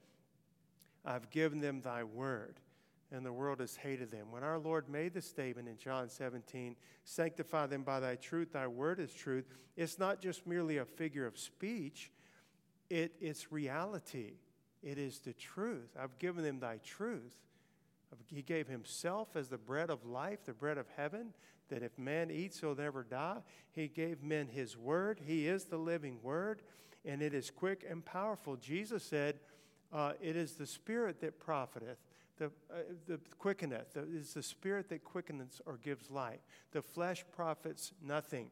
I've 1.04 1.28
given 1.28 1.60
them 1.60 1.82
thy 1.82 2.02
word, 2.02 2.54
and 3.12 3.24
the 3.24 3.32
world 3.32 3.60
has 3.60 3.76
hated 3.76 4.10
them. 4.10 4.30
When 4.30 4.42
our 4.42 4.58
Lord 4.58 4.88
made 4.88 5.14
the 5.14 5.22
statement 5.22 5.68
in 5.68 5.76
John 5.76 6.08
17, 6.08 6.76
sanctify 7.04 7.66
them 7.66 7.82
by 7.82 8.00
thy 8.00 8.16
truth, 8.16 8.52
thy 8.52 8.66
word 8.66 9.00
is 9.00 9.12
truth, 9.12 9.44
it's 9.76 9.98
not 9.98 10.20
just 10.20 10.46
merely 10.46 10.78
a 10.78 10.84
figure 10.84 11.26
of 11.26 11.38
speech, 11.38 12.10
it, 12.90 13.14
it's 13.20 13.52
reality. 13.52 14.34
It 14.82 14.98
is 14.98 15.20
the 15.20 15.32
truth. 15.32 15.96
I've 15.98 16.18
given 16.18 16.44
them 16.44 16.60
thy 16.60 16.78
truth. 16.84 17.36
He 18.26 18.42
gave 18.42 18.68
himself 18.68 19.34
as 19.34 19.48
the 19.48 19.58
bread 19.58 19.90
of 19.90 20.04
life, 20.04 20.44
the 20.44 20.52
bread 20.52 20.78
of 20.78 20.86
heaven, 20.96 21.32
that 21.68 21.82
if 21.82 21.98
man 21.98 22.30
eats, 22.30 22.60
he'll 22.60 22.74
never 22.74 23.02
die. 23.02 23.38
He 23.72 23.88
gave 23.88 24.22
men 24.22 24.48
his 24.48 24.76
word. 24.76 25.20
He 25.24 25.48
is 25.48 25.64
the 25.64 25.78
living 25.78 26.18
word, 26.22 26.62
and 27.04 27.22
it 27.22 27.34
is 27.34 27.50
quick 27.50 27.84
and 27.88 28.04
powerful. 28.04 28.56
Jesus 28.56 29.02
said, 29.02 29.40
uh, 29.92 30.12
It 30.20 30.36
is 30.36 30.54
the 30.54 30.66
spirit 30.66 31.20
that 31.20 31.40
profiteth, 31.40 31.98
the, 32.38 32.46
uh, 32.46 32.76
the 33.06 33.20
quickeneth. 33.38 33.96
It 33.96 34.08
is 34.14 34.34
the 34.34 34.42
spirit 34.42 34.88
that 34.88 35.04
quickeneth 35.04 35.60
or 35.66 35.76
gives 35.76 36.10
life. 36.10 36.40
The 36.72 36.82
flesh 36.82 37.24
profits 37.34 37.92
nothing. 38.02 38.50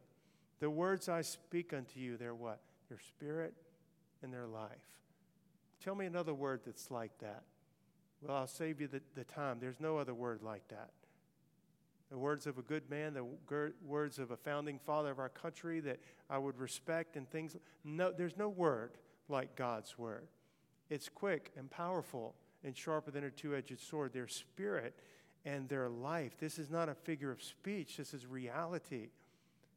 The 0.61 0.71
words 0.71 1.09
I 1.09 1.23
speak 1.23 1.73
unto 1.73 1.99
you, 1.99 2.17
they're 2.17 2.35
what? 2.35 2.61
They're 2.89 3.01
spirit 3.01 3.55
in 4.23 4.31
their 4.31 4.47
life. 4.47 4.71
Tell 5.83 5.95
me 5.95 6.07
another 6.07 6.35
word 6.35 6.61
that's 6.65 6.91
like 6.91 7.19
that. 7.19 7.43
Well, 8.21 8.37
I'll 8.37 8.47
save 8.47 8.81
you 8.81 8.87
the, 8.87 9.01
the 9.17 9.25
time. 9.25 9.59
There's 9.61 9.81
no 9.81 9.99
other 9.99 10.15
word 10.15 10.43
like 10.43 10.69
that. 10.69 10.91
The 12.11 12.19
words 12.19 12.47
of 12.47 12.59
a 12.59 12.63
good 12.63 12.89
man, 12.91 13.15
the 13.15 13.27
words 13.85 14.19
of 14.19 14.31
a 14.31 14.37
founding 14.37 14.79
father 14.79 15.11
of 15.11 15.19
our 15.19 15.31
country 15.31 15.81
that 15.81 15.99
I 16.29 16.39
would 16.39 16.59
respect 16.59 17.17
and 17.17 17.29
things. 17.29 17.57
No, 17.85 18.13
there's 18.13 18.37
no 18.37 18.49
word 18.49 18.93
like 19.29 19.57
God's 19.57 19.99
word. 19.99 20.29
It's 20.91 21.09
quick 21.09 21.51
and 21.57 21.71
powerful 21.71 22.35
and 22.65 22.77
sharper 22.77 23.11
than 23.11 23.25
a 23.25 23.31
two 23.31 23.55
edged 23.55 23.81
sword. 23.81 24.13
They're 24.13 24.29
spirit 24.29 24.95
and 25.45 25.69
they're 25.69 25.89
life. 25.89 26.39
This 26.39 26.59
is 26.59 26.71
not 26.71 26.89
a 26.89 26.95
figure 26.95 27.31
of 27.31 27.43
speech, 27.43 27.97
this 27.97 28.15
is 28.15 28.27
reality. 28.27 29.09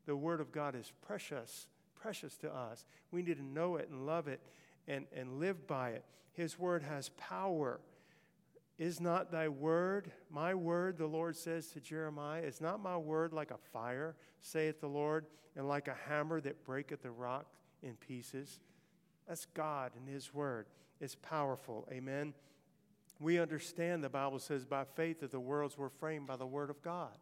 The 0.06 0.16
word 0.16 0.40
of 0.40 0.52
God 0.52 0.76
is 0.76 0.92
precious 1.06 1.68
precious 2.06 2.38
to 2.38 2.54
us. 2.54 2.86
We 3.10 3.24
need 3.24 3.38
to 3.38 3.44
know 3.44 3.78
it 3.78 3.90
and 3.90 4.06
love 4.06 4.28
it 4.28 4.40
and, 4.88 5.08
and 5.16 5.40
live 5.40 5.66
by 5.66 5.90
it. 5.90 6.06
His 6.34 6.60
word 6.60 6.84
has 6.84 7.10
power. 7.18 7.80
Is 8.78 9.02
not 9.02 9.32
thy 9.32 9.48
word, 9.48 10.12
my 10.30 10.54
word, 10.54 11.00
the 11.00 11.08
Lord 11.08 11.36
says 11.36 11.68
to 11.70 11.80
Jeremiah, 11.80 12.42
is 12.42 12.62
not 12.62 12.84
my 12.84 12.96
word 12.96 13.34
like 13.34 13.50
a 13.50 13.58
fire, 13.74 14.16
saith 14.42 14.82
the 14.82 14.88
Lord, 14.88 15.26
and 15.56 15.68
like 15.68 15.88
a 15.88 15.96
hammer 16.08 16.40
that 16.42 16.64
breaketh 16.64 17.02
the 17.02 17.10
rock 17.10 17.48
in 17.82 17.96
pieces? 17.96 18.60
That's 19.28 19.48
God 19.56 19.94
and 19.98 20.08
His 20.08 20.32
word. 20.32 20.68
It's 21.00 21.16
powerful. 21.16 21.88
Amen. 21.92 22.36
We 23.20 23.40
understand 23.40 24.04
the 24.04 24.10
Bible 24.10 24.40
says 24.40 24.66
by 24.66 24.84
faith 24.84 25.22
that 25.22 25.32
the 25.32 25.40
worlds 25.40 25.78
were 25.78 25.90
framed 25.90 26.28
by 26.28 26.36
the 26.36 26.46
word 26.46 26.70
of 26.70 26.82
God. 26.82 27.18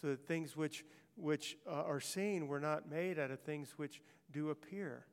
So 0.00 0.08
that 0.08 0.26
things 0.26 0.56
which 0.56 0.84
which 1.18 1.56
uh, 1.66 1.72
are 1.72 2.00
seen 2.00 2.46
were 2.46 2.60
not 2.60 2.88
made 2.88 3.18
out 3.18 3.30
of 3.30 3.40
things 3.40 3.74
which 3.76 4.00
do 4.32 4.50
appear. 4.50 5.04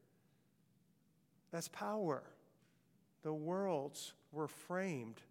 That's 1.52 1.68
power. 1.68 2.24
The 3.24 3.34
worlds 3.34 4.14
were 4.32 4.48
framed 4.48 5.22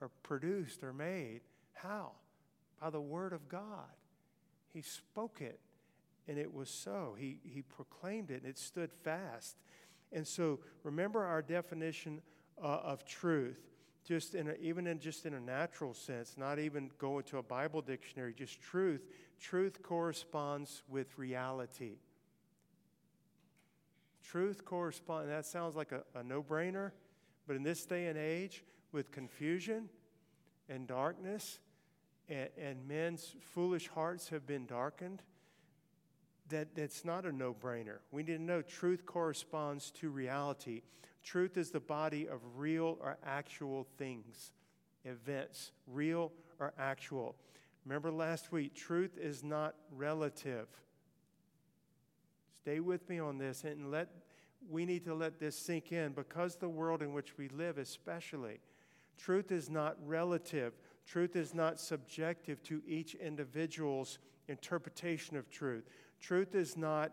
or 0.00 0.10
produced 0.22 0.82
or 0.82 0.92
made. 0.92 1.42
How? 1.74 2.12
By 2.80 2.90
the 2.90 3.00
Word 3.00 3.32
of 3.32 3.48
God. 3.48 3.90
He 4.72 4.82
spoke 4.82 5.40
it, 5.40 5.60
and 6.26 6.38
it 6.38 6.52
was 6.52 6.68
so. 6.68 7.14
He, 7.18 7.38
he 7.44 7.62
proclaimed 7.62 8.30
it, 8.30 8.42
and 8.42 8.50
it 8.50 8.58
stood 8.58 8.90
fast. 9.04 9.56
And 10.12 10.26
so 10.26 10.60
remember 10.82 11.24
our 11.24 11.42
definition 11.42 12.20
uh, 12.62 12.80
of 12.84 13.04
truth 13.04 13.68
just 14.08 14.34
in 14.34 14.48
a, 14.48 14.54
even 14.54 14.86
in 14.86 14.98
just 14.98 15.26
in 15.26 15.34
a 15.34 15.40
natural 15.40 15.92
sense, 15.92 16.36
not 16.38 16.58
even 16.58 16.90
going 16.98 17.24
to 17.24 17.36
a 17.36 17.42
Bible 17.42 17.82
dictionary, 17.82 18.32
just 18.32 18.58
truth. 18.58 19.06
Truth 19.38 19.82
corresponds 19.82 20.82
with 20.88 21.18
reality. 21.18 21.98
Truth 24.24 24.64
corresponds, 24.64 25.28
that 25.28 25.44
sounds 25.44 25.76
like 25.76 25.92
a, 25.92 26.04
a 26.18 26.22
no 26.22 26.42
brainer, 26.42 26.92
but 27.46 27.54
in 27.54 27.62
this 27.62 27.84
day 27.84 28.06
and 28.06 28.18
age, 28.18 28.64
with 28.92 29.10
confusion 29.10 29.90
and 30.70 30.86
darkness, 30.86 31.58
and, 32.30 32.48
and 32.58 32.88
men's 32.88 33.34
foolish 33.40 33.88
hearts 33.88 34.30
have 34.30 34.46
been 34.46 34.64
darkened, 34.64 35.22
that, 36.48 36.74
that's 36.74 37.04
not 37.04 37.26
a 37.26 37.32
no 37.32 37.52
brainer. 37.52 37.98
We 38.10 38.22
need 38.22 38.38
to 38.38 38.42
know 38.42 38.62
truth 38.62 39.04
corresponds 39.04 39.90
to 39.92 40.08
reality. 40.08 40.80
Truth 41.28 41.58
is 41.58 41.70
the 41.70 41.78
body 41.78 42.26
of 42.26 42.40
real 42.56 42.96
or 43.02 43.18
actual 43.22 43.86
things, 43.98 44.52
events, 45.04 45.72
real 45.86 46.32
or 46.58 46.72
actual. 46.78 47.36
Remember 47.84 48.10
last 48.10 48.50
week, 48.50 48.74
truth 48.74 49.18
is 49.18 49.44
not 49.44 49.74
relative. 49.94 50.68
Stay 52.62 52.80
with 52.80 53.06
me 53.10 53.18
on 53.18 53.36
this 53.36 53.64
and 53.64 53.90
let 53.90 54.08
we 54.70 54.86
need 54.86 55.04
to 55.04 55.14
let 55.14 55.38
this 55.38 55.54
sink 55.54 55.92
in 55.92 56.12
because 56.12 56.56
the 56.56 56.68
world 56.68 57.02
in 57.02 57.12
which 57.12 57.36
we 57.36 57.50
live 57.50 57.76
especially 57.76 58.60
truth 59.18 59.52
is 59.52 59.68
not 59.68 59.98
relative. 60.06 60.72
Truth 61.06 61.36
is 61.36 61.52
not 61.52 61.78
subjective 61.78 62.62
to 62.62 62.80
each 62.86 63.14
individual's 63.16 64.18
interpretation 64.48 65.36
of 65.36 65.50
truth. 65.50 65.84
Truth 66.22 66.54
is 66.54 66.74
not 66.74 67.12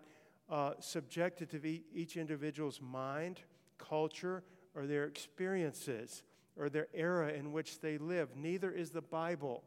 uh, 0.49 0.75
subjected 0.79 1.49
to 1.49 1.59
each 1.93 2.15
individual's 2.15 2.79
mind 2.79 3.41
culture, 3.77 4.43
or 4.75 4.85
their 4.85 5.05
experiences, 5.05 6.23
or 6.57 6.69
their 6.69 6.87
era 6.93 7.31
in 7.31 7.51
which 7.51 7.79
they 7.79 7.97
live. 7.97 8.29
Neither 8.35 8.71
is 8.71 8.91
the 8.91 9.01
Bible. 9.01 9.63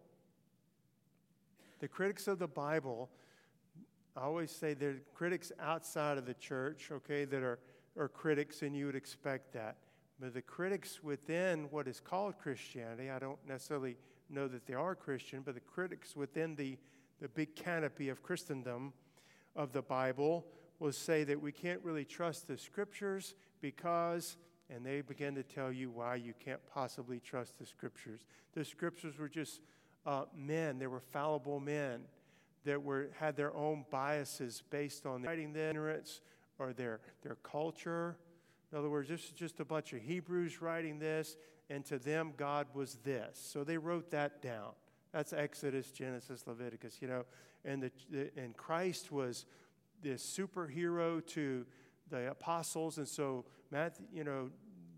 The 1.80 1.88
critics 1.88 2.26
of 2.26 2.38
the 2.38 2.48
Bible, 2.48 3.08
I 4.16 4.22
always 4.22 4.50
say 4.50 4.74
they're 4.74 4.96
critics 5.14 5.52
outside 5.60 6.18
of 6.18 6.26
the 6.26 6.34
church, 6.34 6.88
okay, 6.90 7.24
that 7.24 7.42
are, 7.42 7.58
are 7.96 8.08
critics, 8.08 8.62
and 8.62 8.76
you 8.76 8.86
would 8.86 8.96
expect 8.96 9.52
that. 9.52 9.76
But 10.20 10.34
the 10.34 10.42
critics 10.42 11.02
within 11.02 11.68
what 11.70 11.86
is 11.86 12.00
called 12.00 12.38
Christianity, 12.38 13.10
I 13.10 13.18
don't 13.18 13.38
necessarily 13.46 13.96
know 14.28 14.48
that 14.48 14.66
they 14.66 14.74
are 14.74 14.94
Christian, 14.94 15.42
but 15.44 15.54
the 15.54 15.60
critics 15.60 16.16
within 16.16 16.56
the, 16.56 16.76
the 17.20 17.28
big 17.28 17.54
canopy 17.54 18.08
of 18.08 18.22
Christendom 18.22 18.92
of 19.54 19.72
the 19.72 19.82
Bible 19.82 20.46
will 20.80 20.92
say 20.92 21.24
that 21.24 21.40
we 21.40 21.52
can't 21.52 21.80
really 21.82 22.04
trust 22.04 22.48
the 22.48 22.58
scriptures 22.58 23.34
because, 23.60 24.36
and 24.70 24.84
they 24.84 25.00
begin 25.00 25.34
to 25.34 25.42
tell 25.42 25.72
you 25.72 25.90
why 25.90 26.16
you 26.16 26.34
can't 26.44 26.60
possibly 26.72 27.20
trust 27.20 27.58
the 27.58 27.66
scriptures. 27.66 28.20
The 28.54 28.64
scriptures 28.64 29.18
were 29.18 29.28
just 29.28 29.60
uh, 30.06 30.24
men, 30.36 30.78
they 30.78 30.86
were 30.86 31.00
fallible 31.00 31.60
men 31.60 32.00
that 32.64 32.82
were, 32.82 33.10
had 33.18 33.36
their 33.36 33.54
own 33.54 33.84
biases 33.90 34.62
based 34.70 35.06
on 35.06 35.22
their 35.22 35.30
writing 35.30 35.52
their 35.52 35.70
ignorance 35.70 36.20
or 36.58 36.72
their, 36.72 37.00
their 37.22 37.36
culture. 37.36 38.16
In 38.72 38.78
other 38.78 38.90
words, 38.90 39.08
this 39.08 39.24
is 39.24 39.30
just 39.30 39.60
a 39.60 39.64
bunch 39.64 39.92
of 39.92 40.00
Hebrews 40.00 40.60
writing 40.60 40.98
this, 40.98 41.36
and 41.70 41.84
to 41.86 41.98
them, 41.98 42.32
God 42.36 42.66
was 42.74 42.98
this. 43.04 43.38
So 43.40 43.64
they 43.64 43.78
wrote 43.78 44.10
that 44.10 44.42
down. 44.42 44.72
That's 45.12 45.32
Exodus, 45.32 45.90
Genesis, 45.90 46.44
Leviticus, 46.46 46.98
you 47.00 47.08
know. 47.08 47.24
And, 47.64 47.90
the 48.10 48.30
and 48.36 48.56
Christ 48.56 49.10
was 49.10 49.46
this 50.02 50.22
superhero 50.22 51.24
to 51.28 51.66
the 52.10 52.30
apostles, 52.30 52.98
and 52.98 53.08
so 53.08 53.44
Matthew, 53.70 54.06
you 54.12 54.24
know, 54.24 54.50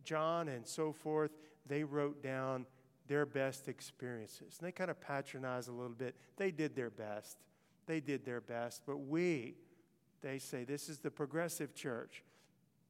John 0.04 0.48
and 0.48 0.66
so 0.66 0.92
forth, 0.92 1.30
they 1.66 1.84
wrote 1.84 2.22
down 2.22 2.66
their 3.06 3.26
best 3.26 3.68
experiences. 3.68 4.56
And 4.58 4.66
they 4.66 4.72
kind 4.72 4.90
of 4.90 5.00
patronized 5.00 5.68
a 5.68 5.72
little 5.72 5.90
bit. 5.90 6.14
They 6.36 6.50
did 6.50 6.76
their 6.76 6.90
best. 6.90 7.38
They 7.86 8.00
did 8.00 8.24
their 8.24 8.40
best. 8.40 8.82
But 8.86 8.98
we, 8.98 9.56
they 10.22 10.38
say, 10.38 10.64
this 10.64 10.88
is 10.88 10.98
the 10.98 11.10
progressive 11.10 11.74
church. 11.74 12.22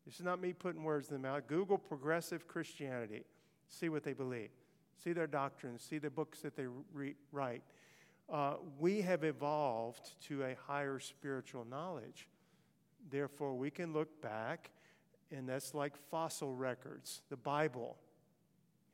This 0.06 0.16
is 0.16 0.24
not 0.24 0.40
me 0.40 0.52
putting 0.52 0.82
words 0.82 1.08
in 1.08 1.14
the 1.14 1.20
mouth. 1.20 1.46
Google 1.46 1.78
progressive 1.78 2.46
Christianity. 2.46 3.24
See 3.68 3.88
what 3.88 4.02
they 4.02 4.12
believe. 4.12 4.50
See 5.02 5.12
their 5.12 5.26
doctrines. 5.26 5.82
See 5.82 5.98
the 5.98 6.10
books 6.10 6.40
that 6.40 6.56
they 6.56 6.66
re- 6.92 7.16
write. 7.32 7.62
Uh, 8.30 8.54
we 8.78 9.00
have 9.00 9.24
evolved 9.24 10.12
to 10.28 10.44
a 10.44 10.56
higher 10.66 10.98
spiritual 10.98 11.64
knowledge. 11.64 12.28
Therefore, 13.08 13.54
we 13.54 13.70
can 13.70 13.92
look 13.92 14.20
back, 14.20 14.70
and 15.30 15.48
that's 15.48 15.74
like 15.74 15.96
fossil 16.10 16.54
records, 16.54 17.22
the 17.30 17.36
Bible. 17.36 17.96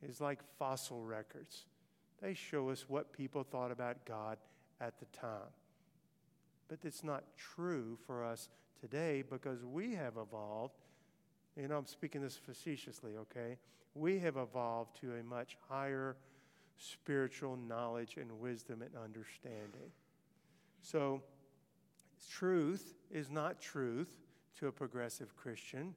is 0.07 0.21
like 0.21 0.39
fossil 0.59 1.03
records. 1.03 1.65
They 2.21 2.33
show 2.33 2.69
us 2.69 2.85
what 2.87 3.11
people 3.11 3.43
thought 3.43 3.71
about 3.71 4.05
God 4.05 4.37
at 4.79 4.99
the 4.99 5.05
time. 5.05 5.51
But 6.67 6.79
it's 6.83 7.03
not 7.03 7.23
true 7.35 7.97
for 8.05 8.23
us 8.23 8.49
today 8.79 9.23
because 9.27 9.63
we 9.63 9.95
have 9.95 10.17
evolved. 10.17 10.75
You 11.55 11.67
know, 11.67 11.77
I'm 11.77 11.85
speaking 11.87 12.21
this 12.21 12.37
facetiously, 12.37 13.13
okay? 13.17 13.57
We 13.95 14.19
have 14.19 14.37
evolved 14.37 14.99
to 15.01 15.15
a 15.15 15.23
much 15.23 15.57
higher 15.67 16.15
spiritual 16.77 17.57
knowledge 17.57 18.17
and 18.17 18.39
wisdom 18.39 18.81
and 18.81 18.91
understanding. 19.03 19.91
So, 20.81 21.21
truth 22.29 22.93
is 23.11 23.29
not 23.29 23.61
truth 23.61 24.19
to 24.59 24.67
a 24.67 24.71
progressive 24.71 25.35
Christian. 25.35 25.95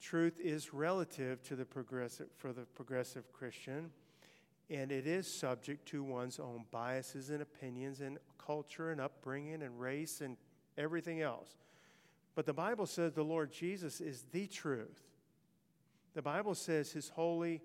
Truth 0.00 0.40
is 0.40 0.74
relative 0.74 1.42
to 1.44 1.56
the 1.56 1.64
progressive 1.64 2.28
for 2.36 2.52
the 2.52 2.62
progressive 2.62 3.32
Christian, 3.32 3.90
and 4.70 4.92
it 4.92 5.06
is 5.06 5.26
subject 5.26 5.86
to 5.88 6.02
one's 6.02 6.38
own 6.38 6.64
biases 6.70 7.30
and 7.30 7.42
opinions 7.42 8.00
and 8.00 8.18
culture 8.38 8.90
and 8.90 9.00
upbringing 9.00 9.62
and 9.62 9.80
race 9.80 10.20
and 10.20 10.36
everything 10.76 11.20
else. 11.20 11.56
But 12.34 12.46
the 12.46 12.52
Bible 12.52 12.86
says 12.86 13.12
the 13.12 13.22
Lord 13.22 13.52
Jesus 13.52 14.00
is 14.00 14.24
the 14.32 14.46
truth. 14.46 15.02
The 16.14 16.22
Bible 16.22 16.54
says 16.54 16.92
his 16.92 17.08
holy 17.08 17.62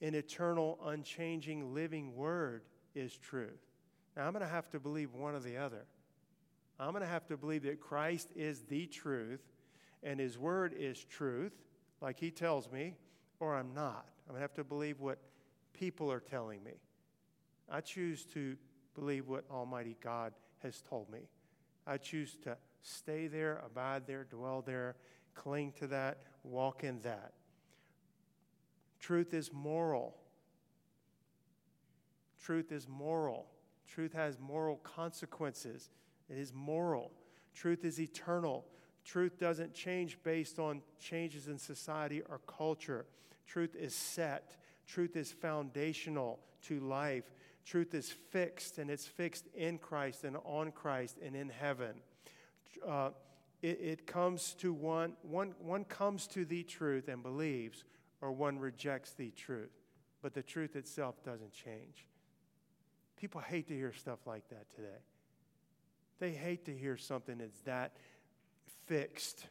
and 0.00 0.14
eternal, 0.14 0.78
unchanging, 0.84 1.74
living 1.74 2.14
word 2.14 2.62
is 2.94 3.16
truth. 3.16 3.60
Now, 4.16 4.26
I'm 4.26 4.32
going 4.32 4.44
to 4.44 4.50
have 4.50 4.70
to 4.70 4.80
believe 4.80 5.12
one 5.12 5.34
or 5.34 5.40
the 5.40 5.56
other. 5.56 5.84
I'm 6.78 6.90
going 6.90 7.02
to 7.02 7.08
have 7.08 7.26
to 7.28 7.36
believe 7.36 7.62
that 7.62 7.80
Christ 7.80 8.28
is 8.36 8.62
the 8.62 8.86
truth 8.86 9.40
and 10.02 10.20
his 10.20 10.38
word 10.38 10.74
is 10.78 11.02
truth, 11.04 11.52
like 12.00 12.18
he 12.20 12.30
tells 12.30 12.70
me, 12.70 12.94
or 13.40 13.54
I'm 13.54 13.74
not. 13.74 14.06
I'm 14.26 14.34
going 14.34 14.38
to 14.38 14.42
have 14.42 14.54
to 14.54 14.64
believe 14.64 15.00
what 15.00 15.18
people 15.72 16.10
are 16.12 16.20
telling 16.20 16.62
me. 16.62 16.72
I 17.70 17.80
choose 17.80 18.24
to 18.26 18.56
believe 18.94 19.26
what 19.26 19.44
Almighty 19.50 19.96
God 20.02 20.32
has 20.62 20.82
told 20.82 21.10
me. 21.10 21.28
I 21.86 21.96
choose 21.96 22.36
to 22.42 22.56
stay 22.82 23.26
there, 23.26 23.62
abide 23.64 24.06
there, 24.06 24.24
dwell 24.24 24.62
there, 24.62 24.96
cling 25.34 25.72
to 25.78 25.86
that, 25.88 26.18
walk 26.44 26.84
in 26.84 27.00
that. 27.02 27.32
Truth 29.00 29.34
is 29.34 29.52
moral. 29.52 30.16
Truth 32.42 32.72
is 32.72 32.88
moral. 32.88 33.46
Truth 33.88 34.12
has 34.14 34.38
moral 34.38 34.76
consequences. 34.76 35.90
It 36.28 36.38
is 36.38 36.52
moral. 36.52 37.12
Truth 37.54 37.84
is 37.84 38.00
eternal. 38.00 38.64
Truth 39.04 39.38
doesn't 39.38 39.72
change 39.72 40.18
based 40.22 40.58
on 40.58 40.82
changes 40.98 41.48
in 41.48 41.58
society 41.58 42.22
or 42.28 42.40
culture. 42.46 43.06
Truth 43.46 43.76
is 43.76 43.94
set. 43.94 44.56
Truth 44.86 45.16
is 45.16 45.30
foundational 45.32 46.40
to 46.62 46.80
life. 46.80 47.24
Truth 47.64 47.94
is 47.94 48.10
fixed, 48.10 48.78
and 48.78 48.90
it's 48.90 49.06
fixed 49.06 49.46
in 49.54 49.78
Christ 49.78 50.24
and 50.24 50.36
on 50.44 50.72
Christ 50.72 51.18
and 51.24 51.34
in 51.34 51.48
heaven. 51.48 51.94
Uh, 52.86 53.10
it, 53.62 53.80
it 53.80 54.06
comes 54.06 54.54
to 54.54 54.72
one, 54.72 55.14
one, 55.22 55.54
one 55.58 55.84
comes 55.84 56.26
to 56.28 56.44
the 56.44 56.62
truth 56.62 57.08
and 57.08 57.22
believes, 57.22 57.84
or 58.20 58.32
one 58.32 58.58
rejects 58.58 59.12
the 59.12 59.30
truth. 59.30 59.70
But 60.22 60.34
the 60.34 60.42
truth 60.42 60.76
itself 60.76 61.22
doesn't 61.24 61.52
change. 61.52 62.06
People 63.16 63.40
hate 63.40 63.68
to 63.68 63.74
hear 63.74 63.92
stuff 63.92 64.18
like 64.26 64.48
that 64.50 64.68
today. 64.74 65.00
They 66.18 66.32
hate 66.32 66.64
to 66.66 66.76
hear 66.76 66.96
something 66.96 67.38
that's 67.38 67.60
that 67.60 67.96
fixed, 68.86 69.46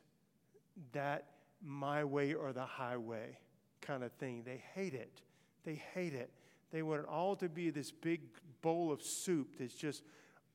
that 0.93 1.25
my 1.63 2.03
way 2.03 2.33
or 2.33 2.53
the 2.53 2.65
highway 2.65 3.37
kind 3.81 4.03
of 4.03 4.11
thing. 4.13 4.43
They 4.45 4.63
hate 4.73 4.93
it. 4.93 5.21
They 5.63 5.81
hate 5.93 6.13
it. 6.13 6.31
They 6.71 6.81
want 6.81 7.01
it 7.01 7.07
all 7.07 7.35
to 7.37 7.49
be 7.49 7.69
this 7.69 7.91
big 7.91 8.21
bowl 8.61 8.91
of 8.91 9.01
soup 9.01 9.55
that's 9.59 9.75
just 9.75 10.03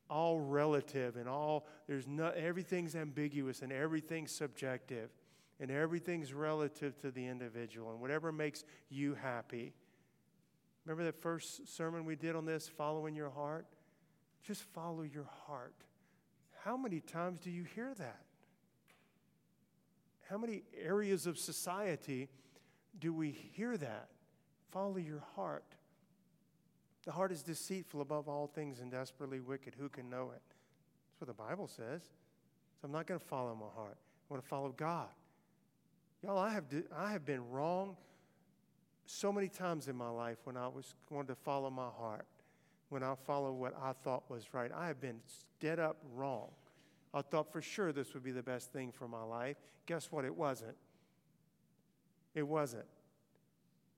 all 0.09 0.39
relative 0.39 1.15
and 1.15 1.27
all 1.27 1.65
there's 1.87 2.05
not 2.05 2.35
everything's 2.35 2.97
ambiguous 2.97 3.61
and 3.61 3.71
everything's 3.71 4.29
subjective 4.29 5.09
and 5.61 5.71
everything's 5.71 6.33
relative 6.33 6.99
to 6.99 7.11
the 7.11 7.25
individual 7.25 7.91
and 7.91 8.01
whatever 8.01 8.31
makes 8.31 8.65
you 8.89 9.15
happy. 9.15 9.73
Remember 10.85 11.03
that 11.05 11.21
first 11.21 11.67
sermon 11.73 12.03
we 12.03 12.15
did 12.15 12.35
on 12.35 12.45
this, 12.45 12.67
following 12.67 13.15
your 13.15 13.29
heart? 13.29 13.65
Just 14.43 14.63
follow 14.73 15.03
your 15.03 15.29
heart. 15.47 15.75
How 16.63 16.77
many 16.77 16.99
times 16.99 17.39
do 17.39 17.49
you 17.49 17.63
hear 17.63 17.93
that? 17.97 18.21
How 20.29 20.37
many 20.37 20.63
areas 20.81 21.25
of 21.25 21.37
society 21.37 22.29
do 22.99 23.13
we 23.13 23.31
hear 23.31 23.77
that? 23.77 24.09
Follow 24.71 24.97
your 24.97 25.23
heart. 25.35 25.65
The 27.05 27.11
heart 27.11 27.31
is 27.31 27.41
deceitful 27.41 28.01
above 28.01 28.29
all 28.29 28.47
things 28.47 28.79
and 28.79 28.91
desperately 28.91 29.39
wicked. 29.39 29.75
Who 29.77 29.89
can 29.89 30.09
know 30.09 30.31
it? 30.35 30.41
That's 31.09 31.19
what 31.19 31.27
the 31.27 31.33
Bible 31.33 31.67
says. 31.67 32.03
So 32.03 32.85
I'm 32.85 32.91
not 32.91 33.07
going 33.07 33.19
to 33.19 33.25
follow 33.25 33.55
my 33.55 33.67
heart. 33.75 33.97
I 33.97 34.33
want 34.33 34.43
to 34.43 34.47
follow 34.47 34.69
God. 34.69 35.09
Y'all, 36.23 36.37
I 36.37 36.51
have, 36.51 36.65
I 36.95 37.11
have 37.11 37.25
been 37.25 37.49
wrong 37.49 37.97
so 39.05 39.31
many 39.31 39.49
times 39.49 39.87
in 39.87 39.95
my 39.95 40.09
life 40.09 40.37
when 40.43 40.55
I 40.55 40.67
was 40.67 40.93
going 41.09 41.25
to 41.27 41.35
follow 41.35 41.69
my 41.69 41.89
heart, 41.89 42.25
when 42.91 43.03
I 43.03 43.15
followed 43.25 43.53
what 43.53 43.73
I 43.81 43.93
thought 44.03 44.29
was 44.29 44.53
right. 44.53 44.69
I 44.75 44.87
have 44.87 44.99
been 44.99 45.21
dead 45.61 45.79
up 45.79 45.95
wrong. 46.13 46.49
I 47.13 47.21
thought 47.21 47.49
for 47.49 47.61
sure 47.61 47.93
this 47.93 48.13
would 48.13 48.23
be 48.23 48.31
the 48.31 48.43
best 48.43 48.73
thing 48.73 48.91
for 48.91 49.07
my 49.07 49.23
life. 49.23 49.55
Guess 49.85 50.11
what? 50.11 50.25
It 50.25 50.35
wasn't. 50.35 50.75
It 52.35 52.43
wasn't. 52.43 52.85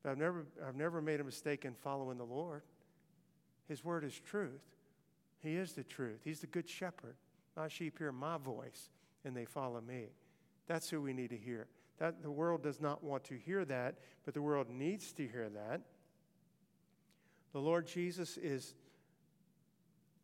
But 0.04 0.12
I've 0.12 0.18
never, 0.20 0.46
I've 0.68 0.76
never 0.76 1.02
made 1.02 1.20
a 1.20 1.24
mistake 1.24 1.66
in 1.66 1.74
following 1.74 2.20
the 2.20 2.24
Lord. 2.24 2.62
His 3.68 3.84
word 3.84 4.04
is 4.04 4.20
truth. 4.20 4.62
He 5.42 5.56
is 5.56 5.74
the 5.74 5.84
truth. 5.84 6.20
He's 6.24 6.42
the 6.42 6.48
good 6.48 6.70
shepherd. 6.70 7.16
My 7.58 7.70
sheep 7.70 7.98
hear 7.98 8.12
my 8.12 8.38
voice 8.38 8.90
and 9.26 9.36
they 9.36 9.46
follow 9.46 9.82
me. 9.82 10.10
That's 10.68 10.88
who 10.88 11.02
we 11.02 11.14
need 11.14 11.32
to 11.32 11.38
hear. 11.38 11.66
That 11.98 12.22
the 12.22 12.32
world 12.32 12.62
does 12.62 12.80
not 12.80 13.04
want 13.04 13.24
to 13.26 13.38
hear 13.38 13.66
that, 13.66 13.96
but 14.24 14.36
the 14.36 14.42
world 14.42 14.70
needs 14.70 15.14
to 15.14 15.28
hear 15.28 15.50
that. 15.50 15.82
The 17.54 17.60
Lord 17.60 17.88
Jesus 17.88 18.38
is 18.38 18.76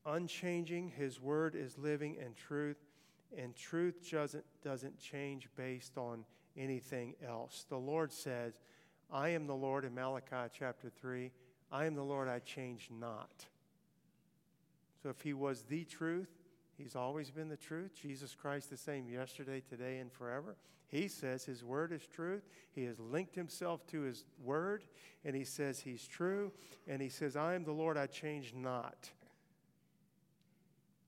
unchanging. 0.10 0.91
His 0.95 1.22
word 1.22 1.56
is 1.56 1.78
living 1.78 2.17
and 2.24 2.36
truth, 2.36 2.78
and 3.38 3.56
truth 3.56 4.10
doesn't, 4.12 4.45
doesn't 4.63 5.00
change 5.00 5.48
based 5.56 5.98
on 5.98 6.26
anything 6.58 7.15
else. 7.26 7.65
The 7.69 7.78
Lord 7.78 8.12
says, 8.12 8.60
I 9.12 9.30
am 9.30 9.48
the 9.48 9.56
Lord 9.56 9.86
in 9.86 9.95
Malachi 9.95 10.52
chapter 10.58 10.89
3. 10.89 11.32
I 11.72 11.86
am 11.86 11.95
the 11.95 12.04
Lord, 12.04 12.28
I 12.28 12.39
change 12.39 12.89
not. 12.91 13.45
So 15.02 15.10
if 15.10 15.22
he 15.22 15.34
was 15.34 15.63
the 15.63 15.86
truth, 15.86 16.30
he's 16.78 16.95
always 16.95 17.32
been 17.32 17.50
the 17.50 17.58
truth. 17.58 17.91
Jesus 18.00 18.36
Christ, 18.36 18.69
the 18.69 18.78
same 18.78 19.08
yesterday, 19.08 19.62
today, 19.62 20.00
and 20.00 20.12
forever. 20.12 20.58
He 20.88 21.08
says 21.08 21.45
his 21.45 21.63
word 21.63 21.91
is 21.91 22.06
truth. 22.08 22.48
He 22.72 22.84
has 22.86 23.00
linked 23.00 23.36
himself 23.36 23.86
to 23.88 24.02
his 24.02 24.26
word, 24.43 24.84
and 25.24 25.36
he 25.36 25.43
says 25.43 25.80
he's 25.80 26.08
true. 26.08 26.52
And 26.88 27.02
he 27.02 27.10
says, 27.10 27.36
I 27.36 27.54
am 27.54 27.63
the 27.63 27.72
Lord, 27.72 27.95
I 27.95 28.08
change 28.08 28.54
not. 28.56 29.12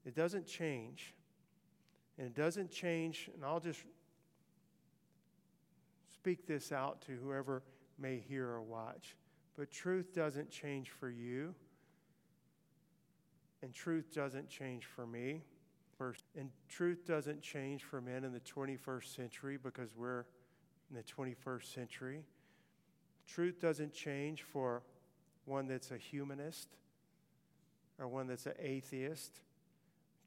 It 0.06 0.16
doesn't 0.16 0.48
change. 0.48 1.14
And 2.18 2.28
it 2.28 2.36
doesn't 2.36 2.72
change, 2.72 3.30
and 3.34 3.44
I'll 3.44 3.60
just 3.60 3.84
speak 6.14 6.46
this 6.46 6.72
out 6.72 7.02
to 7.08 7.14
whoever 7.14 7.64
may 7.98 8.18
hear 8.18 8.48
or 8.48 8.62
watch. 8.62 9.16
But 9.58 9.72
truth 9.72 10.14
doesn't 10.14 10.50
change 10.50 10.90
for 10.90 11.10
you, 11.10 11.56
and 13.62 13.74
truth 13.74 14.14
doesn't 14.14 14.50
change 14.50 14.86
for 14.86 15.06
me. 15.06 15.44
And 16.36 16.50
truth 16.68 17.06
doesn't 17.06 17.44
change 17.44 17.84
for 17.84 18.02
men 18.02 18.24
in 18.24 18.34
the 18.34 18.40
21st 18.40 19.16
century 19.16 19.60
because 19.62 19.96
we're 19.96 20.26
in 20.90 20.96
the 20.96 21.04
21st 21.04 21.72
century. 21.72 22.24
Truth 23.28 23.60
doesn't 23.62 23.94
change 23.94 24.42
for 24.42 24.82
one 25.46 25.68
that's 25.68 25.92
a 25.92 25.98
humanist 25.98 26.70
or 28.00 28.08
one 28.08 28.26
that's 28.26 28.48
an 28.48 28.54
atheist. 28.60 29.42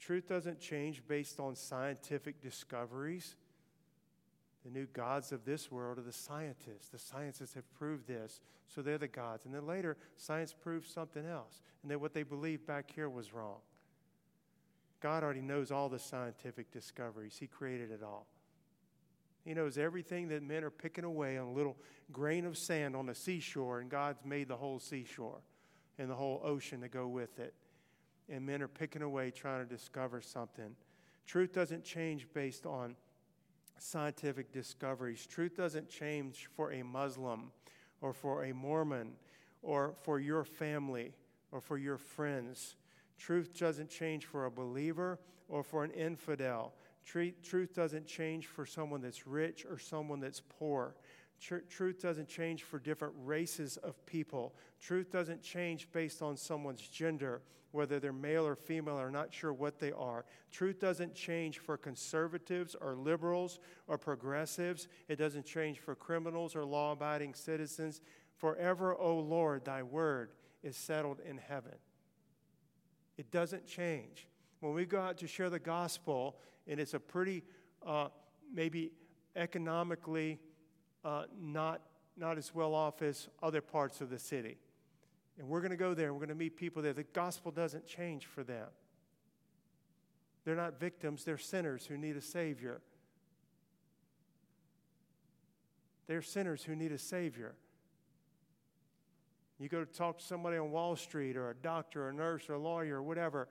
Truth 0.00 0.28
doesn't 0.28 0.61
change 0.61 1.02
based 1.07 1.40
on 1.40 1.57
scientific 1.57 2.40
discoveries. 2.42 3.37
The 4.64 4.70
new 4.70 4.87
gods 4.87 5.33
of 5.33 5.44
this 5.44 5.70
world 5.70 5.98
are 5.98 6.02
the 6.02 6.12
scientists. 6.12 6.88
The 6.88 6.98
scientists 6.98 7.54
have 7.54 7.70
proved 7.74 8.07
this, 8.07 8.40
so 8.66 8.80
they're 8.80 8.98
the 8.98 9.09
gods. 9.09 9.44
And 9.44 9.54
then 9.54 9.66
later, 9.66 9.96
science 10.16 10.54
proves 10.54 10.90
something 10.90 11.26
else, 11.26 11.61
and 11.83 11.90
that 11.90 12.00
what 12.00 12.14
they 12.14 12.22
believed 12.22 12.66
back 12.66 12.90
here 12.94 13.11
was 13.11 13.35
wrong. 13.35 13.59
God 15.00 15.22
already 15.22 15.42
knows 15.42 15.70
all 15.70 15.90
the 15.90 15.98
scientific 15.98 16.70
discoveries, 16.72 17.37
He 17.38 17.46
created 17.46 17.90
it 17.90 18.02
all. 18.02 18.26
He 19.44 19.52
knows 19.52 19.76
everything 19.76 20.28
that 20.28 20.42
men 20.42 20.64
are 20.64 20.70
picking 20.70 21.04
away 21.04 21.37
on 21.37 21.48
a 21.48 21.52
little 21.52 21.76
grain 22.11 22.46
of 22.46 22.57
sand 22.57 22.96
on 22.96 23.04
the 23.04 23.14
seashore, 23.14 23.80
and 23.80 23.90
God's 23.90 24.24
made 24.24 24.48
the 24.48 24.57
whole 24.57 24.78
seashore 24.78 25.42
and 25.98 26.09
the 26.09 26.14
whole 26.14 26.40
ocean 26.42 26.80
to 26.80 26.88
go 26.88 27.07
with 27.07 27.38
it. 27.38 27.52
And 28.28 28.46
men 28.46 28.62
are 28.62 28.68
picking 28.68 29.02
away 29.02 29.30
trying 29.30 29.66
to 29.66 29.68
discover 29.68 30.20
something. 30.20 30.76
Truth 31.26 31.52
doesn't 31.52 31.84
change 31.84 32.26
based 32.32 32.66
on 32.66 32.96
scientific 33.78 34.52
discoveries. 34.52 35.26
Truth 35.26 35.56
doesn't 35.56 35.88
change 35.88 36.48
for 36.56 36.72
a 36.72 36.82
Muslim 36.82 37.50
or 38.00 38.12
for 38.12 38.44
a 38.44 38.52
Mormon. 38.52 39.12
or 39.62 39.94
for 40.02 40.20
your 40.20 40.44
family 40.44 41.14
or 41.50 41.60
for 41.60 41.78
your 41.78 41.96
friends. 41.96 42.76
Truth 43.18 43.58
doesn't 43.58 43.88
change 43.88 44.26
for 44.26 44.44
a 44.44 44.50
believer 44.50 45.18
or 45.48 45.62
for 45.62 45.84
an 45.84 45.90
infidel. 45.92 46.74
Truth 47.04 47.74
doesn't 47.74 48.06
change 48.06 48.46
for 48.46 48.66
someone 48.66 49.00
that's 49.00 49.26
rich 49.26 49.64
or 49.68 49.78
someone 49.78 50.20
that's 50.20 50.42
poor. 50.58 50.94
Truth 51.68 52.00
doesn't 52.00 52.28
change 52.28 52.62
for 52.62 52.78
different 52.78 53.14
races 53.22 53.76
of 53.78 54.04
people. 54.07 54.54
Truth 54.80 55.11
doesn't 55.11 55.42
change 55.42 55.88
based 55.92 56.22
on 56.22 56.38
someone's 56.38 56.80
gender, 56.80 57.42
whether 57.72 58.00
they're 58.00 58.14
male 58.14 58.46
or 58.46 58.54
female 58.54 58.98
or 58.98 59.11
not 59.11 59.35
sure 59.35 59.52
what 59.52 59.78
they 59.78 59.92
are. 59.92 60.24
Truth 60.50 60.80
doesn't 60.80 61.14
change 61.14 61.59
for 61.59 61.76
conservatives 61.76 62.74
or 62.80 62.94
liberals 62.94 63.59
or 63.88 63.98
progressives. 63.98 64.88
It 65.09 65.16
doesn't 65.16 65.44
change 65.44 65.80
for 65.80 65.94
criminals 65.94 66.57
or 66.57 66.64
law 66.64 66.92
abiding 66.92 67.35
citizens. 67.35 68.00
Forever, 68.37 68.94
O 68.94 69.18
Lord, 69.18 69.66
thy 69.66 69.83
word 69.83 70.30
is 70.62 70.78
settled 70.78 71.20
in 71.28 71.37
heaven. 71.37 71.74
It 73.18 73.30
doesn't 73.30 73.66
change. 73.66 74.28
When 74.61 74.72
we 74.72 74.87
go 74.87 74.98
out 74.98 75.18
to 75.18 75.26
share 75.26 75.50
the 75.50 75.59
gospel, 75.59 76.38
and 76.66 76.80
it's 76.80 76.94
a 76.94 77.00
pretty, 77.00 77.42
uh, 77.87 78.09
maybe 78.50 78.92
economically 79.37 80.38
uh, 81.04 81.24
not, 81.40 81.82
not 82.16 82.38
as 82.38 82.54
well 82.54 82.74
off 82.74 83.02
as 83.02 83.28
other 83.42 83.60
parts 83.60 84.00
of 84.00 84.10
the 84.10 84.18
city. 84.18 84.56
And 85.38 85.48
we're 85.48 85.60
going 85.60 85.72
to 85.72 85.76
go 85.76 85.94
there, 85.94 86.12
we're 86.12 86.20
going 86.20 86.28
to 86.28 86.34
meet 86.34 86.56
people 86.56 86.82
there. 86.82 86.92
The 86.92 87.02
gospel 87.02 87.50
doesn't 87.50 87.86
change 87.86 88.26
for 88.26 88.44
them. 88.44 88.66
They're 90.44 90.54
not 90.54 90.78
victims, 90.78 91.24
they're 91.24 91.38
sinners 91.38 91.86
who 91.86 91.96
need 91.96 92.16
a 92.16 92.20
Savior. 92.20 92.80
They're 96.06 96.22
sinners 96.22 96.62
who 96.62 96.76
need 96.76 96.92
a 96.92 96.98
Savior. 96.98 97.54
You 99.58 99.68
go 99.68 99.84
to 99.84 99.90
talk 99.90 100.18
to 100.18 100.24
somebody 100.24 100.58
on 100.58 100.70
Wall 100.70 100.96
Street 100.96 101.36
or 101.36 101.50
a 101.50 101.54
doctor 101.54 102.06
or 102.06 102.08
a 102.10 102.12
nurse 102.12 102.48
or 102.50 102.54
a 102.54 102.58
lawyer 102.58 102.96
or 102.96 103.02
whatever, 103.02 103.48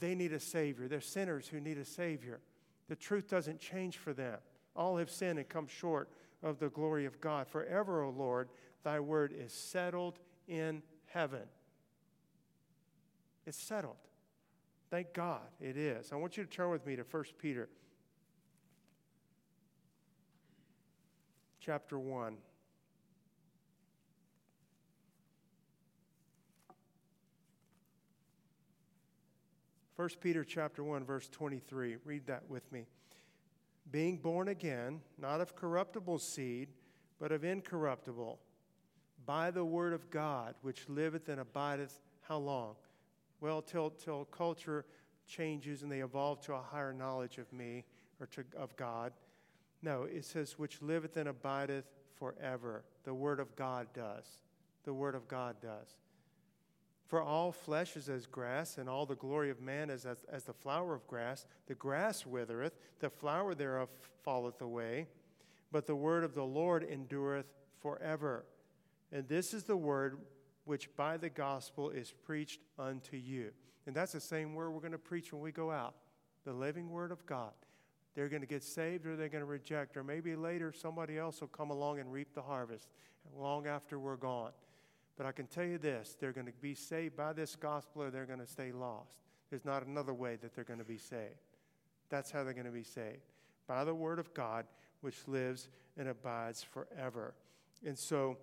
they 0.00 0.14
need 0.14 0.32
a 0.32 0.40
Savior. 0.40 0.88
They're 0.88 1.00
sinners 1.00 1.48
who 1.48 1.60
need 1.60 1.76
a 1.78 1.84
Savior. 1.84 2.40
The 2.88 2.96
truth 2.96 3.28
doesn't 3.28 3.60
change 3.60 3.98
for 3.98 4.14
them. 4.14 4.38
All 4.74 4.96
have 4.96 5.10
sinned 5.10 5.38
and 5.38 5.48
come 5.48 5.66
short 5.66 6.08
of 6.46 6.60
the 6.60 6.68
glory 6.68 7.06
of 7.06 7.20
God. 7.20 7.48
Forever, 7.48 8.04
O 8.04 8.10
Lord, 8.10 8.48
thy 8.84 9.00
word 9.00 9.34
is 9.36 9.52
settled 9.52 10.18
in 10.46 10.82
heaven. 11.06 11.42
It's 13.46 13.58
settled. 13.58 13.96
Thank 14.88 15.12
God 15.12 15.42
it 15.60 15.76
is. 15.76 16.12
I 16.12 16.16
want 16.16 16.36
you 16.36 16.44
to 16.44 16.48
turn 16.48 16.70
with 16.70 16.86
me 16.86 16.94
to 16.94 17.02
1 17.02 17.24
Peter 17.38 17.68
chapter 21.60 21.98
1. 21.98 22.36
First 29.96 30.20
Peter 30.20 30.44
chapter 30.44 30.84
1 30.84 31.04
verse 31.04 31.28
23. 31.28 31.96
Read 32.04 32.26
that 32.28 32.48
with 32.48 32.70
me 32.70 32.86
being 33.90 34.18
born 34.18 34.48
again, 34.48 35.00
not 35.18 35.40
of 35.40 35.54
corruptible 35.54 36.18
seed, 36.18 36.68
but 37.18 37.32
of 37.32 37.44
incorruptible, 37.44 38.38
by 39.24 39.50
the 39.50 39.64
word 39.64 39.92
of 39.92 40.10
God, 40.10 40.54
which 40.62 40.88
liveth 40.88 41.28
and 41.28 41.40
abideth 41.40 42.00
how 42.22 42.38
long? 42.38 42.74
Well, 43.40 43.62
till, 43.62 43.90
till 43.90 44.24
culture 44.26 44.84
changes 45.26 45.82
and 45.82 45.90
they 45.90 46.00
evolve 46.00 46.40
to 46.42 46.54
a 46.54 46.60
higher 46.60 46.92
knowledge 46.92 47.38
of 47.38 47.52
me 47.52 47.84
or 48.20 48.26
to, 48.26 48.44
of 48.56 48.74
God. 48.76 49.12
No, 49.82 50.04
it 50.04 50.24
says, 50.24 50.58
which 50.58 50.82
liveth 50.82 51.16
and 51.16 51.28
abideth 51.28 51.84
forever. 52.14 52.84
The 53.04 53.14
word 53.14 53.40
of 53.40 53.54
God 53.56 53.88
does. 53.92 54.24
The 54.84 54.94
word 54.94 55.14
of 55.14 55.28
God 55.28 55.56
does. 55.60 55.96
For 57.06 57.22
all 57.22 57.52
flesh 57.52 57.96
is 57.96 58.08
as 58.08 58.26
grass, 58.26 58.78
and 58.78 58.88
all 58.88 59.06
the 59.06 59.14
glory 59.14 59.50
of 59.50 59.60
man 59.60 59.90
is 59.90 60.04
as, 60.04 60.24
as 60.30 60.44
the 60.44 60.52
flower 60.52 60.92
of 60.94 61.06
grass. 61.06 61.46
The 61.66 61.74
grass 61.74 62.26
withereth, 62.26 62.76
the 62.98 63.10
flower 63.10 63.54
thereof 63.54 63.88
falleth 64.24 64.60
away, 64.60 65.06
but 65.70 65.86
the 65.86 65.94
word 65.94 66.24
of 66.24 66.34
the 66.34 66.44
Lord 66.44 66.82
endureth 66.82 67.46
forever. 67.80 68.44
And 69.12 69.28
this 69.28 69.54
is 69.54 69.64
the 69.64 69.76
word 69.76 70.18
which 70.64 70.94
by 70.96 71.16
the 71.16 71.30
gospel 71.30 71.90
is 71.90 72.12
preached 72.24 72.60
unto 72.76 73.16
you. 73.16 73.52
And 73.86 73.94
that's 73.94 74.12
the 74.12 74.20
same 74.20 74.54
word 74.54 74.70
we're 74.70 74.80
going 74.80 74.90
to 74.92 74.98
preach 74.98 75.32
when 75.32 75.42
we 75.42 75.52
go 75.52 75.70
out 75.70 75.94
the 76.44 76.52
living 76.52 76.90
word 76.90 77.10
of 77.10 77.26
God. 77.26 77.52
They're 78.14 78.28
going 78.28 78.40
to 78.40 78.48
get 78.48 78.64
saved 78.64 79.04
or 79.04 79.14
they're 79.16 79.28
going 79.28 79.42
to 79.42 79.46
reject, 79.50 79.96
or 79.96 80.02
maybe 80.02 80.34
later 80.36 80.72
somebody 80.72 81.18
else 81.18 81.40
will 81.40 81.48
come 81.48 81.70
along 81.70 81.98
and 81.98 82.10
reap 82.10 82.34
the 82.34 82.42
harvest 82.42 82.88
long 83.36 83.66
after 83.66 83.98
we're 83.98 84.16
gone. 84.16 84.52
But 85.16 85.26
I 85.26 85.32
can 85.32 85.46
tell 85.46 85.64
you 85.64 85.78
this 85.78 86.16
they're 86.20 86.32
going 86.32 86.46
to 86.46 86.52
be 86.52 86.74
saved 86.74 87.16
by 87.16 87.32
this 87.32 87.56
gospel 87.56 88.02
or 88.02 88.10
they're 88.10 88.26
going 88.26 88.40
to 88.40 88.46
stay 88.46 88.72
lost. 88.72 89.16
There's 89.50 89.64
not 89.64 89.86
another 89.86 90.14
way 90.14 90.36
that 90.36 90.54
they're 90.54 90.64
going 90.64 90.78
to 90.78 90.84
be 90.84 90.98
saved. 90.98 91.40
That's 92.08 92.30
how 92.30 92.44
they're 92.44 92.52
going 92.52 92.66
to 92.66 92.72
be 92.72 92.82
saved 92.82 93.22
by 93.66 93.84
the 93.84 93.94
word 93.94 94.18
of 94.18 94.32
God, 94.34 94.66
which 95.00 95.16
lives 95.26 95.68
and 95.96 96.08
abides 96.08 96.62
forever. 96.62 97.34
And 97.84 97.98
so, 97.98 98.38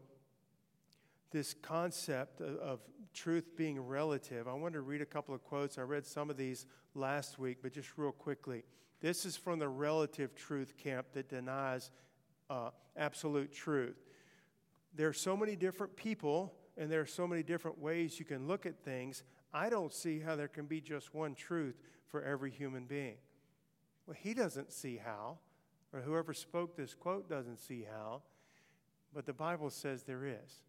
this 1.31 1.55
concept 1.61 2.41
of, 2.41 2.57
of 2.57 2.79
truth 3.13 3.55
being 3.57 3.79
relative, 3.79 4.47
I 4.47 4.53
want 4.53 4.73
to 4.73 4.81
read 4.81 5.01
a 5.01 5.05
couple 5.05 5.33
of 5.33 5.43
quotes. 5.43 5.77
I 5.77 5.81
read 5.81 6.05
some 6.05 6.29
of 6.29 6.37
these 6.37 6.67
last 6.93 7.39
week, 7.39 7.57
but 7.61 7.73
just 7.73 7.97
real 7.97 8.11
quickly. 8.11 8.63
This 9.01 9.25
is 9.25 9.35
from 9.35 9.59
the 9.59 9.67
relative 9.67 10.35
truth 10.35 10.77
camp 10.77 11.07
that 11.13 11.29
denies 11.29 11.91
uh, 12.49 12.69
absolute 12.95 13.51
truth. 13.51 13.97
There 14.95 15.07
are 15.07 15.13
so 15.13 15.35
many 15.35 15.55
different 15.55 15.95
people 15.95 16.53
and 16.77 16.91
there 16.91 17.01
are 17.01 17.05
so 17.05 17.27
many 17.27 17.43
different 17.43 17.79
ways 17.79 18.19
you 18.19 18.25
can 18.25 18.47
look 18.47 18.65
at 18.65 18.83
things, 18.83 19.23
I 19.53 19.69
don't 19.69 19.93
see 19.93 20.19
how 20.19 20.35
there 20.35 20.47
can 20.47 20.65
be 20.65 20.81
just 20.81 21.13
one 21.13 21.35
truth 21.35 21.75
for 22.07 22.23
every 22.23 22.51
human 22.51 22.85
being. 22.85 23.17
Well, 24.07 24.17
he 24.19 24.33
doesn't 24.33 24.71
see 24.71 24.97
how, 24.97 25.37
or 25.93 26.01
whoever 26.01 26.33
spoke 26.33 26.75
this 26.75 26.93
quote 26.93 27.29
doesn't 27.29 27.59
see 27.59 27.85
how, 27.89 28.21
but 29.13 29.25
the 29.25 29.33
Bible 29.33 29.69
says 29.69 30.03
there 30.03 30.25
is. 30.25 30.63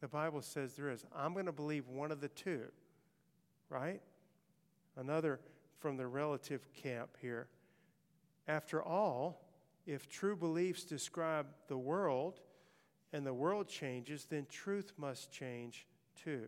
The 0.00 0.08
Bible 0.08 0.42
says 0.42 0.74
there 0.74 0.90
is. 0.90 1.04
I'm 1.14 1.34
going 1.34 1.46
to 1.46 1.52
believe 1.52 1.86
one 1.86 2.10
of 2.10 2.20
the 2.20 2.28
two, 2.28 2.64
right? 3.68 4.00
Another 4.96 5.38
from 5.78 5.96
the 5.96 6.06
relative 6.06 6.66
camp 6.74 7.10
here. 7.20 7.46
After 8.48 8.82
all, 8.82 9.44
if 9.86 10.08
true 10.08 10.36
beliefs 10.36 10.84
describe 10.84 11.46
the 11.68 11.78
world, 11.78 12.40
and 13.12 13.26
the 13.26 13.34
world 13.34 13.68
changes, 13.68 14.26
then 14.28 14.46
truth 14.50 14.92
must 14.96 15.30
change 15.30 15.86
too. 16.22 16.46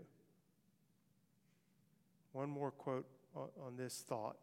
One 2.33 2.49
more 2.49 2.71
quote 2.71 3.07
on, 3.37 3.77
this 3.77 4.05
thought. 4.09 4.37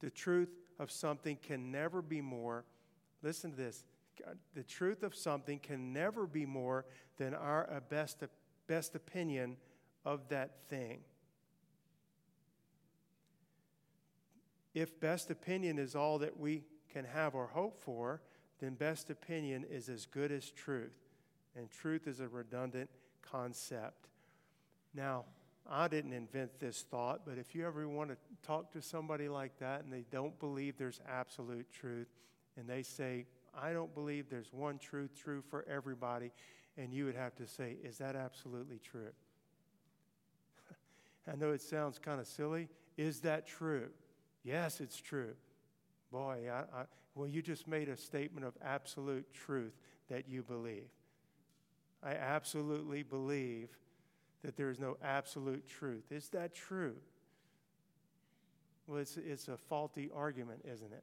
The 0.00 0.10
truth 0.10 0.50
of 0.78 0.90
something 0.90 1.38
can 1.42 1.72
never 1.72 2.02
be 2.02 2.20
more, 2.20 2.64
listen 3.22 3.50
to 3.52 3.56
this, 3.56 3.84
the 4.54 4.62
truth 4.62 5.02
of 5.02 5.14
something 5.14 5.58
can 5.58 5.92
never 5.92 6.26
be 6.26 6.44
more 6.44 6.84
than 7.16 7.34
our 7.34 7.68
uh, 7.70 7.80
best, 7.88 8.22
best 8.66 8.94
opinion 8.94 9.56
of 10.04 10.28
that 10.28 10.56
thing. 10.68 11.00
If 14.74 15.00
best 15.00 15.30
opinion 15.30 15.78
is 15.78 15.94
all 15.94 16.18
that 16.18 16.38
we 16.38 16.64
can 16.92 17.04
have 17.04 17.34
or 17.34 17.46
hope 17.46 17.80
for, 17.80 18.20
then 18.60 18.74
best 18.74 19.10
opinion 19.10 19.64
is 19.70 19.88
as 19.88 20.06
good 20.06 20.32
as 20.32 20.50
truth. 20.50 20.92
And 21.56 21.70
truth 21.70 22.06
is 22.06 22.20
a 22.20 22.28
redundant 22.28 22.90
concept. 23.22 24.08
Now, 24.94 25.24
I 25.68 25.88
didn't 25.88 26.12
invent 26.12 26.58
this 26.60 26.84
thought, 26.90 27.22
but 27.26 27.36
if 27.36 27.54
you 27.54 27.66
ever 27.66 27.86
want 27.88 28.10
to 28.10 28.16
talk 28.42 28.72
to 28.72 28.80
somebody 28.80 29.28
like 29.28 29.58
that 29.58 29.84
and 29.84 29.92
they 29.92 30.04
don't 30.10 30.38
believe 30.40 30.78
there's 30.78 31.00
absolute 31.06 31.70
truth, 31.70 32.08
and 32.56 32.66
they 32.68 32.82
say, 32.82 33.26
I 33.54 33.72
don't 33.72 33.94
believe 33.94 34.30
there's 34.30 34.52
one 34.52 34.78
truth 34.78 35.10
true 35.14 35.42
for 35.42 35.64
everybody, 35.68 36.32
and 36.76 36.92
you 36.92 37.04
would 37.04 37.14
have 37.16 37.34
to 37.36 37.46
say, 37.46 37.76
Is 37.84 37.98
that 37.98 38.16
absolutely 38.16 38.78
true? 38.78 39.10
I 41.32 41.36
know 41.36 41.52
it 41.52 41.60
sounds 41.60 41.98
kind 41.98 42.20
of 42.20 42.26
silly. 42.26 42.68
Is 42.96 43.20
that 43.20 43.46
true? 43.46 43.88
Yes, 44.42 44.80
it's 44.80 45.00
true. 45.00 45.34
Boy, 46.10 46.48
I, 46.50 46.58
I, 46.58 46.84
well, 47.14 47.28
you 47.28 47.42
just 47.42 47.68
made 47.68 47.88
a 47.88 47.96
statement 47.96 48.46
of 48.46 48.54
absolute 48.64 49.32
truth 49.32 49.76
that 50.08 50.28
you 50.28 50.42
believe. 50.42 50.88
I 52.02 52.12
absolutely 52.12 53.02
believe 53.02 53.68
that 54.42 54.56
there 54.56 54.70
is 54.70 54.78
no 54.78 54.96
absolute 55.02 55.68
truth. 55.68 56.04
Is 56.10 56.28
that 56.28 56.54
true? 56.54 56.94
Well, 58.86 58.98
it's, 58.98 59.16
it's 59.16 59.48
a 59.48 59.56
faulty 59.56 60.10
argument, 60.14 60.60
isn't 60.64 60.92
it? 60.92 61.02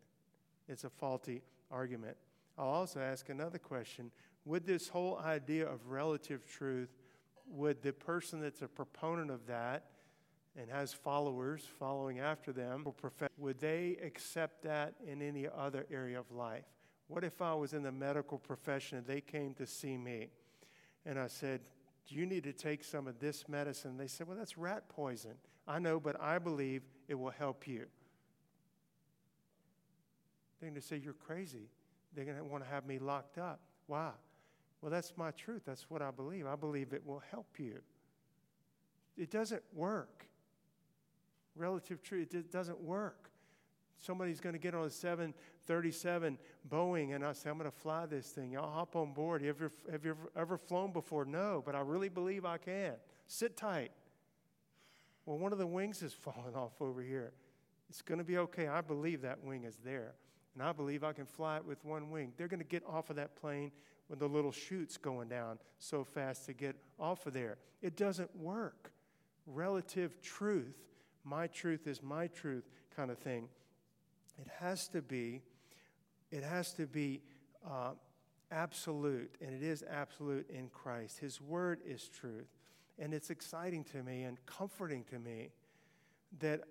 It's 0.68 0.86
a 0.86 0.90
faulty 0.90 1.42
argument. 1.70 2.18
I'll 2.58 2.68
also 2.68 3.00
ask 3.00 3.30
another 3.30 3.60
question. 3.60 4.10
Would 4.46 4.66
this 4.66 4.88
whole 4.88 5.20
idea 5.24 5.68
of 5.68 5.88
relative 5.88 6.46
truth, 6.48 6.90
would 7.48 7.82
the 7.82 7.94
person 7.94 8.40
that's 8.40 8.62
a 8.62 8.68
proponent 8.68 9.30
of 9.30 9.46
that 9.48 9.84
and 10.58 10.70
has 10.70 10.94
followers 10.94 11.64
following 11.80 12.20
after 12.20 12.52
them, 12.52 12.86
would 13.38 13.60
they 13.60 13.98
accept 14.04 14.64
that 14.64 14.94
in 15.06 15.22
any 15.22 15.48
other 15.48 15.86
area 15.92 16.20
of 16.20 16.32
life? 16.32 16.66
What 17.08 17.24
if 17.24 17.42
I 17.42 17.54
was 17.54 17.74
in 17.74 17.84
the 17.84 17.92
medical 17.92 18.38
profession 18.38 18.98
and 18.98 19.06
they 19.06 19.22
came 19.22 19.54
to 19.56 19.66
see 19.66 19.98
me 19.98 20.30
And 21.06 21.20
I 21.20 21.28
said, 21.28 21.62
Do 22.08 22.16
you 22.16 22.26
need 22.26 22.44
to 22.46 22.54
take 22.54 22.84
some 22.84 23.08
of 23.08 23.20
this 23.20 23.48
medicine? 23.48 23.98
They 23.98 24.08
said, 24.08 24.28
Well, 24.28 24.38
that's 24.38 24.58
rat 24.58 24.90
poison. 24.90 25.36
I 25.68 25.80
know, 25.80 26.00
but 26.00 26.20
I 26.20 26.40
believe 26.40 26.82
it 27.08 27.16
will 27.16 27.32
help 27.32 27.68
you. 27.68 27.86
They're 30.60 30.70
going 30.70 30.82
to 30.82 30.88
say, 30.88 30.98
You're 30.98 31.14
crazy. 31.14 31.70
They're 32.16 32.26
going 32.26 32.38
to 32.38 32.44
want 32.44 32.64
to 32.64 32.70
have 32.70 32.86
me 32.86 32.98
locked 32.98 33.38
up. 33.38 33.60
Why? 33.88 34.12
Well, 34.82 34.90
that's 34.90 35.14
my 35.18 35.32
truth. 35.32 35.64
That's 35.66 35.90
what 35.90 36.02
I 36.02 36.12
believe. 36.12 36.48
I 36.48 36.56
believe 36.56 36.94
it 36.94 37.06
will 37.06 37.22
help 37.32 37.60
you. 37.60 37.80
It 39.18 39.30
doesn't 39.30 39.64
work. 39.74 40.26
Relative 41.56 42.02
truth, 42.02 42.34
it 42.34 42.52
doesn't 42.52 42.82
work. 42.82 43.30
Somebody's 43.98 44.42
going 44.42 44.54
to 44.54 44.60
get 44.60 44.76
on 44.76 44.86
a 44.86 44.90
737 44.90 46.38
Boeing, 46.70 47.16
and 47.16 47.26
I 47.26 47.32
say, 47.34 47.50
I'm 47.50 47.58
going 47.58 47.70
to 47.70 47.76
fly 47.76 48.06
this 48.06 48.28
thing. 48.28 48.52
Y'all 48.52 48.72
hop 48.72 48.96
on 48.96 49.14
board. 49.14 49.42
Have 49.42 49.60
you, 49.60 49.66
ever, 49.66 49.92
have 49.92 50.06
you 50.06 50.12
ever, 50.12 50.32
ever 50.36 50.58
flown 50.58 50.92
before? 50.92 51.26
No, 51.26 51.64
but 51.66 51.76
I 51.76 51.80
really 51.80 52.10
believe 52.10 52.46
I 52.46 52.58
can. 52.58 52.94
Sit 53.28 53.56
tight. 53.56 53.92
Well, 55.26 55.38
one 55.38 55.52
of 55.54 55.58
the 55.58 55.68
wings 55.68 56.04
is 56.04 56.14
falling 56.22 56.56
off 56.56 56.82
over 56.82 57.02
here. 57.02 57.32
It's 57.90 58.02
going 58.02 58.18
to 58.18 58.26
be 58.26 58.38
okay. 58.40 58.68
I 58.68 58.82
believe 58.82 59.22
that 59.22 59.44
wing 59.44 59.64
is 59.64 59.78
there. 59.84 60.14
And 60.54 60.64
I 60.64 60.72
believe 60.72 61.04
I 61.04 61.14
can 61.14 61.26
fly 61.26 61.58
it 61.58 61.66
with 61.66 61.84
one 61.84 62.10
wing. 62.10 62.34
They're 62.38 62.48
going 62.48 62.62
to 62.62 62.66
get 62.66 62.84
off 62.88 63.10
of 63.10 63.18
that 63.18 63.36
plane 63.36 63.72
when 64.08 64.20
the 64.20 64.28
little 64.28 64.52
chute's 64.52 64.98
going 64.98 65.28
down 65.28 65.60
so 65.80 66.04
fast 66.04 66.46
to 66.46 66.54
get 66.54 66.76
off 67.00 67.26
of 67.26 67.34
there. 67.34 67.58
It 67.82 67.98
doesn't 67.98 68.36
work. 68.36 68.92
Relative 69.48 70.22
truth, 70.22 70.76
my 71.26 71.48
truth 71.48 71.88
is 71.88 72.02
my 72.02 72.28
truth 72.28 72.64
kind 72.96 73.12
of 73.12 73.18
thing. 73.18 73.50
It 74.40 74.48
has 74.60 74.88
to 74.90 75.02
be, 75.02 75.42
it 76.32 76.44
has 76.44 76.74
to 76.74 76.86
be 76.86 77.22
uh, 77.68 77.92
absolute, 78.52 79.36
and 79.42 79.54
it 79.54 79.64
is 79.64 79.84
absolute 79.90 80.50
in 80.50 80.70
Christ. 80.70 81.20
His 81.20 81.42
word 81.42 81.80
is 81.86 82.08
truth. 82.08 82.48
And 82.98 83.14
it's 83.14 83.30
exciting 83.30 83.84
to 83.86 84.04
me 84.04 84.24
and 84.24 84.38
comforting 84.46 85.04
to 85.06 85.20
me 85.20 85.50
that 86.40 86.62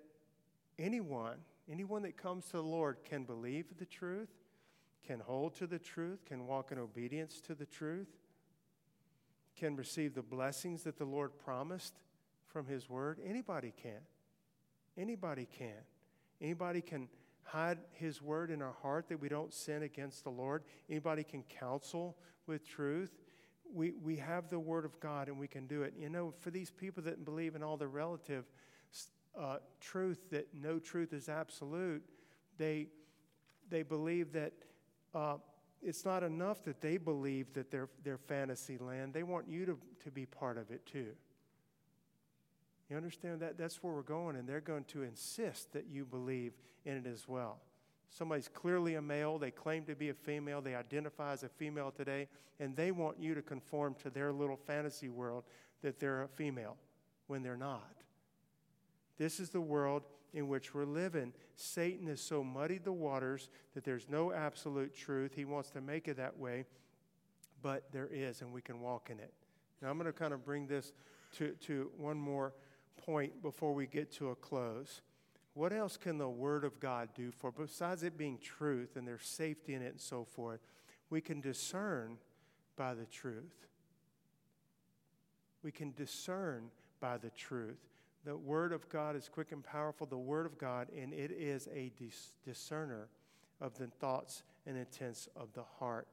anyone, 0.79 1.37
anyone 1.69 2.01
that 2.03 2.17
comes 2.17 2.45
to 2.45 2.53
the 2.53 2.63
Lord 2.63 2.97
can 3.03 3.23
believe 3.23 3.65
the 3.77 3.85
truth, 3.85 4.29
can 5.05 5.19
hold 5.19 5.55
to 5.55 5.67
the 5.67 5.77
truth, 5.77 6.25
can 6.25 6.47
walk 6.47 6.71
in 6.71 6.79
obedience 6.79 7.39
to 7.41 7.53
the 7.53 7.65
truth, 7.65 8.07
can 9.55 9.75
receive 9.75 10.15
the 10.15 10.23
blessings 10.23 10.83
that 10.83 10.97
the 10.97 11.05
Lord 11.05 11.37
promised 11.37 11.93
from 12.47 12.65
His 12.65 12.89
Word. 12.89 13.19
Anybody 13.23 13.71
can. 13.81 14.01
Anybody 14.97 15.47
can. 15.57 15.83
Anybody 16.41 16.81
can 16.81 17.07
hide 17.43 17.79
His 17.91 18.21
Word 18.21 18.51
in 18.51 18.61
our 18.61 18.75
heart 18.81 19.07
that 19.09 19.19
we 19.19 19.29
don't 19.29 19.53
sin 19.53 19.83
against 19.83 20.23
the 20.23 20.29
Lord. 20.29 20.63
Anybody 20.89 21.23
can 21.23 21.43
counsel 21.43 22.17
with 22.47 22.67
truth. 22.67 23.11
We, 23.73 23.93
we 24.03 24.17
have 24.17 24.49
the 24.49 24.59
Word 24.59 24.85
of 24.85 24.99
God 24.99 25.27
and 25.27 25.37
we 25.37 25.47
can 25.47 25.67
do 25.67 25.83
it. 25.83 25.93
You 25.97 26.09
know, 26.09 26.33
for 26.39 26.51
these 26.51 26.71
people 26.71 27.03
that 27.03 27.25
believe 27.25 27.55
in 27.55 27.63
all 27.63 27.77
the 27.77 27.87
relative 27.87 28.45
uh, 29.39 29.57
truth 29.79 30.29
that 30.31 30.47
no 30.53 30.79
truth 30.79 31.13
is 31.13 31.29
absolute, 31.29 32.03
they, 32.57 32.87
they 33.69 33.83
believe 33.83 34.31
that 34.33 34.53
uh, 35.13 35.35
it's 35.81 36.05
not 36.05 36.23
enough 36.23 36.63
that 36.63 36.81
they 36.81 36.97
believe 36.97 37.53
that 37.53 37.69
they're, 37.69 37.89
they're 38.03 38.17
fantasy 38.17 38.77
land. 38.77 39.13
They 39.13 39.23
want 39.23 39.47
you 39.47 39.65
to, 39.65 39.77
to 40.03 40.11
be 40.11 40.25
part 40.25 40.57
of 40.57 40.71
it 40.71 40.85
too. 40.85 41.09
You 42.89 42.97
understand 42.97 43.39
that? 43.41 43.57
That's 43.57 43.81
where 43.81 43.93
we're 43.93 44.01
going, 44.01 44.35
and 44.35 44.47
they're 44.47 44.61
going 44.61 44.83
to 44.85 45.03
insist 45.03 45.73
that 45.73 45.87
you 45.87 46.05
believe 46.05 46.53
in 46.85 46.97
it 46.97 47.07
as 47.07 47.27
well. 47.27 47.57
Somebody's 48.09 48.47
clearly 48.47 48.95
a 48.95 49.01
male, 49.01 49.37
they 49.37 49.51
claim 49.51 49.83
to 49.85 49.95
be 49.95 50.09
a 50.09 50.13
female, 50.13 50.61
they 50.61 50.75
identify 50.75 51.33
as 51.33 51.43
a 51.43 51.49
female 51.49 51.91
today, 51.91 52.27
and 52.59 52.75
they 52.75 52.91
want 52.91 53.19
you 53.19 53.33
to 53.35 53.41
conform 53.41 53.95
to 54.03 54.09
their 54.09 54.31
little 54.31 54.55
fantasy 54.55 55.09
world 55.09 55.43
that 55.81 55.99
they're 55.99 56.23
a 56.23 56.27
female 56.27 56.77
when 57.27 57.41
they're 57.41 57.57
not. 57.57 58.03
This 59.17 59.39
is 59.39 59.49
the 59.49 59.61
world 59.61 60.03
in 60.33 60.47
which 60.47 60.73
we're 60.73 60.85
living. 60.85 61.33
Satan 61.55 62.07
has 62.07 62.21
so 62.21 62.43
muddied 62.43 62.83
the 62.83 62.93
waters 62.93 63.49
that 63.73 63.83
there's 63.83 64.07
no 64.09 64.31
absolute 64.31 64.93
truth. 64.93 65.33
He 65.35 65.45
wants 65.45 65.71
to 65.71 65.81
make 65.81 66.07
it 66.07 66.17
that 66.17 66.37
way, 66.37 66.65
but 67.61 67.91
there 67.91 68.09
is, 68.11 68.41
and 68.41 68.51
we 68.51 68.61
can 68.61 68.79
walk 68.79 69.09
in 69.09 69.19
it. 69.19 69.33
Now, 69.81 69.89
I'm 69.89 69.97
going 69.97 70.11
to 70.11 70.17
kind 70.17 70.33
of 70.33 70.45
bring 70.45 70.67
this 70.67 70.93
to, 71.37 71.51
to 71.61 71.91
one 71.97 72.17
more 72.17 72.53
point 72.97 73.41
before 73.41 73.73
we 73.73 73.87
get 73.87 74.11
to 74.13 74.29
a 74.29 74.35
close. 74.35 75.01
What 75.53 75.71
else 75.71 75.95
can 75.95 76.17
the 76.17 76.29
Word 76.29 76.65
of 76.65 76.79
God 76.79 77.09
do 77.15 77.31
for, 77.31 77.51
besides 77.51 78.03
it 78.03 78.17
being 78.17 78.37
truth 78.37 78.95
and 78.95 79.07
there's 79.07 79.25
safety 79.25 79.73
in 79.73 79.81
it 79.81 79.91
and 79.91 80.01
so 80.01 80.25
forth? 80.25 80.59
We 81.09 81.21
can 81.21 81.39
discern 81.39 82.17
by 82.75 82.93
the 82.93 83.05
truth. 83.05 83.67
We 85.63 85.71
can 85.71 85.93
discern 85.93 86.69
by 86.99 87.17
the 87.17 87.29
truth. 87.29 87.79
The 88.25 88.35
Word 88.35 88.73
of 88.73 88.89
God 88.89 89.15
is 89.15 89.29
quick 89.29 89.51
and 89.51 89.63
powerful, 89.63 90.07
the 90.07 90.17
Word 90.17 90.45
of 90.45 90.57
God, 90.57 90.87
and 90.95 91.13
it 91.13 91.31
is 91.31 91.69
a 91.73 91.91
dis- 91.97 92.33
discerner 92.43 93.07
of 93.61 93.77
the 93.77 93.87
thoughts 93.87 94.43
and 94.65 94.77
intents 94.77 95.29
of 95.35 95.53
the 95.53 95.63
heart. 95.79 96.07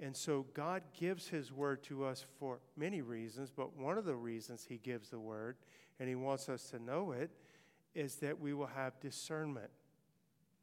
And 0.00 0.14
so 0.14 0.46
God 0.52 0.82
gives 0.98 1.28
His 1.28 1.52
Word 1.52 1.82
to 1.84 2.04
us 2.04 2.24
for 2.38 2.58
many 2.76 3.00
reasons, 3.00 3.50
but 3.50 3.76
one 3.76 3.96
of 3.96 4.04
the 4.04 4.14
reasons 4.14 4.66
He 4.68 4.76
gives 4.76 5.08
the 5.08 5.18
Word, 5.18 5.56
and 5.98 6.08
He 6.08 6.14
wants 6.14 6.48
us 6.48 6.70
to 6.70 6.78
know 6.78 7.12
it, 7.12 7.30
is 7.94 8.16
that 8.16 8.38
we 8.38 8.52
will 8.52 8.66
have 8.66 9.00
discernment, 9.00 9.70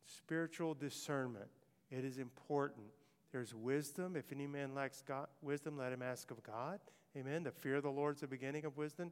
spiritual 0.05 0.75
discernment. 0.75 1.47
It 1.89 2.05
is 2.05 2.19
important. 2.19 2.85
There's 3.31 3.55
wisdom. 3.55 4.15
If 4.15 4.31
any 4.31 4.45
man 4.45 4.75
lacks 4.75 5.01
God, 5.01 5.27
wisdom, 5.41 5.77
let 5.77 5.91
him 5.91 6.03
ask 6.03 6.29
of 6.29 6.43
God. 6.43 6.79
Amen. 7.17 7.43
The 7.43 7.51
fear 7.51 7.77
of 7.77 7.83
the 7.83 7.89
Lord 7.89 8.15
is 8.15 8.21
the 8.21 8.27
beginning 8.27 8.65
of 8.65 8.77
wisdom. 8.77 9.11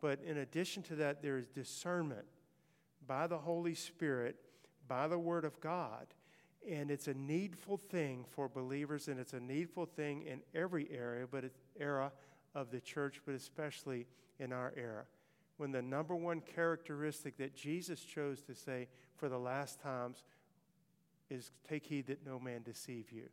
But 0.00 0.20
in 0.24 0.38
addition 0.38 0.84
to 0.84 0.96
that, 0.96 1.22
there 1.22 1.38
is 1.38 1.48
discernment 1.48 2.26
by 3.06 3.26
the 3.26 3.38
Holy 3.38 3.74
Spirit, 3.74 4.36
by 4.86 5.08
the 5.08 5.18
Word 5.18 5.44
of 5.44 5.60
God. 5.60 6.06
And 6.68 6.90
it's 6.90 7.06
a 7.06 7.14
needful 7.14 7.76
thing 7.76 8.24
for 8.28 8.48
believers, 8.48 9.08
and 9.08 9.20
it's 9.20 9.34
a 9.34 9.40
needful 9.40 9.86
thing 9.86 10.22
in 10.22 10.40
every 10.54 10.88
area, 10.90 11.26
but 11.30 11.44
era 11.78 12.10
of 12.54 12.70
the 12.70 12.80
church, 12.80 13.20
but 13.24 13.34
especially 13.34 14.06
in 14.40 14.52
our 14.52 14.72
era. 14.76 15.04
When 15.58 15.72
the 15.72 15.82
number 15.82 16.14
one 16.14 16.40
characteristic 16.40 17.36
that 17.38 17.54
Jesus 17.54 18.00
chose 18.00 18.42
to 18.42 18.54
say 18.54 18.88
for 19.16 19.28
the 19.28 19.38
last 19.38 19.80
times 19.80 20.24
is 21.30 21.50
take 21.68 21.86
heed 21.86 22.08
that 22.08 22.26
no 22.26 22.38
man 22.38 22.62
deceive 22.62 23.10
you. 23.10 23.28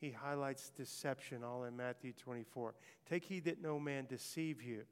He 0.00 0.10
highlights 0.10 0.70
deception 0.70 1.42
all 1.44 1.64
in 1.64 1.76
Matthew 1.76 2.12
24. 2.12 2.74
Take 3.08 3.24
heed 3.24 3.44
that 3.44 3.62
no 3.62 3.78
man 3.78 4.06
deceive 4.06 4.62
you. 4.62 4.82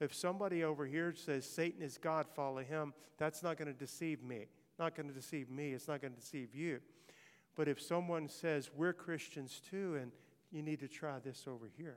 If 0.00 0.14
somebody 0.14 0.62
over 0.62 0.86
here 0.86 1.14
says 1.14 1.44
Satan 1.44 1.82
is 1.82 1.98
God, 1.98 2.26
follow 2.28 2.62
him, 2.62 2.92
that's 3.18 3.42
not 3.42 3.56
going 3.56 3.72
to 3.72 3.78
deceive 3.78 4.22
me. 4.22 4.46
Not 4.78 4.94
going 4.94 5.08
to 5.08 5.14
deceive 5.14 5.50
me. 5.50 5.72
It's 5.72 5.88
not 5.88 6.00
going 6.00 6.14
to 6.14 6.20
deceive 6.20 6.54
you. 6.54 6.80
But 7.56 7.68
if 7.68 7.80
someone 7.80 8.28
says 8.28 8.70
we're 8.74 8.92
Christians 8.92 9.60
too, 9.68 9.98
and 10.00 10.12
you 10.52 10.62
need 10.62 10.80
to 10.80 10.88
try 10.88 11.18
this 11.18 11.44
over 11.48 11.68
here, 11.76 11.96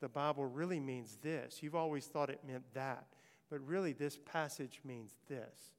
the 0.00 0.08
Bible 0.08 0.46
really 0.46 0.80
means 0.80 1.18
this. 1.22 1.62
You've 1.62 1.76
always 1.76 2.06
thought 2.06 2.28
it 2.28 2.40
meant 2.46 2.64
that. 2.74 3.06
But 3.50 3.64
really, 3.66 3.92
this 3.92 4.18
passage 4.24 4.80
means 4.84 5.14
this. 5.28 5.72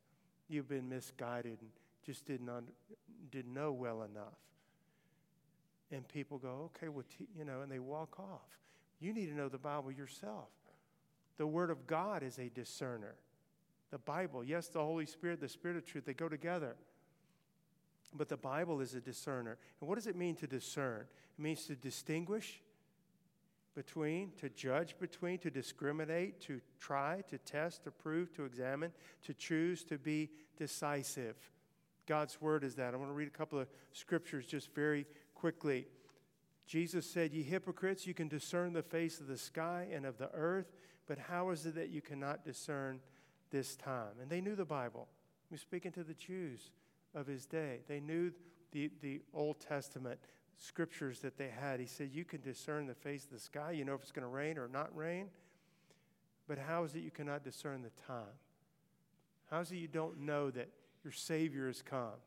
You've 0.48 0.70
been 0.70 0.88
misguided 0.88 1.60
and 1.62 1.70
just 2.06 2.26
didn't, 2.26 2.50
un- 2.50 2.70
didn't 3.32 3.54
know 3.54 3.72
well 3.72 4.04
enough. 4.04 4.38
And 5.92 6.08
people 6.08 6.38
go, 6.38 6.72
okay, 6.76 6.88
well, 6.88 7.06
you 7.38 7.46
know, 7.46 7.62
and 7.62 7.72
they 7.72 7.80
walk 7.80 8.20
off. 8.20 8.60
You 9.00 9.14
need 9.14 9.28
to 9.28 9.36
know 9.36 9.50
the 9.50 9.58
Bible 9.58 9.92
yourself. 9.92 10.50
The 11.38 11.46
Word 11.46 11.70
of 11.70 11.86
God 11.86 12.24
is 12.24 12.40
a 12.40 12.50
discerner. 12.50 13.16
The 13.92 13.98
Bible, 14.00 14.44
yes, 14.44 14.68
the 14.68 14.80
Holy 14.80 15.06
Spirit, 15.06 15.40
the 15.40 15.50
Spirit 15.50 15.78
of 15.78 15.86
truth, 15.86 16.06
they 16.06 16.14
go 16.14 16.28
together. 16.28 16.76
But 18.14 18.30
the 18.30 18.38
Bible 18.38 18.82
is 18.82 18.94
a 18.96 19.02
discerner. 19.02 19.58
And 19.80 19.90
what 19.90 19.96
does 19.96 20.08
it 20.08 20.16
mean 20.16 20.36
to 20.38 20.48
discern? 20.48 21.06
It 21.38 21.42
means 21.42 21.66
to 21.66 21.76
distinguish 21.76 22.62
between, 23.76 24.32
to 24.40 24.50
judge 24.50 24.96
between, 25.00 25.38
to 25.40 25.52
discriminate, 25.52 26.40
to 26.42 26.62
try, 26.80 27.22
to 27.30 27.38
test, 27.38 27.84
to 27.84 27.92
prove, 27.92 28.34
to 28.34 28.46
examine, 28.46 28.92
to 29.24 29.34
choose, 29.34 29.84
to 29.84 29.98
be 29.98 30.30
decisive. 30.58 31.36
God's 32.08 32.40
word 32.40 32.64
is 32.64 32.76
that. 32.76 32.94
I 32.94 32.98
want 32.98 33.10
to 33.10 33.16
read 33.16 33.28
a 33.28 33.38
couple 33.38 33.60
of 33.60 33.68
scriptures 33.92 34.46
just 34.46 34.74
very 34.74 35.06
quickly. 35.34 35.88
Jesus 36.66 37.10
said, 37.10 37.34
Ye 37.34 37.44
hypocrites, 37.44 38.08
you 38.08 38.14
can 38.14 38.28
discern 38.28 38.74
the 38.74 38.82
face 38.84 39.20
of 39.20 39.28
the 39.28 39.38
sky 39.38 39.88
and 39.92 40.06
of 40.06 40.18
the 40.18 40.30
earth, 40.34 40.72
but 41.06 41.18
how 41.18 41.50
is 41.50 41.66
it 41.66 41.76
that 41.76 41.90
you 41.90 42.02
cannot 42.02 42.46
discern 42.46 43.00
this 43.52 43.76
time? 43.76 44.20
And 44.22 44.30
they 44.30 44.42
knew 44.42 44.56
the 44.56 44.66
Bible. 44.66 45.08
He 45.50 45.54
was 45.54 45.62
speaking 45.62 45.92
to 45.94 46.04
the 46.04 46.14
Jews 46.14 46.72
of 47.14 47.28
his 47.28 47.46
day. 47.46 47.80
They 47.88 48.00
knew 48.00 48.32
the, 48.72 48.92
the 49.02 49.22
Old 49.34 49.60
Testament 49.60 50.20
scriptures 50.58 51.20
that 51.20 51.38
they 51.38 51.50
had. 51.50 51.80
He 51.80 51.86
said, 51.86 52.10
You 52.12 52.26
can 52.26 52.42
discern 52.42 52.88
the 52.88 52.96
face 52.96 53.26
of 53.26 53.32
the 53.32 53.40
sky. 53.40 53.72
You 53.72 53.86
know 53.86 53.94
if 53.94 54.02
it's 54.02 54.12
going 54.12 54.24
to 54.24 54.30
rain 54.30 54.58
or 54.58 54.68
not 54.68 54.96
rain. 54.96 55.30
But 56.48 56.58
how 56.60 56.84
is 56.84 56.96
it 56.96 57.00
you 57.00 57.12
cannot 57.12 57.44
discern 57.44 57.82
the 57.82 57.92
time? 58.06 58.36
How 59.50 59.62
is 59.62 59.72
it 59.72 59.78
you 59.78 59.88
don't 59.88 60.20
know 60.20 60.52
that 60.52 60.70
your 61.04 61.14
Savior 61.14 61.68
has 61.68 61.82
come? 61.82 62.20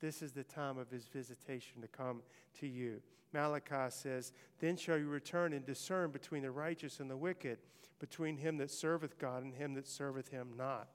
This 0.00 0.22
is 0.22 0.32
the 0.32 0.44
time 0.44 0.78
of 0.78 0.90
his 0.90 1.06
visitation 1.06 1.82
to 1.82 1.88
come 1.88 2.22
to 2.60 2.66
you. 2.66 3.02
Malachi 3.32 3.90
says, 3.90 4.32
Then 4.58 4.76
shall 4.76 4.98
you 4.98 5.08
return 5.08 5.52
and 5.52 5.64
discern 5.64 6.10
between 6.10 6.42
the 6.42 6.50
righteous 6.50 7.00
and 7.00 7.10
the 7.10 7.16
wicked, 7.16 7.58
between 7.98 8.38
him 8.38 8.56
that 8.58 8.70
serveth 8.70 9.18
God 9.18 9.42
and 9.42 9.54
him 9.54 9.74
that 9.74 9.86
serveth 9.86 10.28
him 10.28 10.48
not. 10.56 10.88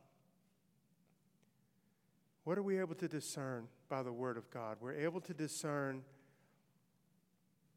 What 2.44 2.58
are 2.58 2.64
we 2.64 2.80
able 2.80 2.96
to 2.96 3.08
discern 3.08 3.68
by 3.90 4.04
the 4.04 4.12
Word 4.12 4.38
of 4.38 4.50
God? 4.52 4.78
We're 4.80 4.94
able 4.94 5.22
to 5.22 5.34
discern 5.34 6.04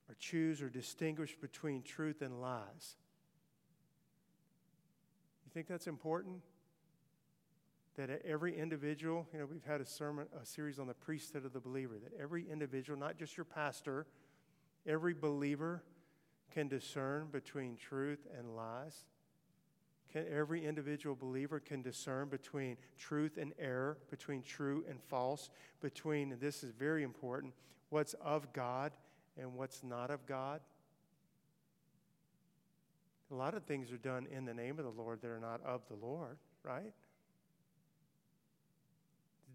or 0.09 0.17
choose 0.19 0.61
or 0.61 0.69
distinguish 0.69 1.37
between 1.37 1.83
truth 1.83 2.23
and 2.23 2.41
lies. 2.41 2.97
You 5.45 5.51
think 5.53 5.69
that's 5.69 5.87
important? 5.87 6.43
That 7.99 8.23
every 8.25 8.57
individual, 8.57 9.27
you 9.33 9.41
know, 9.41 9.47
we've 9.47 9.65
had 9.65 9.81
a 9.81 9.85
sermon, 9.85 10.29
a 10.41 10.47
series 10.47 10.79
on 10.79 10.87
the 10.87 10.95
priesthood 10.95 11.45
of 11.45 11.53
the 11.53 11.59
believer, 11.59 11.97
that 11.99 12.13
every 12.19 12.49
individual, 12.49 12.97
not 12.97 13.19
just 13.19 13.37
your 13.37 13.45
pastor, 13.45 14.07
every 14.87 15.15
believer 15.15 15.83
can 16.55 16.69
discern 16.69 17.27
between 17.33 17.77
truth 17.77 18.21
and 18.39 18.55
lies. 18.55 19.05
Can, 20.13 20.27
every 20.33 20.65
individual 20.65 21.17
believer 21.17 21.59
can 21.59 21.83
discern 21.83 22.29
between 22.29 22.77
truth 22.97 23.37
and 23.37 23.53
error, 23.59 23.99
between 24.11 24.43
true 24.43 24.85
and 24.89 25.03
false, 25.03 25.51
between, 25.81 26.31
and 26.31 26.41
this 26.41 26.63
is 26.63 26.71
very 26.71 27.03
important, 27.03 27.53
what's 27.91 28.15
of 28.15 28.53
God 28.53 28.93
and 29.37 29.55
what's 29.55 29.83
not 29.83 30.13
of 30.13 30.25
God. 30.25 30.61
A 33.33 33.35
lot 33.35 33.55
of 33.55 33.65
things 33.65 33.91
are 33.91 33.99
done 33.99 34.29
in 34.31 34.45
the 34.45 34.55
name 34.55 34.79
of 34.79 34.85
the 34.85 35.03
Lord 35.03 35.21
that 35.21 35.29
are 35.29 35.41
not 35.41 35.61
of 35.67 35.83
the 35.89 35.97
Lord, 35.97 36.39
right? 36.63 36.93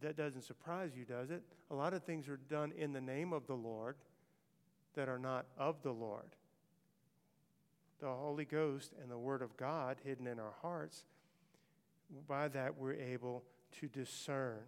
That 0.03 0.15
doesn't 0.15 0.43
surprise 0.43 0.91
you, 0.95 1.05
does 1.05 1.31
it? 1.31 1.41
A 1.71 1.75
lot 1.75 1.93
of 1.93 2.03
things 2.03 2.29
are 2.29 2.37
done 2.37 2.71
in 2.77 2.93
the 2.93 3.01
name 3.01 3.33
of 3.33 3.47
the 3.47 3.55
Lord 3.55 3.95
that 4.95 5.09
are 5.09 5.17
not 5.17 5.47
of 5.57 5.81
the 5.81 5.91
Lord 5.91 6.35
the 8.03 8.09
Holy 8.09 8.43
Ghost 8.43 8.91
and 9.01 9.09
the 9.09 9.17
Word 9.17 9.41
of 9.41 9.55
God 9.55 9.97
hidden 10.03 10.27
in 10.27 10.37
our 10.37 10.53
hearts, 10.61 11.05
by 12.27 12.49
that 12.49 12.77
we're 12.77 12.93
able 12.93 13.43
to 13.79 13.87
discern. 13.87 14.59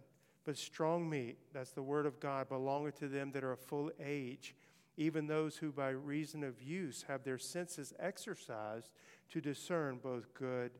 But 0.46 0.56
strong 0.56 1.08
meat, 1.08 1.36
that's 1.52 1.72
the 1.72 1.82
Word 1.82 2.06
of 2.06 2.18
God, 2.18 2.48
belongeth 2.48 2.98
to 3.00 3.08
them 3.08 3.32
that 3.32 3.44
are 3.44 3.52
of 3.52 3.60
full 3.60 3.90
age, 4.02 4.54
even 4.96 5.26
those 5.26 5.58
who 5.58 5.70
by 5.70 5.90
reason 5.90 6.42
of 6.42 6.62
use 6.62 7.04
have 7.08 7.24
their 7.24 7.36
senses 7.36 7.92
exercised 7.98 8.88
to 9.30 9.42
discern 9.42 9.98
both 10.02 10.32
good 10.32 10.70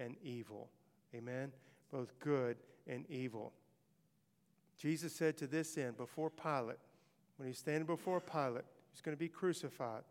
and 0.00 0.16
evil. 0.24 0.70
Amen? 1.14 1.52
Both 1.92 2.18
good 2.18 2.56
and 2.88 3.08
evil. 3.08 3.52
Jesus 4.78 5.14
said 5.14 5.36
to 5.38 5.46
this 5.46 5.78
end 5.78 5.96
before 5.96 6.30
Pilate, 6.30 6.78
when 7.36 7.48
he's 7.48 7.58
standing 7.58 7.86
before 7.86 8.20
Pilate, 8.20 8.64
he's 8.92 9.00
going 9.00 9.16
to 9.16 9.20
be 9.20 9.28
crucified 9.28 10.02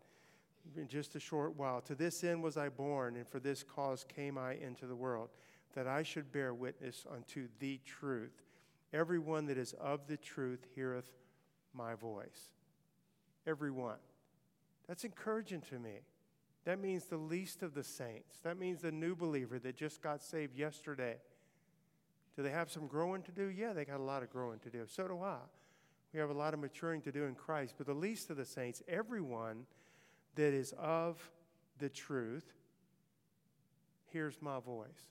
in 0.76 0.88
just 0.88 1.14
a 1.16 1.20
short 1.20 1.56
while. 1.56 1.80
To 1.82 1.94
this 1.94 2.24
end 2.24 2.42
was 2.42 2.56
I 2.56 2.68
born, 2.68 3.16
and 3.16 3.28
for 3.28 3.40
this 3.40 3.62
cause 3.62 4.04
came 4.04 4.38
I 4.38 4.54
into 4.54 4.86
the 4.86 4.96
world, 4.96 5.30
that 5.74 5.86
I 5.86 6.02
should 6.02 6.32
bear 6.32 6.54
witness 6.54 7.06
unto 7.12 7.48
the 7.58 7.80
truth. 7.84 8.42
Everyone 8.92 9.46
that 9.46 9.58
is 9.58 9.72
of 9.74 10.06
the 10.06 10.16
truth 10.16 10.66
heareth 10.74 11.10
my 11.74 11.94
voice. 11.94 12.52
Everyone. 13.46 13.96
That's 14.86 15.04
encouraging 15.04 15.62
to 15.70 15.78
me. 15.78 16.00
That 16.64 16.78
means 16.78 17.06
the 17.06 17.16
least 17.16 17.62
of 17.62 17.74
the 17.74 17.82
saints. 17.82 18.38
That 18.44 18.58
means 18.58 18.82
the 18.82 18.92
new 18.92 19.16
believer 19.16 19.58
that 19.58 19.76
just 19.76 20.02
got 20.02 20.22
saved 20.22 20.56
yesterday. 20.56 21.16
Do 22.36 22.42
they 22.42 22.50
have 22.50 22.70
some 22.70 22.86
growing 22.86 23.22
to 23.22 23.32
do? 23.32 23.44
Yeah, 23.44 23.72
they 23.72 23.84
got 23.84 24.00
a 24.00 24.02
lot 24.02 24.22
of 24.22 24.30
growing 24.30 24.58
to 24.60 24.70
do. 24.70 24.84
So 24.86 25.06
do 25.06 25.22
I. 25.22 25.38
We 26.12 26.20
have 26.20 26.30
a 26.30 26.34
lot 26.34 26.54
of 26.54 26.60
maturing 26.60 27.00
to 27.02 27.12
do 27.12 27.24
in 27.24 27.34
Christ. 27.34 27.74
But 27.78 27.86
the 27.86 27.94
least 27.94 28.30
of 28.30 28.36
the 28.36 28.44
saints, 28.44 28.82
everyone 28.88 29.66
that 30.34 30.52
is 30.52 30.74
of 30.78 31.30
the 31.78 31.88
truth 31.88 32.52
hears 34.12 34.38
my 34.40 34.60
voice. 34.60 35.10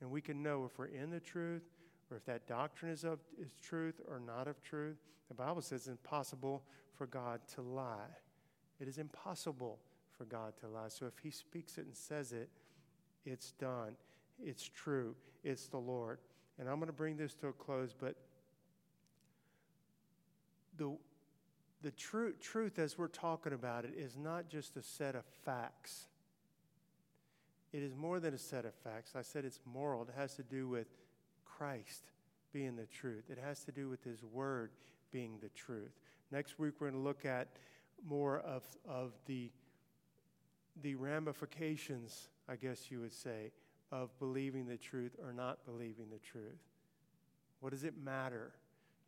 And 0.00 0.10
we 0.10 0.20
can 0.20 0.42
know 0.42 0.64
if 0.64 0.78
we're 0.78 0.86
in 0.86 1.10
the 1.10 1.20
truth 1.20 1.62
or 2.10 2.16
if 2.16 2.24
that 2.24 2.46
doctrine 2.46 2.90
is 2.90 3.04
of 3.04 3.20
is 3.40 3.54
truth 3.62 4.00
or 4.08 4.18
not 4.18 4.48
of 4.48 4.62
truth. 4.62 4.96
The 5.28 5.34
Bible 5.34 5.62
says 5.62 5.80
it's 5.80 5.88
impossible 5.88 6.62
for 6.96 7.06
God 7.06 7.40
to 7.54 7.62
lie. 7.62 8.16
It 8.80 8.88
is 8.88 8.98
impossible 8.98 9.78
for 10.16 10.24
God 10.24 10.54
to 10.60 10.68
lie. 10.68 10.88
So 10.88 11.06
if 11.06 11.18
he 11.22 11.30
speaks 11.30 11.78
it 11.78 11.84
and 11.86 11.94
says 11.94 12.32
it, 12.32 12.48
it's 13.24 13.52
done. 13.52 13.94
It's 14.44 14.68
true. 14.68 15.14
It's 15.44 15.66
the 15.68 15.78
Lord. 15.78 16.18
And 16.58 16.68
I'm 16.68 16.76
going 16.76 16.88
to 16.88 16.92
bring 16.92 17.16
this 17.16 17.34
to 17.36 17.48
a 17.48 17.52
close, 17.52 17.94
but 17.98 18.16
the 20.76 20.96
the 21.82 21.90
tru- 21.90 22.34
truth, 22.34 22.78
as 22.78 22.98
we're 22.98 23.08
talking 23.08 23.52
about 23.52 23.84
it, 23.84 23.92
is 23.96 24.16
not 24.16 24.48
just 24.48 24.76
a 24.76 24.82
set 24.82 25.14
of 25.14 25.24
facts. 25.44 26.08
It 27.72 27.82
is 27.82 27.94
more 27.94 28.20
than 28.20 28.34
a 28.34 28.38
set 28.38 28.64
of 28.64 28.74
facts. 28.74 29.12
I 29.16 29.22
said 29.22 29.44
it's 29.44 29.60
moral. 29.64 30.02
It 30.02 30.10
has 30.16 30.34
to 30.34 30.42
do 30.42 30.68
with 30.68 30.88
Christ 31.44 32.10
being 32.52 32.74
the 32.74 32.86
truth, 32.86 33.24
it 33.30 33.38
has 33.38 33.62
to 33.64 33.72
do 33.72 33.88
with 33.88 34.02
His 34.02 34.24
Word 34.24 34.72
being 35.12 35.38
the 35.40 35.50
truth. 35.50 35.92
Next 36.32 36.58
week, 36.58 36.74
we're 36.80 36.90
going 36.90 37.00
to 37.00 37.06
look 37.06 37.24
at 37.24 37.48
more 38.04 38.40
of, 38.40 38.64
of 38.88 39.12
the, 39.26 39.50
the 40.82 40.96
ramifications, 40.96 42.28
I 42.48 42.56
guess 42.56 42.90
you 42.90 43.00
would 43.00 43.12
say, 43.12 43.52
of 43.92 44.16
believing 44.18 44.66
the 44.66 44.76
truth 44.76 45.16
or 45.22 45.32
not 45.32 45.64
believing 45.64 46.06
the 46.10 46.18
truth. 46.18 46.60
What 47.60 47.70
does 47.70 47.84
it 47.84 47.94
matter? 48.02 48.52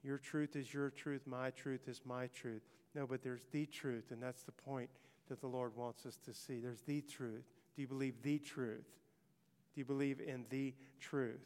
Your 0.03 0.19
truth 0.19 0.57
is 0.57 0.73
your 0.73 0.91
truth, 0.91 1.23
my 1.27 1.51
truth 1.51 1.89
is 1.89 2.01
my 2.05 2.27
truth. 2.29 2.63
No, 2.95 3.07
but 3.07 3.23
there's 3.23 3.47
the 3.53 3.67
truth, 3.67 4.11
and 4.11 4.23
that's 4.23 4.43
the 4.43 4.53
point 4.53 4.91
that 5.29 5.41
the 5.41 5.47
Lord 5.47 5.77
wants 5.77 6.05
us 6.05 6.19
to 6.27 6.35
see. 6.35 6.59
There's 6.59 6.83
the 6.83 7.01
truth. 7.01 7.45
Do 7.75 7.83
you 7.83 7.89
believe 7.89 8.23
the 8.23 8.39
truth? 8.39 8.85
Do 9.75 9.81
you 9.81 9.85
believe 9.85 10.21
in 10.21 10.45
the 10.51 10.75
truth? 11.01 11.41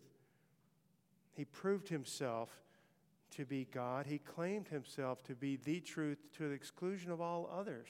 He 1.34 1.44
proved 1.44 1.88
himself 1.88 2.50
to 3.32 3.44
be 3.44 3.68
God. 3.70 4.06
He 4.06 4.18
claimed 4.18 4.68
himself 4.68 5.22
to 5.24 5.34
be 5.34 5.56
the 5.56 5.80
truth 5.80 6.18
to 6.38 6.48
the 6.48 6.54
exclusion 6.54 7.10
of 7.10 7.20
all 7.20 7.48
others. 7.54 7.88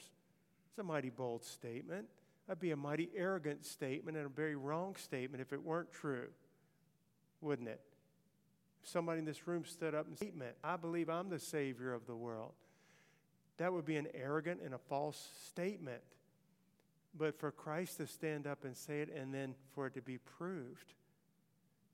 It's 0.69 0.77
a 0.77 0.83
mighty 0.83 1.09
bold 1.09 1.43
statement. 1.45 2.07
That'd 2.47 2.61
be 2.61 2.71
a 2.71 2.77
mighty 2.77 3.09
arrogant 3.15 3.65
statement 3.65 4.15
and 4.17 4.25
a 4.25 4.29
very 4.29 4.55
wrong 4.55 4.95
statement 4.95 5.41
if 5.41 5.51
it 5.51 5.61
weren't 5.61 5.91
true, 5.91 6.27
wouldn't 7.41 7.67
it? 7.67 7.81
If 8.83 8.89
somebody 8.89 9.19
in 9.19 9.25
this 9.25 9.47
room 9.47 9.65
stood 9.65 9.93
up 9.93 10.07
and 10.07 10.15
statement, 10.15 10.55
I 10.63 10.77
believe 10.77 11.09
I'm 11.09 11.29
the 11.29 11.39
Savior 11.39 11.93
of 11.93 12.07
the 12.07 12.15
world. 12.15 12.53
That 13.57 13.73
would 13.73 13.85
be 13.85 13.97
an 13.97 14.07
arrogant 14.13 14.61
and 14.63 14.73
a 14.73 14.77
false 14.77 15.29
statement. 15.47 16.03
But 17.17 17.37
for 17.39 17.51
Christ 17.51 17.97
to 17.97 18.07
stand 18.07 18.47
up 18.47 18.63
and 18.63 18.77
say 18.77 19.01
it 19.01 19.09
and 19.13 19.33
then 19.33 19.55
for 19.73 19.87
it 19.87 19.95
to 19.95 20.01
be 20.01 20.19
proved, 20.19 20.93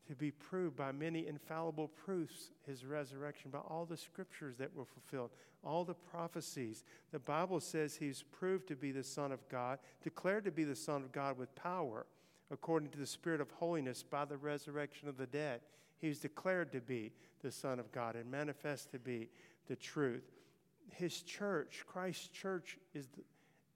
to 0.08 0.16
be 0.16 0.32
proved 0.32 0.76
by 0.76 0.92
many 0.92 1.28
infallible 1.28 1.88
proofs, 1.88 2.52
his 2.68 2.86
resurrection, 2.86 3.52
by 3.52 3.60
all 3.60 3.86
the 3.86 3.98
scriptures 3.98 4.58
that 4.58 4.74
were 4.76 4.86
fulfilled, 4.86 5.32
all 5.64 5.86
the 5.86 5.94
prophecies. 5.94 6.84
The 7.12 7.20
Bible 7.20 7.60
says 7.60 7.96
he's 7.96 8.24
proved 8.24 8.68
to 8.68 8.76
be 8.76 8.92
the 8.92 9.04
Son 9.04 9.32
of 9.32 9.48
God, 9.48 9.80
declared 10.04 10.44
to 10.46 10.52
be 10.52 10.66
the 10.66 10.76
Son 10.76 11.04
of 11.04 11.12
God 11.12 11.38
with 11.38 11.56
power, 11.56 12.06
according 12.52 12.90
to 12.90 12.98
the 12.98 13.06
Spirit 13.06 13.40
of 13.40 13.52
holiness 13.52 14.04
by 14.04 14.26
the 14.26 14.38
resurrection 14.38 15.08
of 15.08 15.18
the 15.18 15.28
dead. 15.28 15.62
He 16.00 16.10
was 16.10 16.20
declared 16.20 16.74
to 16.74 16.82
be 16.82 17.14
the 17.42 17.52
Son 17.52 17.80
of 17.80 17.92
God 17.92 18.16
and 18.16 18.30
manifest 18.30 18.92
to 18.92 19.00
be 19.00 19.30
the 19.68 19.76
truth. 19.76 20.32
His 20.92 21.22
church, 21.22 21.86
Christ's 21.88 22.28
church, 22.28 22.78
is, 22.94 23.08
the, 23.08 23.24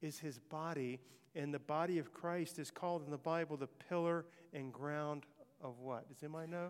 is 0.05 0.19
his 0.19 0.39
body, 0.39 0.99
and 1.35 1.53
the 1.53 1.59
body 1.59 1.99
of 1.99 2.13
Christ 2.13 2.59
is 2.59 2.69
called 2.69 3.05
in 3.05 3.11
the 3.11 3.17
Bible 3.17 3.55
the 3.55 3.67
pillar 3.67 4.25
and 4.53 4.73
ground 4.73 5.25
of 5.61 5.79
what? 5.79 6.07
Does 6.07 6.23
anybody 6.23 6.51
know? 6.51 6.69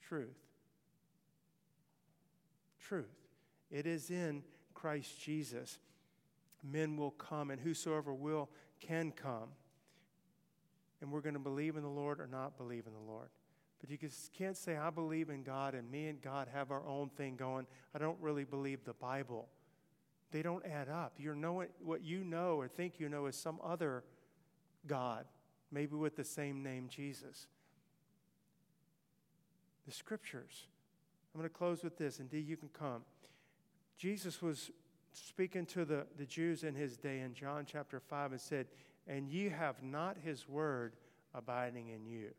Truth. 0.00 0.36
Truth. 2.80 3.06
It 3.70 3.86
is 3.86 4.10
in 4.10 4.42
Christ 4.74 5.20
Jesus. 5.20 5.78
Men 6.62 6.96
will 6.96 7.12
come, 7.12 7.50
and 7.50 7.60
whosoever 7.60 8.14
will 8.14 8.48
can 8.80 9.10
come. 9.12 9.50
And 11.00 11.12
we're 11.12 11.20
going 11.20 11.34
to 11.34 11.40
believe 11.40 11.76
in 11.76 11.82
the 11.82 11.88
Lord 11.88 12.20
or 12.20 12.26
not 12.26 12.56
believe 12.56 12.86
in 12.86 12.92
the 12.92 13.12
Lord. 13.12 13.28
But 13.80 13.90
you 13.90 13.98
can't 14.36 14.56
say, 14.56 14.76
I 14.76 14.90
believe 14.90 15.28
in 15.28 15.42
God 15.42 15.74
and 15.74 15.90
me 15.90 16.06
and 16.06 16.20
God 16.20 16.48
have 16.52 16.70
our 16.70 16.86
own 16.86 17.10
thing 17.10 17.36
going. 17.36 17.66
I 17.94 17.98
don't 17.98 18.18
really 18.20 18.44
believe 18.44 18.84
the 18.84 18.94
Bible. 18.94 19.48
They 20.30 20.42
don't 20.42 20.64
add 20.64 20.88
up. 20.88 21.14
You're 21.18 21.34
knowing 21.34 21.68
what 21.82 22.02
you 22.02 22.24
know 22.24 22.56
or 22.56 22.68
think 22.68 22.98
you 22.98 23.08
know 23.08 23.26
is 23.26 23.36
some 23.36 23.58
other 23.62 24.04
God, 24.86 25.26
maybe 25.70 25.94
with 25.94 26.16
the 26.16 26.24
same 26.24 26.62
name, 26.62 26.88
Jesus. 26.88 27.48
The 29.86 29.92
scriptures. 29.92 30.66
I'm 31.34 31.40
going 31.40 31.50
to 31.50 31.54
close 31.54 31.84
with 31.84 31.96
this. 31.96 32.18
Indeed, 32.18 32.48
you 32.48 32.56
can 32.56 32.70
come. 32.70 33.02
Jesus 33.96 34.42
was 34.42 34.70
speaking 35.12 35.64
to 35.66 35.84
the, 35.84 36.06
the 36.18 36.26
Jews 36.26 36.64
in 36.64 36.74
his 36.74 36.96
day 36.96 37.20
in 37.20 37.34
John 37.34 37.64
chapter 37.66 38.00
5 38.00 38.32
and 38.32 38.40
said, 38.40 38.66
And 39.06 39.28
ye 39.28 39.48
have 39.48 39.82
not 39.82 40.16
his 40.22 40.48
word 40.48 40.96
abiding 41.34 41.88
in 41.88 42.04
you. 42.04 42.30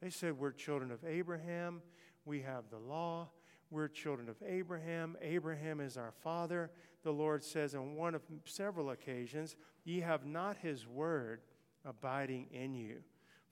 They 0.00 0.10
said, 0.10 0.38
We're 0.38 0.52
children 0.52 0.90
of 0.90 1.04
Abraham. 1.04 1.82
We 2.24 2.42
have 2.42 2.64
the 2.70 2.78
law. 2.78 3.28
We're 3.70 3.88
children 3.88 4.28
of 4.28 4.36
Abraham. 4.46 5.16
Abraham 5.20 5.80
is 5.80 5.96
our 5.96 6.12
father. 6.22 6.70
The 7.02 7.10
Lord 7.10 7.42
says 7.42 7.74
on 7.74 7.96
one 7.96 8.14
of 8.14 8.22
several 8.44 8.90
occasions, 8.90 9.56
Ye 9.84 10.00
have 10.00 10.24
not 10.24 10.56
his 10.58 10.86
word 10.86 11.40
abiding 11.84 12.46
in 12.52 12.74
you, 12.74 12.98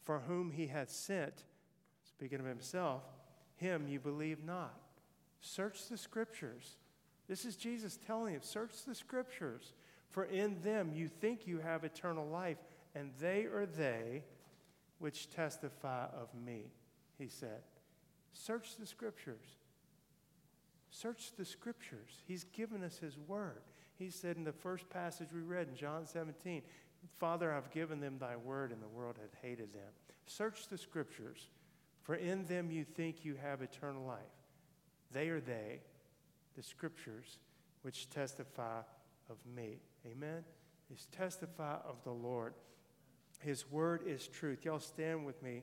for 0.05 0.21
whom 0.21 0.51
he 0.51 0.69
hath 0.69 0.91
sent, 0.91 1.45
speaking 2.23 2.39
of 2.39 2.47
himself, 2.47 3.03
him 3.57 3.89
you 3.89 3.99
believe 3.99 4.45
not. 4.45 4.79
Search 5.41 5.89
the 5.89 5.99
scriptures. 5.99 6.77
This 7.27 7.45
is 7.45 7.57
Jesus 7.57 7.99
telling 8.07 8.35
him, 8.35 8.43
Search 8.43 8.85
the 8.87 8.95
scriptures, 8.95 9.73
for 10.09 10.27
in 10.27 10.57
them 10.63 10.93
you 10.95 11.09
think 11.09 11.49
you 11.49 11.59
have 11.59 11.83
eternal 11.83 12.29
life, 12.29 12.59
and 12.95 13.11
they 13.21 13.47
are 13.47 13.67
they 13.67 14.23
which 15.01 15.31
testify 15.31 16.05
of 16.17 16.29
me, 16.47 16.71
he 17.19 17.27
said. 17.27 17.63
Search 18.33 18.77
the 18.77 18.87
scriptures. 18.87 19.57
Search 20.91 21.33
the 21.37 21.45
scriptures. 21.45 22.23
He's 22.29 22.45
given 22.45 22.85
us 22.85 22.99
his 22.99 23.19
word. 23.27 23.63
He 23.99 24.11
said 24.11 24.37
in 24.37 24.45
the 24.45 24.53
first 24.53 24.89
passage 24.91 25.31
we 25.35 25.41
read 25.41 25.67
in 25.71 25.75
John 25.75 26.07
17, 26.07 26.63
Father, 27.19 27.53
I've 27.53 27.73
given 27.73 27.99
them 27.99 28.19
thy 28.21 28.37
word, 28.37 28.71
and 28.71 28.81
the 28.81 28.87
world 28.87 29.17
hath 29.21 29.43
hated 29.43 29.73
them. 29.73 29.91
Search 30.27 30.69
the 30.69 30.79
scriptures, 30.79 31.49
for 32.03 32.15
in 32.15 32.45
them 32.47 32.71
you 32.71 32.85
think 32.85 33.25
you 33.25 33.37
have 33.43 33.63
eternal 33.63 34.05
life. 34.05 34.19
They 35.13 35.29
are 35.29 35.41
they, 35.41 35.81
the 36.57 36.63
scriptures, 36.63 37.39
which 37.83 38.11
testify 38.11 38.81
of 39.31 39.37
me. 39.55 39.79
Amen? 40.07 40.45
Is 40.93 41.07
testify 41.13 41.77
of 41.87 41.97
the 42.05 42.11
Lord. 42.11 42.55
His 43.41 43.71
word 43.71 44.03
is 44.07 44.27
truth. 44.27 44.65
Y'all 44.65 44.79
stand 44.79 45.25
with 45.25 45.43
me 45.43 45.63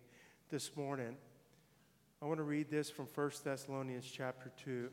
this 0.49 0.75
morning. 0.75 1.15
I 2.21 2.25
want 2.25 2.39
to 2.39 2.43
read 2.43 2.69
this 2.69 2.89
from 2.89 3.05
1 3.13 3.31
Thessalonians 3.43 4.09
chapter 4.11 4.51
2. 4.63 4.89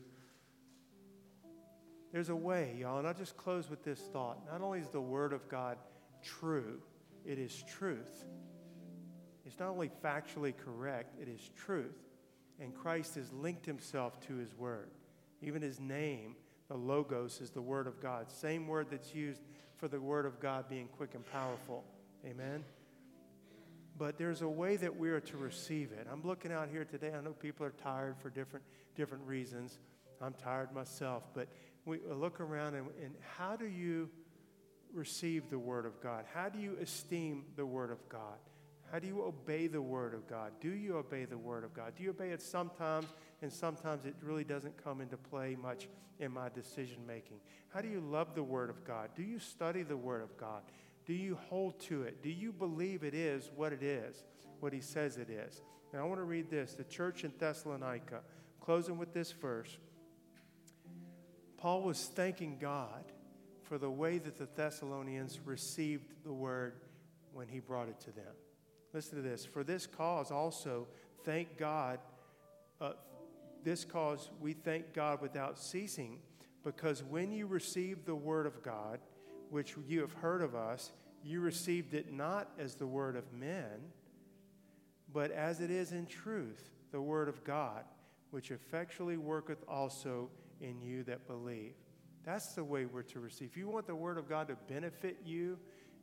There's 2.13 2.29
a 2.29 2.35
way, 2.35 2.77
y'all, 2.79 2.99
and 2.99 3.07
I'll 3.07 3.13
just 3.13 3.35
close 3.35 3.69
with 3.69 3.83
this 3.83 3.99
thought. 3.99 4.39
Not 4.49 4.61
only 4.61 4.79
is 4.79 4.87
the 4.87 5.01
word 5.01 5.33
of 5.33 5.49
God 5.49 5.77
true, 6.23 6.79
it 7.25 7.37
is 7.37 7.63
truth. 7.63 8.25
It's 9.47 9.59
not 9.59 9.69
only 9.69 9.89
factually 10.03 10.53
correct, 10.55 11.15
it 11.21 11.29
is 11.29 11.49
truth. 11.55 11.95
And 12.59 12.75
Christ 12.75 13.15
has 13.15 13.31
linked 13.31 13.65
himself 13.65 14.19
to 14.27 14.35
his 14.35 14.53
word. 14.57 14.89
Even 15.41 15.61
his 15.61 15.79
name, 15.79 16.35
the 16.67 16.75
Logos, 16.75 17.39
is 17.39 17.51
the 17.51 17.61
word 17.61 17.87
of 17.87 18.01
God. 18.01 18.29
Same 18.29 18.67
word 18.67 18.87
that's 18.91 19.15
used 19.15 19.41
for 19.77 19.87
the 19.87 20.01
word 20.01 20.25
of 20.25 20.39
God 20.41 20.67
being 20.67 20.89
quick 20.97 21.15
and 21.15 21.25
powerful. 21.31 21.85
Amen? 22.25 22.65
But 23.97 24.17
there's 24.17 24.41
a 24.41 24.49
way 24.49 24.75
that 24.75 24.97
we 24.97 25.09
are 25.09 25.21
to 25.21 25.37
receive 25.37 25.91
it. 25.91 26.07
I'm 26.11 26.23
looking 26.23 26.51
out 26.51 26.67
here 26.69 26.83
today. 26.83 27.13
I 27.17 27.21
know 27.21 27.31
people 27.31 27.65
are 27.65 27.73
tired 27.83 28.15
for 28.21 28.29
different, 28.29 28.65
different 28.95 29.25
reasons. 29.25 29.79
I'm 30.21 30.33
tired 30.33 30.73
myself. 30.73 31.23
But 31.33 31.47
we 31.85 31.99
uh, 32.09 32.15
look 32.15 32.41
around 32.41 32.75
and, 32.75 32.87
and 33.01 33.15
how 33.37 33.55
do 33.55 33.65
you 33.65 34.09
receive 34.93 35.49
the 35.49 35.59
Word 35.59 35.85
of 35.85 36.01
God? 36.01 36.25
How 36.33 36.49
do 36.49 36.59
you 36.59 36.75
esteem 36.81 37.45
the 37.55 37.65
Word 37.65 37.91
of 37.91 38.09
God? 38.09 38.37
How 38.91 38.99
do 38.99 39.07
you 39.07 39.21
obey 39.23 39.67
the 39.67 39.81
Word 39.81 40.13
of 40.13 40.27
God? 40.27 40.53
Do 40.61 40.69
you 40.69 40.97
obey 40.97 41.25
the 41.25 41.37
Word 41.37 41.63
of 41.63 41.73
God? 41.73 41.93
Do 41.95 42.03
you 42.03 42.11
obey 42.11 42.29
it 42.29 42.41
sometimes, 42.41 43.07
and 43.41 43.51
sometimes 43.51 44.05
it 44.05 44.15
really 44.21 44.45
doesn't 44.45 44.81
come 44.81 45.01
into 45.01 45.17
play 45.17 45.57
much 45.61 45.89
in 46.19 46.31
my 46.31 46.49
decision 46.49 47.05
making? 47.05 47.39
How 47.69 47.81
do 47.81 47.89
you 47.89 47.99
love 47.99 48.33
the 48.33 48.43
Word 48.43 48.69
of 48.69 48.85
God? 48.85 49.09
Do 49.15 49.23
you 49.23 49.39
study 49.39 49.83
the 49.83 49.97
Word 49.97 50.21
of 50.21 50.37
God? 50.37 50.61
Do 51.05 51.13
you 51.13 51.37
hold 51.49 51.79
to 51.81 52.03
it? 52.03 52.23
Do 52.23 52.29
you 52.29 52.51
believe 52.51 53.03
it 53.03 53.13
is 53.13 53.51
what 53.55 53.73
it 53.73 53.83
is, 53.83 54.23
what 54.61 54.71
He 54.71 54.81
says 54.81 55.17
it 55.17 55.29
is? 55.29 55.61
Now, 55.93 55.99
I 55.99 56.03
want 56.03 56.19
to 56.19 56.25
read 56.25 56.49
this 56.49 56.73
the 56.73 56.83
church 56.85 57.23
in 57.23 57.33
Thessalonica, 57.37 58.21
closing 58.61 58.97
with 58.97 59.13
this 59.13 59.31
verse. 59.31 59.77
Paul 61.57 61.81
was 61.81 62.05
thanking 62.05 62.57
God 62.59 63.03
for 63.63 63.77
the 63.77 63.89
way 63.89 64.17
that 64.17 64.37
the 64.37 64.47
Thessalonians 64.55 65.39
received 65.43 66.13
the 66.23 66.31
word 66.31 66.75
when 67.33 67.47
he 67.47 67.59
brought 67.59 67.89
it 67.89 67.99
to 68.01 68.11
them. 68.11 68.33
Listen 68.93 69.21
to 69.21 69.21
this. 69.21 69.45
For 69.45 69.63
this 69.63 69.85
cause 69.85 70.31
also, 70.31 70.87
thank 71.23 71.57
God. 71.57 71.99
Uh, 72.79 72.93
this 73.63 73.83
cause 73.83 74.29
we 74.39 74.53
thank 74.53 74.93
God 74.93 75.21
without 75.21 75.59
ceasing, 75.59 76.19
because 76.63 77.03
when 77.03 77.31
you 77.31 77.47
received 77.47 78.05
the 78.05 78.15
word 78.15 78.45
of 78.45 78.63
God, 78.63 78.99
which 79.49 79.75
you 79.87 80.01
have 80.01 80.13
heard 80.13 80.41
of 80.41 80.55
us, 80.55 80.91
you 81.23 81.41
received 81.41 81.93
it 81.93 82.13
not 82.13 82.49
as 82.59 82.75
the 82.75 82.87
word 82.87 83.15
of 83.15 83.31
men, 83.33 83.91
but 85.13 85.31
as 85.31 85.61
it 85.61 85.71
is 85.71 85.91
in 85.91 86.05
truth, 86.05 86.69
the 86.91 87.01
word 87.01 87.27
of 87.27 87.43
God, 87.43 87.83
which 88.31 88.51
effectually 88.51 89.17
worketh 89.17 89.63
also 89.67 90.29
in 90.61 90.81
you 90.81 91.03
that 91.03 91.27
believe. 91.27 91.73
That's 92.27 92.47
the 92.49 92.63
way 92.63 92.85
we're 92.85 93.03
to 93.03 93.21
receive. 93.21 93.49
If 93.51 93.57
you 93.57 93.69
want 93.69 93.87
the 93.87 93.95
Word 93.95 94.17
of 94.17 94.27
God 94.27 94.49
to 94.49 94.57
benefit 94.67 95.17
you, 95.25 95.57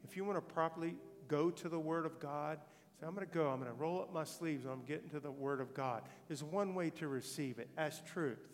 if 0.04 0.16
you 0.16 0.24
want 0.24 0.38
to 0.38 0.54
properly 0.54 0.94
go 1.28 1.50
to 1.50 1.68
the 1.68 1.78
Word 1.78 2.06
of 2.06 2.18
God, 2.18 2.58
I'm 3.04 3.14
going 3.14 3.26
to 3.26 3.32
go, 3.32 3.48
I'm 3.48 3.60
going 3.60 3.70
to 3.70 3.76
roll 3.76 4.00
up 4.00 4.12
my 4.12 4.24
sleeves, 4.24 4.64
and 4.64 4.72
I'm 4.72 4.84
getting 4.84 5.08
to 5.10 5.20
the 5.20 5.30
Word 5.30 5.60
of 5.60 5.74
God. 5.74 6.02
There's 6.28 6.42
one 6.42 6.74
way 6.74 6.90
to 6.90 7.08
receive 7.08 7.58
it 7.58 7.68
as 7.76 8.00
truth, 8.12 8.48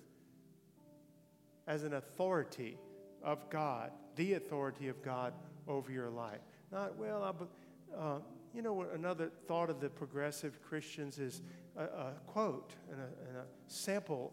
as 1.66 1.84
an 1.84 1.94
authority 1.94 2.78
of 3.22 3.48
God, 3.50 3.92
the 4.16 4.34
authority 4.34 4.88
of 4.88 5.02
God 5.02 5.34
over 5.68 5.92
your 5.92 6.10
life. 6.10 6.40
Not, 6.72 6.96
well, 6.96 7.22
I, 7.22 7.96
uh, 7.96 8.18
you 8.54 8.62
know, 8.62 8.86
another 8.94 9.30
thought 9.46 9.70
of 9.70 9.80
the 9.80 9.88
progressive 9.88 10.60
Christians 10.62 11.18
is 11.18 11.42
a, 11.76 11.84
a 11.84 12.12
quote 12.26 12.74
and 12.90 13.00
a, 13.00 13.28
and 13.28 13.36
a 13.38 13.44
sample 13.68 14.32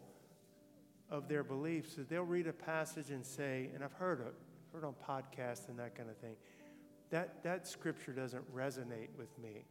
of 1.10 1.28
their 1.28 1.44
beliefs 1.44 1.98
is 1.98 2.08
they'll 2.08 2.24
read 2.24 2.48
a 2.48 2.54
passage 2.54 3.12
and 3.12 3.26
say, 3.26 3.70
and 3.74 3.84
I've 3.84 3.94
heard 3.94 4.22
it, 4.22 4.34
heard 4.74 4.84
on 4.84 4.96
podcasts 5.08 5.70
and 5.70 5.80
that 5.80 5.96
kind 5.96 6.10
of 6.10 6.18
thing, 6.18 6.36
that, 7.10 7.44
that 7.44 7.68
scripture 7.68 8.12
doesn't 8.12 8.54
resonate 8.54 9.10
with 9.18 9.38
me. 9.42 9.66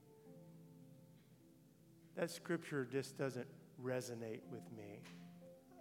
That 2.16 2.30
scripture 2.30 2.86
just 2.90 3.18
doesn't 3.18 3.46
resonate 3.82 4.40
with 4.50 4.62
me. 4.76 5.00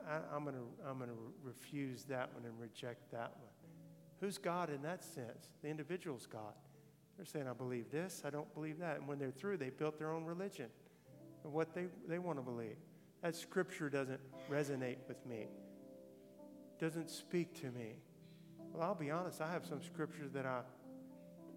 I, 0.08 0.36
am 0.36 0.44
going 0.44 0.56
to 0.56 0.88
I'm 0.88 0.98
going 0.98 1.10
to 1.10 1.18
refuse 1.44 2.04
that 2.06 2.34
one 2.34 2.46
and 2.46 2.60
reject 2.60 3.12
that 3.12 3.32
one. 3.40 3.52
Who's 4.20 4.38
God 4.38 4.70
in 4.70 4.82
that 4.84 5.04
sense? 5.04 5.50
The 5.62 5.70
individual's 5.70 6.26
God. 6.26 6.54
They're 7.18 7.26
saying, 7.26 7.48
I 7.48 7.54
believe 7.54 7.90
this, 7.92 8.24
I 8.26 8.30
don't 8.30 8.54
believe 8.54 8.80
that. 8.80 8.98
And 8.98 9.08
when 9.08 9.18
they're 9.18 9.32
through, 9.32 9.58
they 9.58 9.70
built 9.70 9.98
their 9.98 10.12
own 10.12 10.26
religion 10.26 10.68
of 11.46 11.54
what 11.54 11.74
they, 11.74 11.86
they 12.08 12.20
want 12.20 12.38
to 12.38 12.42
believe. 12.42 12.76
That 13.22 13.36
scripture 13.36 13.90
doesn't 13.90 14.20
resonate 14.52 14.98
with 15.08 15.26
me, 15.26 15.48
doesn't 16.80 17.10
speak 17.10 17.60
to 17.62 17.68
me. 17.72 17.94
Well, 18.74 18.84
I'll 18.84 18.96
be 18.96 19.12
honest, 19.12 19.42
I 19.42 19.50
have 19.50 19.66
some 19.66 19.82
scriptures 19.82 20.32
that 20.34 20.46
I 20.46 20.62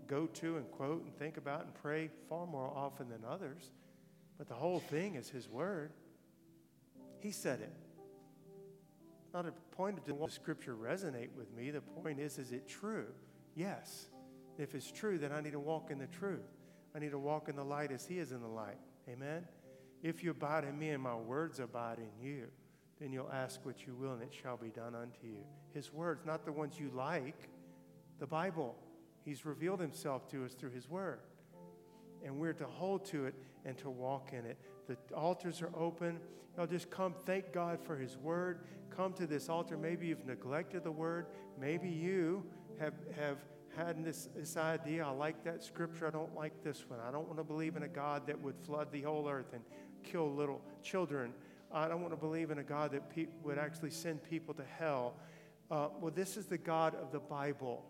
go 0.07 0.27
to 0.27 0.57
and 0.57 0.71
quote 0.71 1.03
and 1.03 1.15
think 1.19 1.37
about 1.37 1.65
and 1.65 1.75
pray 1.75 2.11
far 2.29 2.47
more 2.47 2.73
often 2.75 3.09
than 3.09 3.25
others. 3.29 3.73
But 4.39 4.49
the 4.49 4.55
whole 4.55 4.79
thing 4.79 5.17
is 5.17 5.29
His 5.29 5.49
Word. 5.49 5.91
He 7.21 7.33
said 7.33 7.61
it. 7.61 7.73
Not 9.35 9.47
a 9.47 9.53
point 9.77 9.99
of 9.99 10.05
the 10.05 10.15
scripture 10.31 10.75
resonate 10.75 11.35
with 11.37 11.53
me. 11.55 11.71
The 11.71 11.81
point 11.81 12.21
is, 12.21 12.39
is 12.39 12.53
it 12.53 12.67
true? 12.67 13.07
Yes. 13.55 14.07
If 14.57 14.75
it's 14.75 14.91
true, 14.91 15.19
then 15.19 15.33
I 15.33 15.41
need 15.41 15.53
to 15.53 15.61
walk 15.61 15.91
in 15.91 15.99
the 15.99 16.07
truth. 16.07 16.47
I 16.95 16.99
need 16.99 17.11
to 17.11 17.19
walk 17.19 17.49
in 17.49 17.57
the 17.57 17.65
light 17.65 17.93
as 17.93 18.07
He 18.07 18.19
is 18.19 18.33
in 18.33 18.41
the 18.41 18.49
light. 18.49 18.79
Amen? 19.09 19.45
If 20.03 20.23
you 20.23 20.31
abide 20.31 20.65
in 20.65 20.79
me 20.79 20.91
and 20.91 21.03
my 21.03 21.17
words 21.17 21.59
abide 21.59 21.99
in 21.99 22.25
you, 22.25 22.47
then 23.01 23.13
you'll 23.13 23.31
ask 23.33 23.65
what 23.65 23.87
you 23.87 23.95
will 23.95 24.13
and 24.13 24.23
it 24.23 24.35
shall 24.43 24.57
be 24.57 24.69
done 24.69 24.95
unto 24.95 25.27
you. 25.27 25.45
His 25.73 25.93
words, 25.93 26.25
not 26.25 26.45
the 26.45 26.53
ones 26.53 26.79
you 26.79 26.91
like, 26.95 27.49
the 28.19 28.27
Bible. 28.27 28.77
He's 29.25 29.45
revealed 29.45 29.81
himself 29.81 30.29
to 30.31 30.45
us 30.45 30.55
through 30.55 30.71
his 30.71 30.89
word. 30.89 31.21
And 32.25 32.39
we're 32.39 32.55
to 32.55 32.67
hold 32.67 33.05
to 33.07 33.27
it 33.27 33.35
and 33.69 33.77
to 33.77 33.91
walk 33.91 34.31
in 34.33 34.47
it. 34.47 34.57
The 34.89 34.97
altars 35.15 35.61
are 35.61 35.71
open. 35.77 36.19
Y'all 36.57 36.67
just 36.67 36.91
come, 36.91 37.15
thank 37.27 37.53
God 37.53 37.79
for 37.85 37.97
his 37.97 38.17
word. 38.17 38.61
Come 38.89 39.13
to 39.13 39.27
this 39.27 39.51
altar. 39.51 39.77
Maybe 39.77 40.07
you've 40.07 40.25
neglected 40.25 40.85
the 40.85 40.91
word. 40.91 41.27
Maybe 41.61 41.89
you 41.91 42.45
have, 42.81 42.95
have 43.15 43.37
had 43.77 44.03
this, 44.03 44.31
this 44.35 44.57
idea 44.57 45.05
I 45.05 45.11
like 45.11 45.45
that 45.45 45.63
scripture, 45.63 46.07
I 46.07 46.11
don't 46.11 46.35
like 46.35 46.65
this 46.65 46.87
one. 46.89 46.99
I 47.07 47.13
don't 47.13 47.27
want 47.27 47.37
to 47.37 47.45
believe 47.45 47.77
in 47.77 47.83
a 47.83 47.89
God 47.89 48.27
that 48.27 48.41
would 48.41 48.59
flood 48.59 48.91
the 48.91 49.03
whole 49.03 49.29
earth 49.29 49.53
and 49.53 49.63
kill 50.03 50.33
little 50.33 50.63
children. 50.83 51.35
I 51.71 51.87
don't 51.87 52.01
want 52.01 52.15
to 52.15 52.19
believe 52.19 52.51
in 52.51 52.59
a 52.59 52.65
God 52.65 52.93
that 52.93 53.15
pe- 53.15 53.27
would 53.45 53.59
actually 53.59 53.91
send 53.91 54.23
people 54.23 54.55
to 54.55 54.65
hell. 54.79 55.15
Uh, 55.71 55.89
well, 56.01 56.13
this 56.15 56.39
is 56.39 56.47
the 56.47 56.57
God 56.57 56.95
of 56.95 57.13
the 57.13 57.21
Bible. 57.21 57.85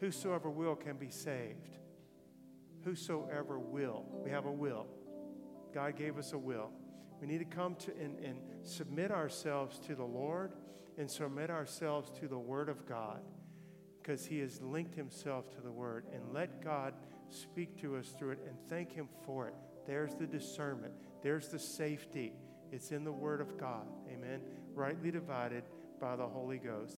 Whosoever 0.00 0.50
will 0.50 0.74
can 0.74 0.96
be 0.96 1.10
saved. 1.10 1.78
Whosoever 2.86 3.58
will. 3.58 4.04
We 4.24 4.30
have 4.30 4.46
a 4.46 4.52
will. 4.52 4.86
God 5.74 5.96
gave 5.96 6.18
us 6.18 6.32
a 6.34 6.38
will. 6.38 6.70
We 7.20 7.26
need 7.26 7.38
to 7.38 7.44
come 7.44 7.74
to 7.80 7.90
and, 8.00 8.16
and 8.20 8.38
submit 8.62 9.10
ourselves 9.10 9.80
to 9.88 9.96
the 9.96 10.04
Lord 10.04 10.52
and 10.96 11.10
submit 11.10 11.50
ourselves 11.50 12.12
to 12.20 12.28
the 12.28 12.38
Word 12.38 12.68
of 12.68 12.86
God 12.86 13.22
because 14.00 14.24
He 14.24 14.38
has 14.38 14.62
linked 14.62 14.94
Himself 14.94 15.50
to 15.56 15.60
the 15.60 15.72
Word. 15.72 16.04
And 16.14 16.32
let 16.32 16.62
God 16.62 16.94
speak 17.28 17.76
to 17.80 17.96
us 17.96 18.14
through 18.16 18.30
it 18.30 18.38
and 18.46 18.56
thank 18.68 18.92
Him 18.92 19.08
for 19.24 19.48
it. 19.48 19.54
There's 19.84 20.14
the 20.14 20.26
discernment, 20.26 20.92
there's 21.24 21.48
the 21.48 21.58
safety. 21.58 22.34
It's 22.70 22.92
in 22.92 23.02
the 23.02 23.10
Word 23.10 23.40
of 23.40 23.58
God. 23.58 23.88
Amen. 24.06 24.22
Amen. 24.22 24.40
Rightly 24.74 25.10
divided 25.10 25.64
by 26.00 26.14
the 26.14 26.26
Holy 26.26 26.58
Ghost. 26.58 26.94